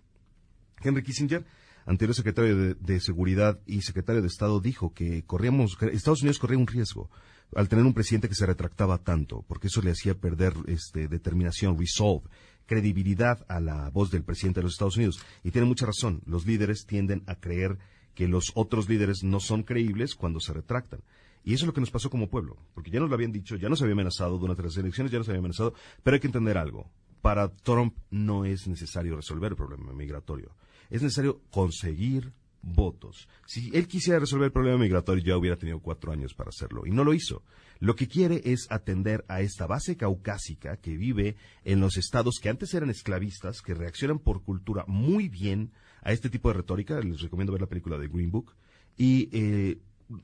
Henry 0.83 1.03
Kissinger, 1.03 1.45
anterior 1.85 2.15
secretario 2.15 2.57
de, 2.57 2.75
de 2.77 3.01
Seguridad 3.01 3.61
y 3.67 3.83
secretario 3.83 4.23
de 4.23 4.29
Estado, 4.29 4.59
dijo 4.59 4.95
que 4.95 5.23
corríamos, 5.25 5.77
Estados 5.83 6.23
Unidos 6.23 6.39
corría 6.39 6.57
un 6.57 6.67
riesgo 6.67 7.11
al 7.55 7.69
tener 7.69 7.85
un 7.85 7.95
presidente 7.95 8.29
que 8.29 8.35
se 8.35 8.47
retractaba 8.47 8.99
tanto, 8.99 9.45
porque 9.47 9.69
eso 9.69 9.83
le 9.83 9.91
hacía 9.91 10.15
perder 10.15 10.55
este, 10.67 11.09
determinación, 11.09 11.79
resolve, 11.79 12.29
credibilidad 12.67 13.45
a 13.49 13.61
la 13.61 13.91
voz 13.91 14.11
del 14.11 14.25
presidente 14.25 14.61
de 14.61 14.65
los 14.65 14.75
Estados 14.75 14.97
Unidos. 14.97 15.21
Y 15.43 15.51
tiene 15.51 15.67
mucha 15.67 15.87
razón, 15.87 16.23
los 16.27 16.47
líderes 16.47 16.87
tienden 16.87 17.23
a 17.27 17.37
creer 17.37 17.79
que 18.15 18.29
los 18.29 18.53
otros 18.55 18.89
líderes 18.89 19.23
no 19.23 19.41
son 19.41 19.63
creíbles 19.63 20.15
cuando 20.15 20.41
se 20.41 20.53
retractan. 20.53 21.01
Y 21.45 21.55
eso 21.55 21.65
es 21.65 21.69
lo 21.69 21.73
que 21.75 21.81
nos 21.81 21.93
pasó 21.93 22.11
como 22.11 22.29
pueblo, 22.29 22.57
porque 22.75 22.91
ya 22.91 22.99
nos 22.99 23.09
lo 23.09 23.15
habían 23.15 23.31
dicho, 23.31 23.55
ya 23.55 23.69
nos 23.69 23.81
había 23.81 23.93
amenazado 23.93 24.37
durante 24.37 24.65
las 24.65 24.77
elecciones, 24.77 25.13
ya 25.13 25.19
nos 25.19 25.29
había 25.29 25.39
amenazado, 25.39 25.75
pero 26.03 26.15
hay 26.15 26.21
que 26.21 26.27
entender 26.27 26.59
algo. 26.59 26.91
Para 27.23 27.49
Trump 27.49 27.97
no 28.11 28.45
es 28.45 28.67
necesario 28.67 29.15
resolver 29.15 29.53
el 29.53 29.57
problema 29.57 29.93
migratorio, 29.93 30.57
es 30.91 31.03
necesario 31.03 31.43
conseguir 31.51 32.33
votos. 32.63 33.29
Si 33.47 33.71
él 33.75 33.87
quisiera 33.87 34.19
resolver 34.19 34.47
el 34.47 34.53
problema 34.53 34.79
migratorio, 34.79 35.23
ya 35.25 35.37
hubiera 35.37 35.57
tenido 35.57 35.81
cuatro 35.81 36.13
años 36.13 36.35
para 36.35 36.51
hacerlo, 36.51 36.87
y 36.87 36.91
no 36.91 37.05
lo 37.05 37.15
hizo. 37.15 37.43
Lo 37.79 37.95
que 37.95 38.09
quiere 38.09 38.41
es 38.45 38.67
atender 38.71 39.25
a 39.29 39.41
esta 39.41 39.67
base 39.67 39.97
caucásica 39.97 40.77
que 40.79 40.97
vive 40.97 41.37
en 41.65 41.81
los 41.81 41.97
estados 41.97 42.39
que 42.41 42.49
antes 42.49 42.73
eran 42.75 42.91
esclavistas, 42.91 43.61
que 43.61 43.75
reaccionan 43.75 44.19
por 44.19 44.43
cultura 44.43 44.85
muy 44.87 45.29
bien 45.29 45.73
a 46.03 46.13
este 46.13 46.31
tipo 46.31 46.49
de 46.49 46.55
retórica. 46.55 46.99
Les 47.01 47.21
recomiendo 47.21 47.53
ver 47.53 47.61
la 47.61 47.69
película 47.69 47.99
de 47.99 48.09
Green 48.09 48.31
Book. 48.31 48.55
Y 48.97 49.29
eh, 49.33 49.79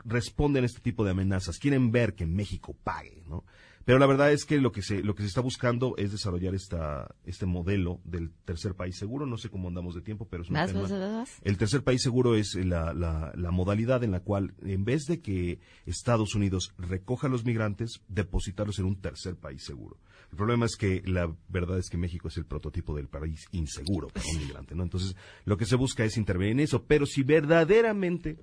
responden 0.04 0.62
a 0.62 0.66
este 0.66 0.80
tipo 0.80 1.04
de 1.04 1.10
amenazas. 1.10 1.58
Quieren 1.58 1.90
ver 1.90 2.14
que 2.14 2.26
México 2.26 2.74
pague, 2.84 3.22
¿no? 3.28 3.44
Pero 3.84 3.98
la 3.98 4.06
verdad 4.06 4.32
es 4.32 4.44
que 4.44 4.60
lo 4.60 4.72
que 4.72 4.82
se, 4.82 5.02
lo 5.02 5.14
que 5.14 5.22
se 5.22 5.28
está 5.28 5.40
buscando 5.40 5.94
es 5.96 6.12
desarrollar 6.12 6.54
esta, 6.54 7.14
este 7.24 7.46
modelo 7.46 8.00
del 8.04 8.30
tercer 8.44 8.74
país 8.74 8.96
seguro. 8.96 9.26
No 9.26 9.36
sé 9.38 9.48
cómo 9.48 9.68
andamos 9.68 9.94
de 9.94 10.02
tiempo, 10.02 10.26
pero 10.28 10.42
es 10.42 10.48
un 10.48 10.54
Más, 10.54 10.70
tema- 10.70 10.82
más, 10.82 10.92
más. 10.92 11.38
El 11.42 11.58
tercer 11.58 11.82
país 11.82 12.02
seguro 12.02 12.34
es 12.36 12.54
la, 12.54 12.94
la, 12.94 13.32
la 13.34 13.50
modalidad 13.50 14.04
en 14.04 14.12
la 14.12 14.20
cual, 14.20 14.54
en 14.62 14.84
vez 14.84 15.04
de 15.06 15.20
que 15.20 15.58
Estados 15.86 16.34
Unidos 16.34 16.72
recoja 16.78 17.26
a 17.26 17.30
los 17.30 17.44
migrantes, 17.44 18.00
depositarlos 18.08 18.78
en 18.78 18.84
un 18.86 19.00
tercer 19.00 19.36
país 19.36 19.62
seguro. 19.64 19.98
El 20.30 20.36
problema 20.38 20.64
es 20.64 20.76
que 20.76 21.02
la 21.04 21.34
verdad 21.48 21.78
es 21.78 21.90
que 21.90 21.98
México 21.98 22.28
es 22.28 22.36
el 22.38 22.46
prototipo 22.46 22.94
del 22.96 23.08
país 23.08 23.46
inseguro 23.52 24.08
para 24.08 24.24
un 24.26 24.38
migrante, 24.38 24.74
¿no? 24.74 24.82
Entonces, 24.82 25.14
lo 25.44 25.58
que 25.58 25.66
se 25.66 25.76
busca 25.76 26.04
es 26.04 26.16
intervenir 26.16 26.52
en 26.52 26.60
eso, 26.60 26.84
pero 26.84 27.04
si 27.04 27.22
verdaderamente 27.22 28.38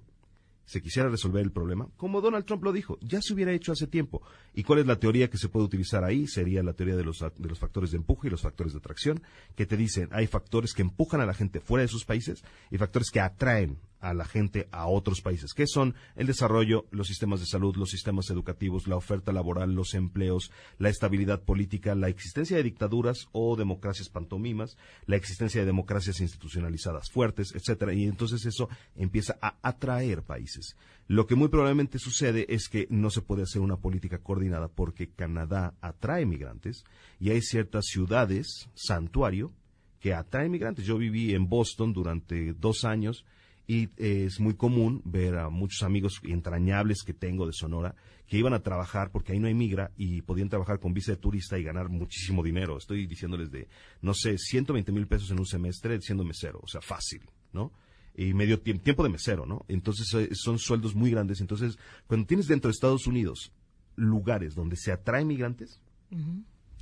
se 0.70 0.84
quisiera 0.84 1.10
resolver 1.10 1.42
el 1.42 1.52
problema, 1.52 1.90
como 1.98 2.22
Donald 2.22 2.46
Trump 2.46 2.64
lo 2.64 2.72
dijo, 2.72 3.00
ya 3.02 3.24
se 3.24 3.34
hubiera 3.34 3.52
hecho 3.52 3.72
hace 3.72 3.88
tiempo. 3.88 4.22
¿Y 4.54 4.62
cuál 4.62 4.78
es 4.78 4.86
la 4.86 5.00
teoría 5.00 5.28
que 5.28 5.40
se 5.40 5.50
puede 5.50 5.66
utilizar 5.66 6.04
ahí? 6.04 6.28
Sería 6.28 6.62
la 6.62 6.74
teoría 6.74 6.96
de 6.96 7.04
los, 7.04 7.18
de 7.20 7.50
los 7.50 7.58
factores 7.58 7.90
de 7.90 7.98
empuje 7.98 8.28
y 8.28 8.30
los 8.30 8.44
factores 8.44 8.74
de 8.74 8.78
atracción, 8.78 9.24
que 9.56 9.66
te 9.66 9.78
dicen, 9.78 10.10
hay 10.12 10.28
factores 10.28 10.76
que 10.76 10.84
empujan 10.84 11.22
a 11.22 11.26
la 11.26 11.34
gente 11.34 11.60
fuera 11.60 11.82
de 11.82 11.88
sus 11.88 12.06
países 12.06 12.44
y 12.70 12.78
factores 12.78 13.10
que 13.10 13.20
atraen 13.20 13.80
a 14.00 14.14
la 14.14 14.26
gente 14.26 14.68
a 14.72 14.88
otros 14.88 15.22
países, 15.22 15.54
que 15.54 15.68
son 15.68 15.96
el 16.16 16.28
desarrollo, 16.28 16.86
los 16.92 17.08
sistemas 17.08 17.40
de 17.40 17.46
salud, 17.46 17.76
los 17.76 17.90
sistemas 17.90 18.30
educativos, 18.30 18.88
la 18.88 18.96
oferta 18.96 19.32
laboral, 19.32 19.74
los 19.74 19.94
empleos, 19.94 20.52
la 20.78 20.90
estabilidad 20.90 21.42
política, 21.44 21.96
la 21.96 22.10
existencia 22.10 22.58
de 22.58 22.64
dictaduras 22.64 23.28
o 23.32 23.56
democracias 23.56 24.10
pantomimas, 24.10 24.78
la 25.06 25.16
existencia 25.16 25.62
de 25.62 25.68
democracias 25.68 26.22
institucionalizadas 26.22 27.10
fuertes, 27.12 27.54
etcétera, 27.56 27.94
y 27.94 28.06
entonces 28.06 28.46
eso 28.46 28.70
empieza 28.96 29.38
a 29.42 29.56
atraer 29.62 30.24
países. 30.24 30.76
Lo 31.08 31.26
que 31.26 31.36
muy 31.36 31.48
probablemente 31.48 31.98
sucede 31.98 32.46
es 32.50 32.70
que 32.70 32.88
no 32.92 33.10
se 33.10 33.22
puede 33.22 33.42
hacer 33.42 33.62
una 33.62 33.78
política 33.78 34.20
coordinada 34.20 34.68
porque 34.68 35.10
Canadá 35.10 35.74
atrae 35.82 36.26
migrantes 36.26 36.84
y 37.20 37.32
hay 37.32 37.42
ciertas 37.42 37.86
ciudades, 37.88 38.70
santuario, 38.76 39.52
que 40.00 40.14
atraen 40.14 40.52
migrantes. 40.52 40.86
Yo 40.86 40.98
viví 40.98 41.34
en 41.34 41.50
Boston 41.50 41.94
durante 41.94 42.54
dos 42.54 42.86
años 42.86 43.26
y 43.70 43.84
eh, 43.98 44.26
es 44.26 44.40
muy 44.40 44.56
común 44.56 45.04
ver 45.06 45.38
a 45.38 45.50
muchos 45.50 45.84
amigos 45.84 46.20
entrañables 46.24 47.04
que 47.06 47.14
tengo 47.14 47.46
de 47.46 47.54
Sonora 47.54 47.94
que 48.26 48.36
iban 48.36 48.56
a 48.56 48.64
trabajar 48.64 49.12
porque 49.12 49.34
ahí 49.34 49.40
no 49.40 49.46
hay 49.46 49.54
migra 49.54 49.92
y 49.96 50.24
podían 50.24 50.50
trabajar 50.50 50.80
con 50.80 50.92
visa 50.92 51.12
de 51.12 51.18
turista 51.18 51.60
y 51.60 51.64
ganar 51.64 51.88
muchísimo 51.88 52.42
dinero. 52.42 52.80
Estoy 52.80 53.06
diciéndoles 53.06 53.52
de, 53.52 53.68
no 54.02 54.16
sé, 54.16 54.40
120 54.40 54.92
mil 54.92 55.06
pesos 55.06 55.30
en 55.30 55.38
un 55.38 55.46
semestre 55.46 56.02
siendo 56.02 56.24
mesero, 56.24 56.60
o 56.64 56.68
sea, 56.68 56.82
fácil, 56.82 57.22
¿no? 57.54 57.72
Y 58.16 58.34
medio 58.34 58.60
tiempo, 58.60 58.82
tiempo 58.82 59.04
de 59.04 59.10
mesero, 59.10 59.46
¿no? 59.46 59.64
Entonces 59.68 60.12
eh, 60.16 60.30
son 60.34 60.58
sueldos 60.58 60.96
muy 60.96 61.12
grandes. 61.12 61.40
Entonces, 61.40 61.78
cuando 62.08 62.26
tienes 62.26 62.48
dentro 62.48 62.70
de 62.70 62.74
Estados 62.74 63.06
Unidos 63.06 63.54
lugares 63.96 64.56
donde 64.56 64.78
se 64.78 64.92
atraen 64.92 65.28
migrantes, 65.28 65.80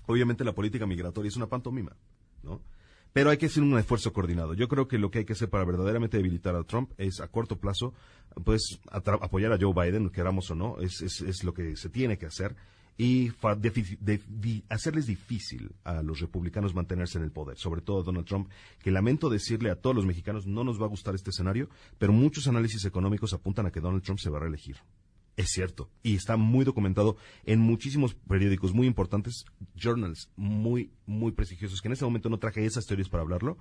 obviamente 0.05 0.45
la 0.45 0.55
política 0.55 0.85
migratoria 0.85 1.27
es 1.27 1.35
una 1.35 1.47
pantomima, 1.47 1.97
¿no? 2.43 2.61
Pero 3.13 3.29
hay 3.29 3.37
que 3.37 3.47
hacer 3.47 3.63
un 3.63 3.77
esfuerzo 3.77 4.13
coordinado. 4.13 4.53
Yo 4.53 4.67
creo 4.67 4.87
que 4.87 4.97
lo 4.97 5.09
que 5.09 5.19
hay 5.19 5.25
que 5.25 5.33
hacer 5.33 5.49
para 5.49 5.65
verdaderamente 5.65 6.17
debilitar 6.17 6.55
a 6.55 6.63
Trump 6.63 6.91
es 6.97 7.19
a 7.19 7.27
corto 7.27 7.57
plazo, 7.57 7.93
pues 8.43 8.79
apoyar 8.91 9.51
a 9.53 9.57
Joe 9.59 9.73
Biden, 9.73 10.09
queramos 10.09 10.49
o 10.51 10.55
no, 10.55 10.79
es, 10.79 11.01
es, 11.01 11.43
lo 11.43 11.53
que 11.53 11.75
se 11.75 11.89
tiene 11.89 12.17
que 12.17 12.27
hacer 12.27 12.55
y 12.97 13.31
hacerles 14.69 15.05
difícil 15.05 15.71
a 15.83 16.01
los 16.01 16.19
republicanos 16.19 16.73
mantenerse 16.73 17.19
en 17.19 17.23
el 17.23 17.31
poder, 17.31 17.57
sobre 17.57 17.81
todo 17.81 18.01
a 18.01 18.03
Donald 18.03 18.25
Trump, 18.25 18.49
que 18.79 18.91
lamento 18.91 19.29
decirle 19.29 19.69
a 19.69 19.75
todos 19.75 19.95
los 19.95 20.05
mexicanos 20.05 20.47
no 20.47 20.63
nos 20.63 20.81
va 20.81 20.85
a 20.85 20.89
gustar 20.89 21.13
este 21.13 21.29
escenario, 21.29 21.69
pero 21.99 22.11
muchos 22.11 22.47
análisis 22.47 22.85
económicos 22.85 23.33
apuntan 23.33 23.67
a 23.67 23.71
que 23.71 23.81
Donald 23.81 24.03
Trump 24.03 24.19
se 24.19 24.29
va 24.29 24.37
a 24.37 24.41
reelegir. 24.41 24.77
Es 25.37 25.51
cierto. 25.51 25.91
Y 26.01 26.15
está 26.15 26.35
muy 26.35 26.65
documentado 26.65 27.15
en 27.45 27.59
muchísimos 27.59 28.15
periódicos 28.15 28.73
muy 28.73 28.87
importantes, 28.87 29.45
journals 29.75 30.31
muy, 30.35 30.91
muy 31.05 31.31
prestigiosos, 31.31 31.79
que 31.79 31.87
en 31.87 31.93
este 31.93 32.05
momento 32.05 32.27
no 32.27 32.39
traje 32.39 32.65
esas 32.65 32.87
teorías 32.87 33.07
para 33.07 33.21
hablarlo. 33.21 33.59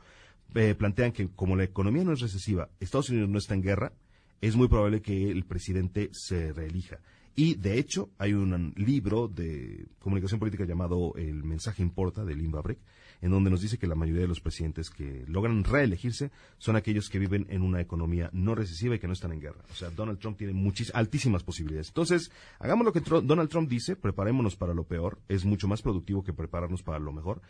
eh, 0.54 0.74
plantean 0.74 1.12
que 1.12 1.28
como 1.28 1.54
la 1.54 1.64
economía 1.64 2.02
no 2.02 2.12
es 2.12 2.20
recesiva, 2.20 2.70
Estados 2.80 3.10
Unidos 3.10 3.28
no 3.28 3.38
está 3.38 3.54
en 3.54 3.62
guerra, 3.62 3.92
es 4.40 4.56
muy 4.56 4.68
probable 4.68 5.02
que 5.02 5.30
el 5.30 5.44
presidente 5.44 6.08
se 6.12 6.52
reelija. 6.54 7.00
Y 7.34 7.56
de 7.56 7.78
hecho, 7.78 8.10
hay 8.16 8.32
un 8.32 8.72
libro 8.76 9.28
de 9.28 9.86
comunicación 9.98 10.40
política 10.40 10.64
llamado 10.64 11.12
El 11.16 11.44
mensaje 11.44 11.82
importa 11.82 12.24
de 12.24 12.34
Lynn 12.34 12.52
Babrek, 12.52 12.78
en 13.22 13.30
donde 13.30 13.50
nos 13.50 13.60
dice 13.60 13.78
que 13.78 13.86
la 13.86 13.94
mayoría 13.94 14.22
de 14.22 14.28
los 14.28 14.40
presidentes 14.40 14.90
que 14.90 15.24
logran 15.26 15.64
reelegirse 15.64 16.30
son 16.58 16.76
aquellos 16.76 17.08
que 17.08 17.18
viven 17.18 17.46
en 17.50 17.62
una 17.62 17.80
economía 17.80 18.30
no 18.32 18.54
recesiva 18.54 18.94
y 18.94 18.98
que 18.98 19.06
no 19.06 19.12
están 19.12 19.32
en 19.32 19.40
guerra. 19.40 19.64
O 19.70 19.74
sea, 19.74 19.90
Donald 19.90 20.18
Trump 20.18 20.36
tiene 20.38 20.52
muchis, 20.52 20.94
altísimas 20.94 21.42
posibilidades. 21.42 21.88
Entonces, 21.88 22.30
hagamos 22.58 22.84
lo 22.84 22.92
que 22.92 23.00
Donald 23.00 23.48
Trump 23.48 23.68
dice, 23.68 23.96
preparémonos 23.96 24.56
para 24.56 24.74
lo 24.74 24.84
peor. 24.84 25.18
Es 25.28 25.44
mucho 25.44 25.68
más 25.68 25.82
productivo 25.82 26.22
que 26.24 26.32
prepararnos 26.32 26.82
para 26.82 26.98
lo 26.98 27.12
mejor. 27.12 27.40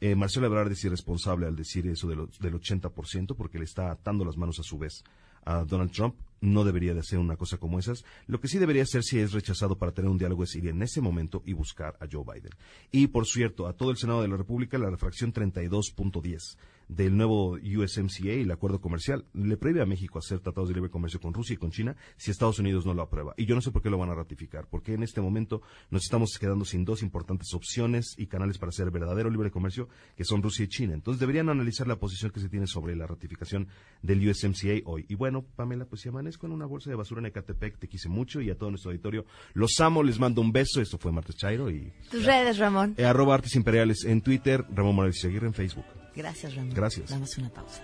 Eh, 0.00 0.14
Marcelo 0.14 0.46
Ebrard 0.46 0.70
es 0.72 0.84
irresponsable 0.84 1.46
al 1.46 1.56
decir 1.56 1.86
eso 1.86 2.06
de 2.08 2.16
lo- 2.16 2.28
del 2.40 2.54
80% 2.54 3.34
porque 3.34 3.58
le 3.58 3.64
está 3.64 3.90
atando 3.90 4.24
las 4.24 4.36
manos 4.36 4.58
a 4.58 4.62
su 4.62 4.78
vez 4.78 5.02
a 5.44 5.64
Donald 5.64 5.90
Trump. 5.92 6.14
No 6.40 6.64
debería 6.64 6.94
de 6.94 7.00
hacer 7.00 7.18
una 7.18 7.36
cosa 7.36 7.58
como 7.58 7.78
esas. 7.78 8.04
Lo 8.26 8.40
que 8.40 8.48
sí 8.48 8.58
debería 8.58 8.82
hacer 8.82 9.02
si 9.02 9.18
es 9.18 9.32
rechazado 9.32 9.78
para 9.78 9.92
tener 9.92 10.10
un 10.10 10.18
diálogo 10.18 10.44
es 10.44 10.54
ir 10.54 10.68
en 10.68 10.82
ese 10.82 11.00
momento 11.00 11.42
y 11.44 11.52
buscar 11.52 11.96
a 12.00 12.06
Joe 12.10 12.24
Biden. 12.24 12.52
Y 12.92 13.06
por 13.08 13.26
cierto, 13.26 13.66
a 13.66 13.72
todo 13.72 13.90
el 13.90 13.96
Senado 13.96 14.22
de 14.22 14.28
la 14.28 14.36
República, 14.36 14.78
la 14.78 14.90
refracción 14.90 15.32
32.10 15.32 16.56
del 16.88 17.16
nuevo 17.16 17.52
USMCA, 17.62 18.32
el 18.32 18.50
acuerdo 18.50 18.80
comercial, 18.80 19.24
le 19.34 19.56
prohíbe 19.56 19.82
a 19.82 19.86
México 19.86 20.18
hacer 20.18 20.40
tratados 20.40 20.68
de 20.68 20.74
libre 20.76 20.90
comercio 20.90 21.20
con 21.20 21.34
Rusia 21.34 21.54
y 21.54 21.56
con 21.56 21.70
China 21.70 21.96
si 22.16 22.30
Estados 22.30 22.58
Unidos 22.58 22.86
no 22.86 22.94
lo 22.94 23.02
aprueba. 23.02 23.34
Y 23.36 23.46
yo 23.46 23.54
no 23.54 23.60
sé 23.60 23.70
por 23.72 23.82
qué 23.82 23.90
lo 23.90 23.98
van 23.98 24.10
a 24.10 24.14
ratificar, 24.14 24.66
porque 24.70 24.94
en 24.94 25.02
este 25.02 25.20
momento 25.20 25.62
nos 25.90 26.04
estamos 26.04 26.38
quedando 26.38 26.64
sin 26.64 26.84
dos 26.84 27.02
importantes 27.02 27.52
opciones 27.54 28.14
y 28.16 28.26
canales 28.26 28.58
para 28.58 28.70
hacer 28.70 28.90
verdadero 28.90 29.30
libre 29.30 29.50
comercio, 29.50 29.88
que 30.16 30.24
son 30.24 30.42
Rusia 30.42 30.64
y 30.64 30.68
China. 30.68 30.94
Entonces 30.94 31.18
deberían 31.20 31.48
analizar 31.48 31.86
la 31.86 31.96
posición 31.96 32.30
que 32.30 32.40
se 32.40 32.48
tiene 32.48 32.66
sobre 32.66 32.94
la 32.96 33.06
ratificación 33.06 33.68
del 34.02 34.28
USMCA 34.28 34.80
hoy. 34.84 35.06
Y 35.08 35.14
bueno, 35.16 35.44
Pamela, 35.56 35.86
pues 35.86 36.02
si 36.02 36.08
amanezco 36.08 36.46
en 36.46 36.52
una 36.52 36.66
bolsa 36.66 36.90
de 36.90 36.96
basura 36.96 37.20
en 37.20 37.26
Ecatepec, 37.26 37.78
te 37.78 37.88
quise 37.88 38.08
mucho 38.08 38.40
y 38.40 38.50
a 38.50 38.56
todo 38.56 38.70
nuestro 38.70 38.90
auditorio 38.90 39.24
los 39.54 39.80
amo, 39.80 40.02
les 40.02 40.18
mando 40.20 40.40
un 40.40 40.52
beso. 40.52 40.80
Esto 40.80 40.98
fue 40.98 41.10
Martes 41.12 41.36
Chairo 41.36 41.70
y 41.70 41.92
Tus 42.10 42.24
redes, 42.24 42.58
Ramón. 42.58 42.94
eh, 42.96 43.04
arroba 43.04 43.34
Artes 43.34 43.54
Imperiales 43.56 44.04
en 44.04 44.20
Twitter, 44.20 44.64
Ramón 44.72 44.94
Morales 44.96 45.24
Aguirre 45.24 45.46
en 45.46 45.54
Facebook. 45.54 45.84
Gracias, 46.16 46.54
Ramón. 46.54 46.74
Gracias. 46.74 47.10
Damos 47.10 47.36
una 47.36 47.50
pausa. 47.50 47.82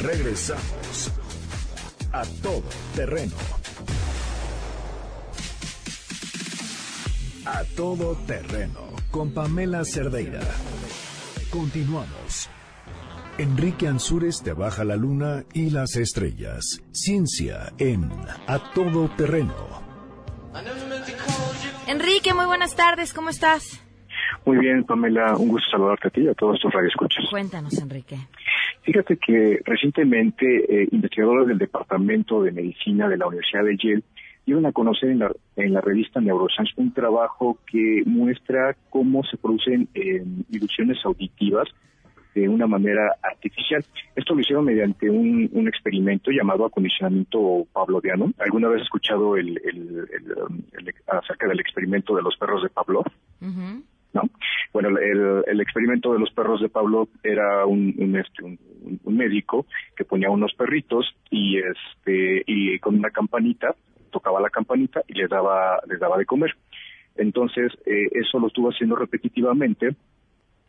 Regresamos 0.00 1.10
a 2.12 2.24
todo 2.42 2.64
terreno. 2.96 3.61
A 7.44 7.64
todo 7.76 8.14
terreno 8.24 8.80
con 9.10 9.34
Pamela 9.34 9.84
Cerdeira. 9.84 10.38
Continuamos. 11.50 12.48
Enrique 13.36 13.88
Ansures 13.88 14.44
te 14.44 14.52
baja 14.52 14.84
la 14.84 14.94
luna 14.94 15.42
y 15.52 15.70
las 15.70 15.96
estrellas. 15.96 16.80
Ciencia 16.92 17.72
en 17.78 18.08
A 18.46 18.72
Todo 18.72 19.08
Terreno. 19.16 19.82
Enrique, 21.88 22.32
muy 22.32 22.46
buenas 22.46 22.76
tardes, 22.76 23.12
¿cómo 23.12 23.30
estás? 23.30 23.82
Muy 24.44 24.58
bien, 24.58 24.84
Pamela, 24.84 25.34
un 25.36 25.48
gusto 25.48 25.68
saludarte 25.68 26.08
a 26.08 26.10
ti 26.10 26.20
y 26.20 26.28
a 26.28 26.34
todos 26.34 26.60
tus 26.60 26.72
radioescuchas. 26.72 27.24
Cuéntanos, 27.28 27.76
Enrique. 27.76 28.18
Fíjate 28.82 29.16
que 29.16 29.60
recientemente 29.64 30.82
eh, 30.82 30.88
investigadores 30.92 31.48
del 31.48 31.58
Departamento 31.58 32.40
de 32.42 32.52
Medicina 32.52 33.08
de 33.08 33.16
la 33.16 33.26
Universidad 33.26 33.64
de 33.64 33.76
Yale 33.76 34.02
dieron 34.46 34.66
a 34.66 34.72
conocer 34.72 35.10
en 35.10 35.20
la, 35.20 35.30
en 35.56 35.72
la 35.72 35.80
revista 35.80 36.20
Neuroscience 36.20 36.72
un 36.76 36.92
trabajo 36.92 37.58
que 37.66 38.02
muestra 38.06 38.76
cómo 38.90 39.22
se 39.24 39.36
producen 39.36 39.88
eh, 39.94 40.24
ilusiones 40.50 40.98
auditivas 41.04 41.68
de 42.34 42.48
una 42.48 42.66
manera 42.66 43.14
artificial. 43.22 43.84
Esto 44.16 44.34
lo 44.34 44.40
hicieron 44.40 44.64
mediante 44.64 45.10
un, 45.10 45.50
un 45.52 45.68
experimento 45.68 46.30
llamado 46.30 46.64
acondicionamiento 46.64 47.66
pavloviano. 47.74 48.32
¿Alguna 48.38 48.68
vez 48.68 48.78
has 48.80 48.84
escuchado 48.84 49.36
el, 49.36 49.48
el- 49.64 50.06
el- 50.10 50.64
el- 50.78 50.94
acerca 51.08 51.46
del 51.46 51.60
experimento 51.60 52.16
de 52.16 52.22
los 52.22 52.36
perros 52.38 52.62
de 52.62 52.70
Pavlov? 52.70 53.04
¿no? 54.14 54.22
Bueno, 54.72 54.88
el, 54.98 55.42
el 55.46 55.60
experimento 55.60 56.12
de 56.12 56.18
los 56.20 56.30
perros 56.32 56.60
de 56.62 56.68
Pablo 56.70 57.08
era 57.22 57.66
un, 57.66 57.94
un, 57.98 58.16
este, 58.16 58.42
un, 58.44 58.58
un 59.04 59.16
médico 59.16 59.66
que 59.96 60.04
ponía 60.04 60.30
unos 60.30 60.54
perritos 60.54 61.14
y 61.30 61.58
este 61.58 62.42
y 62.46 62.78
con 62.78 62.96
una 62.98 63.10
campanita 63.10 63.74
tocaba 64.12 64.40
la 64.40 64.50
campanita 64.50 65.02
y 65.08 65.14
les 65.14 65.28
daba 65.28 65.80
les 65.88 65.98
daba 65.98 66.16
de 66.16 66.26
comer. 66.26 66.54
Entonces 67.16 67.72
eh, 67.86 68.08
eso 68.12 68.38
lo 68.38 68.46
estuvo 68.46 68.68
haciendo 68.68 68.94
repetitivamente. 68.94 69.96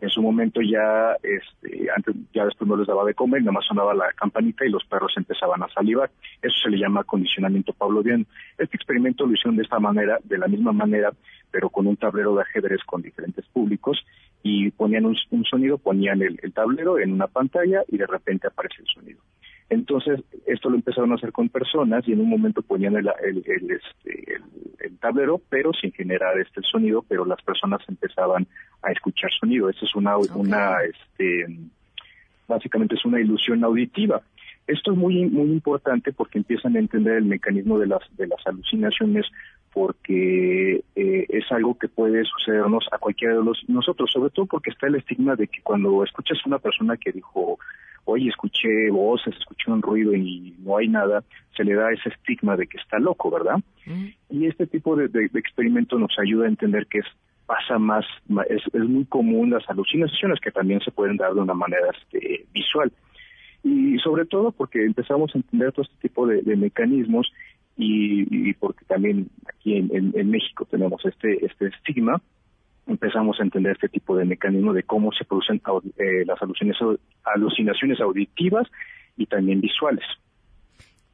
En 0.02 0.10
su 0.10 0.22
momento 0.22 0.60
ya 0.62 1.16
este 1.22 1.88
antes 1.96 2.16
ya 2.34 2.46
después 2.46 2.68
no 2.68 2.76
les 2.76 2.88
daba 2.88 3.06
de 3.06 3.14
comer, 3.14 3.42
nada 3.42 3.54
más 3.54 3.66
sonaba 3.66 3.94
la 3.94 4.12
campanita 4.14 4.66
y 4.66 4.70
los 4.70 4.84
perros 4.86 5.14
empezaban 5.16 5.62
a 5.64 5.70
salivar. 5.70 6.10
Eso 6.42 6.56
se 6.64 6.70
le 6.70 6.78
llama 6.78 7.04
condicionamiento 7.04 7.72
pavloviano. 7.74 8.26
Este 8.58 8.76
experimento 8.76 9.26
lo 9.26 9.34
hicieron 9.34 9.56
de 9.56 9.64
esta 9.64 9.80
manera, 9.80 10.18
de 10.24 10.38
la 10.38 10.48
misma 10.48 10.74
manera, 10.74 11.12
pero 11.52 11.70
con 11.70 11.88
un 11.88 11.96
tablero 11.96 12.36
de 12.36 12.42
ajedrez 12.42 12.84
con 12.86 13.02
diferentes 13.02 13.46
públicos 13.46 14.04
y 14.42 14.72
ponían 14.72 15.06
un, 15.06 15.16
sonido, 15.46 15.78
ponían 15.78 16.22
el 16.22 16.54
tablero 16.54 17.00
en 17.00 17.14
una 17.14 17.28
pantalla 17.28 17.84
y 17.88 17.98
de 17.98 18.08
repente 18.08 18.48
aparece 18.48 18.82
el 18.82 18.88
sonido. 18.88 19.22
Entonces, 19.74 20.22
esto 20.46 20.70
lo 20.70 20.76
empezaron 20.76 21.12
a 21.12 21.16
hacer 21.16 21.32
con 21.32 21.50
personas 21.50 22.08
y 22.08 22.14
en 22.14 22.22
un 22.22 22.30
momento 22.30 22.62
ponían 22.62 22.96
el, 22.96 23.10
el, 23.24 23.44
el, 23.46 23.72
este, 23.72 24.36
el- 24.80 24.98
tablero, 25.00 25.42
pero 25.50 25.74
sin 25.74 25.92
generar 25.92 26.40
este 26.40 26.62
sonido, 26.62 27.04
pero 27.08 27.26
las 27.26 27.42
personas 27.42 27.82
empezaban 27.90 28.48
a 28.82 28.92
escuchar 28.92 29.30
sonido. 29.38 29.70
Esa 29.70 29.86
es 29.86 29.96
una, 29.96 30.18
una 30.18 30.78
este, 30.84 31.46
básicamente 32.48 32.96
es 32.96 33.04
una 33.04 33.20
ilusión 33.20 33.64
auditiva. 33.66 34.22
Esto 34.66 34.94
es 34.94 34.98
muy 34.98 35.26
muy 35.26 35.50
importante 35.52 36.14
porque 36.14 36.38
empiezan 36.38 36.78
a 36.78 36.80
entender 36.80 37.18
el 37.18 37.26
mecanismo 37.26 37.78
de 37.80 37.88
las 37.88 38.00
de 38.16 38.28
las 38.28 38.40
alucinaciones 38.48 39.26
porque 39.74 40.84
eh, 40.96 41.26
es 41.28 41.52
algo 41.52 41.78
que 41.78 41.90
puede 41.90 42.24
sucedernos 42.24 42.88
a 42.92 42.98
cualquiera 42.98 43.36
de 43.36 43.44
los 43.44 43.62
nosotros, 43.68 44.10
sobre 44.12 44.30
todo 44.30 44.46
porque 44.46 44.70
está 44.70 44.88
el 44.88 44.96
estigma 44.96 45.36
de 45.36 45.48
que 45.48 45.62
cuando 45.64 46.02
escuchas 46.04 46.38
a 46.46 46.48
una 46.48 46.60
persona 46.60 46.96
que 46.96 47.12
dijo, 47.12 47.60
oye, 48.06 48.30
escuché 48.30 48.90
voces, 48.92 49.36
escuché 49.38 49.72
un 49.72 49.82
ruido 49.82 50.14
y 50.14 50.56
no 50.60 50.78
hay 50.78 50.88
nada, 50.88 51.24
se 51.56 51.64
le 51.64 51.74
da 51.74 51.92
ese 51.92 52.10
estigma 52.10 52.56
de 52.58 52.68
que 52.68 52.78
está 52.78 53.00
loco, 53.00 53.32
¿verdad? 53.32 53.58
Y 54.30 54.46
este 54.48 54.68
tipo 54.68 54.96
de, 54.96 55.08
de- 55.08 55.30
de 55.30 55.40
experimento 55.40 55.98
nos 56.00 56.18
ayuda 56.20 56.46
a 56.46 56.50
entender 56.50 56.88
que 56.88 57.00
es 57.00 57.06
pasa 57.46 57.78
más, 57.78 58.06
es, 58.50 58.62
es 58.74 58.84
muy 58.88 59.04
común 59.06 59.50
las 59.52 59.70
alucinaciones 59.70 60.40
que 60.40 60.50
también 60.52 60.80
se 60.80 60.92
pueden 60.92 61.18
dar 61.18 61.34
de 61.34 61.42
una 61.42 61.54
manera 61.54 61.88
este, 61.92 62.46
visual. 62.54 62.90
Y 63.66 63.98
sobre 64.00 64.26
todo 64.26 64.52
porque 64.52 64.84
empezamos 64.86 65.34
a 65.34 65.38
entender 65.40 65.72
todo 65.74 65.84
este 65.84 66.08
tipo 66.08 66.26
de, 66.26 66.42
de 66.42 66.56
mecanismos 66.56 67.32
y, 67.78 68.50
y 68.50 68.54
porque 68.54 68.86
también 68.86 69.28
aquí 69.48 69.76
en, 69.78 69.90
en- 69.96 70.14
en 70.18 70.30
México 70.32 70.66
tenemos 70.70 71.04
este, 71.06 71.46
este 71.46 71.68
estigma, 71.68 72.22
empezamos 72.88 73.40
a 73.40 73.44
entender 73.44 73.74
este 73.74 73.90
tipo 73.90 74.16
de 74.16 74.26
mecanismo 74.26 74.74
de 74.74 74.84
cómo 74.84 75.12
se 75.12 75.26
producen 75.26 75.62
eh, 75.98 76.26
las 76.26 76.42
alucinaciones, 76.42 77.00
alucinaciones 77.24 78.00
auditivas 78.02 78.68
y 79.18 79.26
también 79.26 79.62
visuales. 79.62 80.06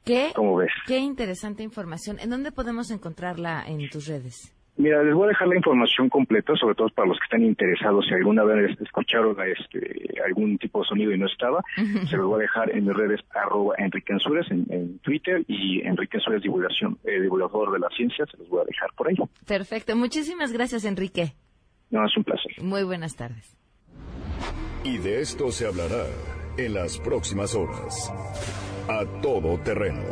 ¿Qué? 0.05 0.31
¿Cómo 0.35 0.55
ves? 0.55 0.71
Qué 0.87 0.97
interesante 0.97 1.63
información. 1.63 2.17
¿En 2.19 2.29
dónde 2.29 2.51
podemos 2.51 2.89
encontrarla 2.89 3.63
en 3.67 3.87
tus 3.89 4.07
redes? 4.07 4.55
Mira, 4.79 5.03
les 5.03 5.13
voy 5.13 5.25
a 5.25 5.27
dejar 5.27 5.49
la 5.49 5.57
información 5.57 6.07
completa, 6.07 6.55
sobre 6.55 6.73
todo 6.73 6.87
para 6.95 7.09
los 7.09 7.19
que 7.19 7.25
están 7.25 7.43
interesados, 7.43 8.05
si 8.07 8.13
alguna 8.13 8.45
vez 8.45 8.79
escucharon 8.79 9.35
este, 9.45 10.07
algún 10.25 10.57
tipo 10.57 10.79
de 10.79 10.87
sonido 10.87 11.11
y 11.11 11.17
no 11.17 11.25
estaba, 11.25 11.61
se 12.09 12.15
los 12.15 12.27
voy 12.27 12.39
a 12.39 12.41
dejar 12.43 12.71
en 12.71 12.85
mis 12.85 12.95
redes 12.95 13.19
arroba 13.31 13.75
Enrique 13.77 14.13
Ansures 14.13 14.49
en, 14.49 14.65
en 14.69 14.97
Twitter 14.99 15.43
y 15.49 15.81
Enrique 15.81 16.15
Ansures 16.15 16.41
Divulgación, 16.41 16.97
eh, 17.03 17.19
divulgador 17.19 17.73
de 17.73 17.79
la 17.79 17.89
ciencia, 17.89 18.25
se 18.27 18.37
los 18.37 18.47
voy 18.47 18.61
a 18.61 18.63
dejar 18.63 18.89
por 18.95 19.09
ahí. 19.09 19.15
Perfecto. 19.45 19.97
Muchísimas 19.97 20.53
gracias, 20.53 20.85
Enrique. 20.85 21.33
No, 21.91 22.05
es 22.05 22.15
un 22.15 22.23
placer. 22.23 22.51
Muy 22.61 22.83
buenas 22.83 23.15
tardes. 23.15 23.55
Y 24.83 24.97
de 24.97 25.21
esto 25.21 25.51
se 25.51 25.65
hablará 25.65 26.05
en 26.57 26.73
las 26.73 26.97
próximas 26.99 27.55
horas. 27.55 28.11
A 28.87 29.05
todo 29.21 29.59
terreno. 29.59 30.03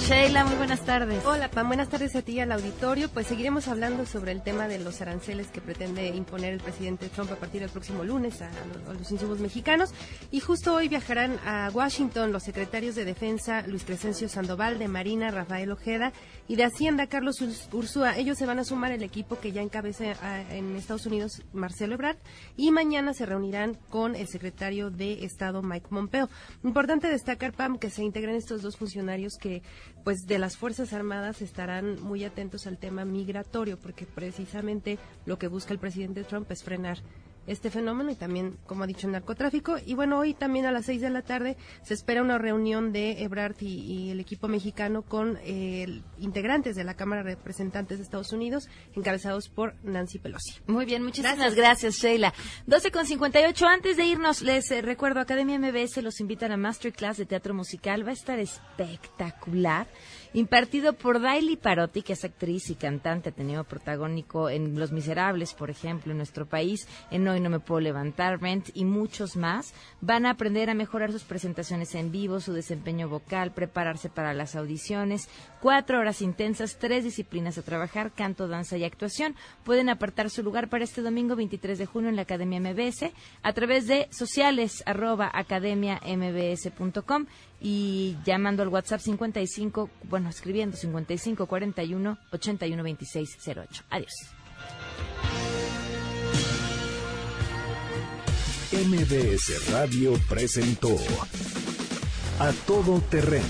Sheila, 0.00 0.44
muy 0.44 0.54
buenas 0.56 0.84
tardes. 0.84 1.24
Hola, 1.24 1.50
Pam, 1.50 1.66
buenas 1.66 1.88
tardes 1.88 2.14
a 2.14 2.22
ti 2.22 2.32
y 2.32 2.40
al 2.40 2.52
auditorio. 2.52 3.08
Pues 3.08 3.26
seguiremos 3.26 3.68
hablando 3.68 4.06
sobre 4.06 4.32
el 4.32 4.42
tema 4.42 4.68
de 4.68 4.78
los 4.78 5.00
aranceles 5.00 5.48
que 5.48 5.60
pretende 5.60 6.08
imponer 6.08 6.52
el 6.52 6.60
presidente 6.60 7.08
Trump 7.08 7.32
a 7.32 7.36
partir 7.36 7.62
del 7.62 7.70
próximo 7.70 8.04
lunes 8.04 8.40
a, 8.42 8.48
a 8.48 8.92
los 8.92 9.10
insumos 9.10 9.40
mexicanos. 9.40 9.92
Y 10.30 10.40
justo 10.40 10.74
hoy 10.74 10.88
viajarán 10.88 11.38
a 11.44 11.70
Washington 11.72 12.32
los 12.32 12.42
secretarios 12.44 12.94
de 12.94 13.04
Defensa 13.04 13.66
Luis 13.66 13.84
Crescencio 13.84 14.28
Sandoval, 14.28 14.78
de 14.78 14.88
Marina 14.88 15.30
Rafael 15.30 15.72
Ojeda 15.72 16.12
y 16.48 16.56
de 16.56 16.64
Hacienda 16.64 17.06
Carlos 17.06 17.40
Urs- 17.42 17.72
Ursúa. 17.72 18.16
Ellos 18.16 18.38
se 18.38 18.46
van 18.46 18.58
a 18.58 18.64
sumar 18.64 18.90
al 18.90 19.02
equipo 19.02 19.38
que 19.38 19.52
ya 19.52 19.60
encabeza 19.62 20.04
ah, 20.22 20.42
en 20.50 20.74
Estados 20.76 21.04
Unidos 21.06 21.42
Marcelo 21.52 21.94
Ebrard 21.94 22.16
y 22.56 22.70
mañana 22.70 23.12
se 23.14 23.26
reunirán 23.26 23.74
con 23.90 24.16
el 24.16 24.26
secretario 24.28 24.90
de 24.90 25.24
Estado 25.24 25.62
Mike 25.62 25.88
Pompeo. 25.88 26.28
Importante 26.64 27.08
destacar, 27.08 27.52
Pam, 27.52 27.78
que 27.78 27.90
se 27.90 28.02
integran 28.02 28.34
estos 28.34 28.62
dos 28.62 28.76
funcionarios 28.76 29.34
que 29.38 29.62
pues 30.04 30.20
de 30.26 30.38
las 30.38 30.56
Fuerzas 30.56 30.92
Armadas 30.94 31.42
estarán 31.42 32.00
muy 32.02 32.24
atentos 32.24 32.66
al 32.66 32.78
tema 32.78 33.04
migratorio 33.04 33.78
porque 33.78 34.06
precisamente 34.06 34.98
lo 35.26 35.38
que 35.38 35.48
busca 35.48 35.72
el 35.74 35.78
presidente 35.78 36.24
Trump 36.24 36.50
es 36.50 36.64
frenar 36.64 36.98
este 37.48 37.70
fenómeno 37.70 38.10
y 38.10 38.14
también, 38.14 38.56
como 38.66 38.84
ha 38.84 38.86
dicho, 38.86 39.06
el 39.06 39.12
narcotráfico. 39.12 39.76
Y 39.84 39.94
bueno, 39.94 40.18
hoy 40.18 40.34
también 40.34 40.66
a 40.66 40.70
las 40.72 40.86
seis 40.86 41.00
de 41.00 41.10
la 41.10 41.22
tarde 41.22 41.56
se 41.82 41.94
espera 41.94 42.22
una 42.22 42.38
reunión 42.38 42.92
de 42.92 43.22
Ebrard 43.24 43.56
y, 43.60 43.66
y 43.80 44.10
el 44.10 44.20
equipo 44.20 44.46
mexicano 44.48 45.02
con 45.02 45.38
eh, 45.44 45.82
el- 45.84 46.04
integrantes 46.20 46.76
de 46.76 46.84
la 46.84 46.94
Cámara 46.94 47.22
de 47.24 47.34
Representantes 47.34 47.98
de 47.98 48.04
Estados 48.04 48.32
Unidos, 48.32 48.68
encabezados 48.94 49.48
por 49.48 49.74
Nancy 49.82 50.18
Pelosi. 50.18 50.54
Muy 50.66 50.84
bien, 50.84 51.02
muchísimas 51.02 51.54
gracias, 51.54 51.96
Sheila. 51.96 52.32
12 52.66 52.90
con 52.90 53.06
58. 53.06 53.66
Antes 53.66 53.96
de 53.96 54.04
irnos, 54.04 54.42
les 54.42 54.70
eh, 54.70 54.82
recuerdo, 54.82 55.20
Academia 55.20 55.58
MBS 55.58 56.02
los 56.02 56.20
invitan 56.20 56.52
a 56.52 56.56
Masterclass 56.56 57.16
de 57.16 57.26
Teatro 57.26 57.54
Musical. 57.54 58.06
Va 58.06 58.10
a 58.10 58.14
estar 58.14 58.38
espectacular. 58.38 59.86
Impartido 60.34 60.92
por 60.92 61.22
Daily 61.22 61.56
Parotti, 61.56 62.02
que 62.02 62.12
es 62.12 62.22
actriz 62.22 62.68
y 62.68 62.74
cantante, 62.74 63.30
ha 63.30 63.32
tenido 63.32 63.64
protagónico 63.64 64.50
en 64.50 64.78
Los 64.78 64.92
Miserables, 64.92 65.54
por 65.54 65.70
ejemplo, 65.70 66.12
en 66.12 66.18
nuestro 66.18 66.44
país, 66.44 66.86
en 67.10 67.26
Hoy 67.26 67.40
No 67.40 67.48
Me 67.48 67.60
Puedo 67.60 67.80
Levantar, 67.80 68.38
Rent 68.40 68.68
y 68.74 68.84
muchos 68.84 69.36
más. 69.36 69.72
Van 70.02 70.26
a 70.26 70.30
aprender 70.30 70.68
a 70.68 70.74
mejorar 70.74 71.12
sus 71.12 71.24
presentaciones 71.24 71.94
en 71.94 72.12
vivo, 72.12 72.40
su 72.40 72.52
desempeño 72.52 73.08
vocal, 73.08 73.52
prepararse 73.52 74.10
para 74.10 74.34
las 74.34 74.54
audiciones. 74.54 75.30
Cuatro 75.62 75.98
horas 75.98 76.20
intensas, 76.20 76.76
tres 76.78 77.04
disciplinas 77.04 77.56
a 77.56 77.62
trabajar, 77.62 78.12
canto, 78.12 78.48
danza 78.48 78.76
y 78.76 78.84
actuación. 78.84 79.34
Pueden 79.64 79.88
apartar 79.88 80.28
su 80.28 80.42
lugar 80.42 80.68
para 80.68 80.84
este 80.84 81.00
domingo 81.00 81.36
23 81.36 81.78
de 81.78 81.86
junio 81.86 82.10
en 82.10 82.16
la 82.16 82.22
Academia 82.22 82.60
MBS 82.60 83.12
a 83.42 83.52
través 83.54 83.86
de 83.86 84.08
sociales 84.10 84.82
arroba 84.84 85.30
academiambs.com 85.32 87.26
y 87.60 88.16
llamando 88.24 88.62
al 88.62 88.68
WhatsApp 88.68 89.00
55, 89.00 89.90
bueno, 90.04 90.28
escribiendo 90.30 90.76
55 90.76 91.46
41 91.46 92.18
81 92.32 92.82
26 92.82 93.38
08. 93.46 93.84
Adiós. 93.90 94.12
MBS 98.70 99.72
Radio 99.72 100.12
presentó 100.28 100.94
A 102.38 102.52
Todo 102.66 103.00
Terreno 103.00 103.46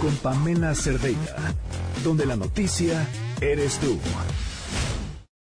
con 0.00 0.16
Pamela 0.16 0.74
Cerdeira, 0.74 1.54
donde 2.02 2.24
la 2.24 2.36
noticia 2.36 3.06
eres 3.42 3.78
tú. 3.78 3.98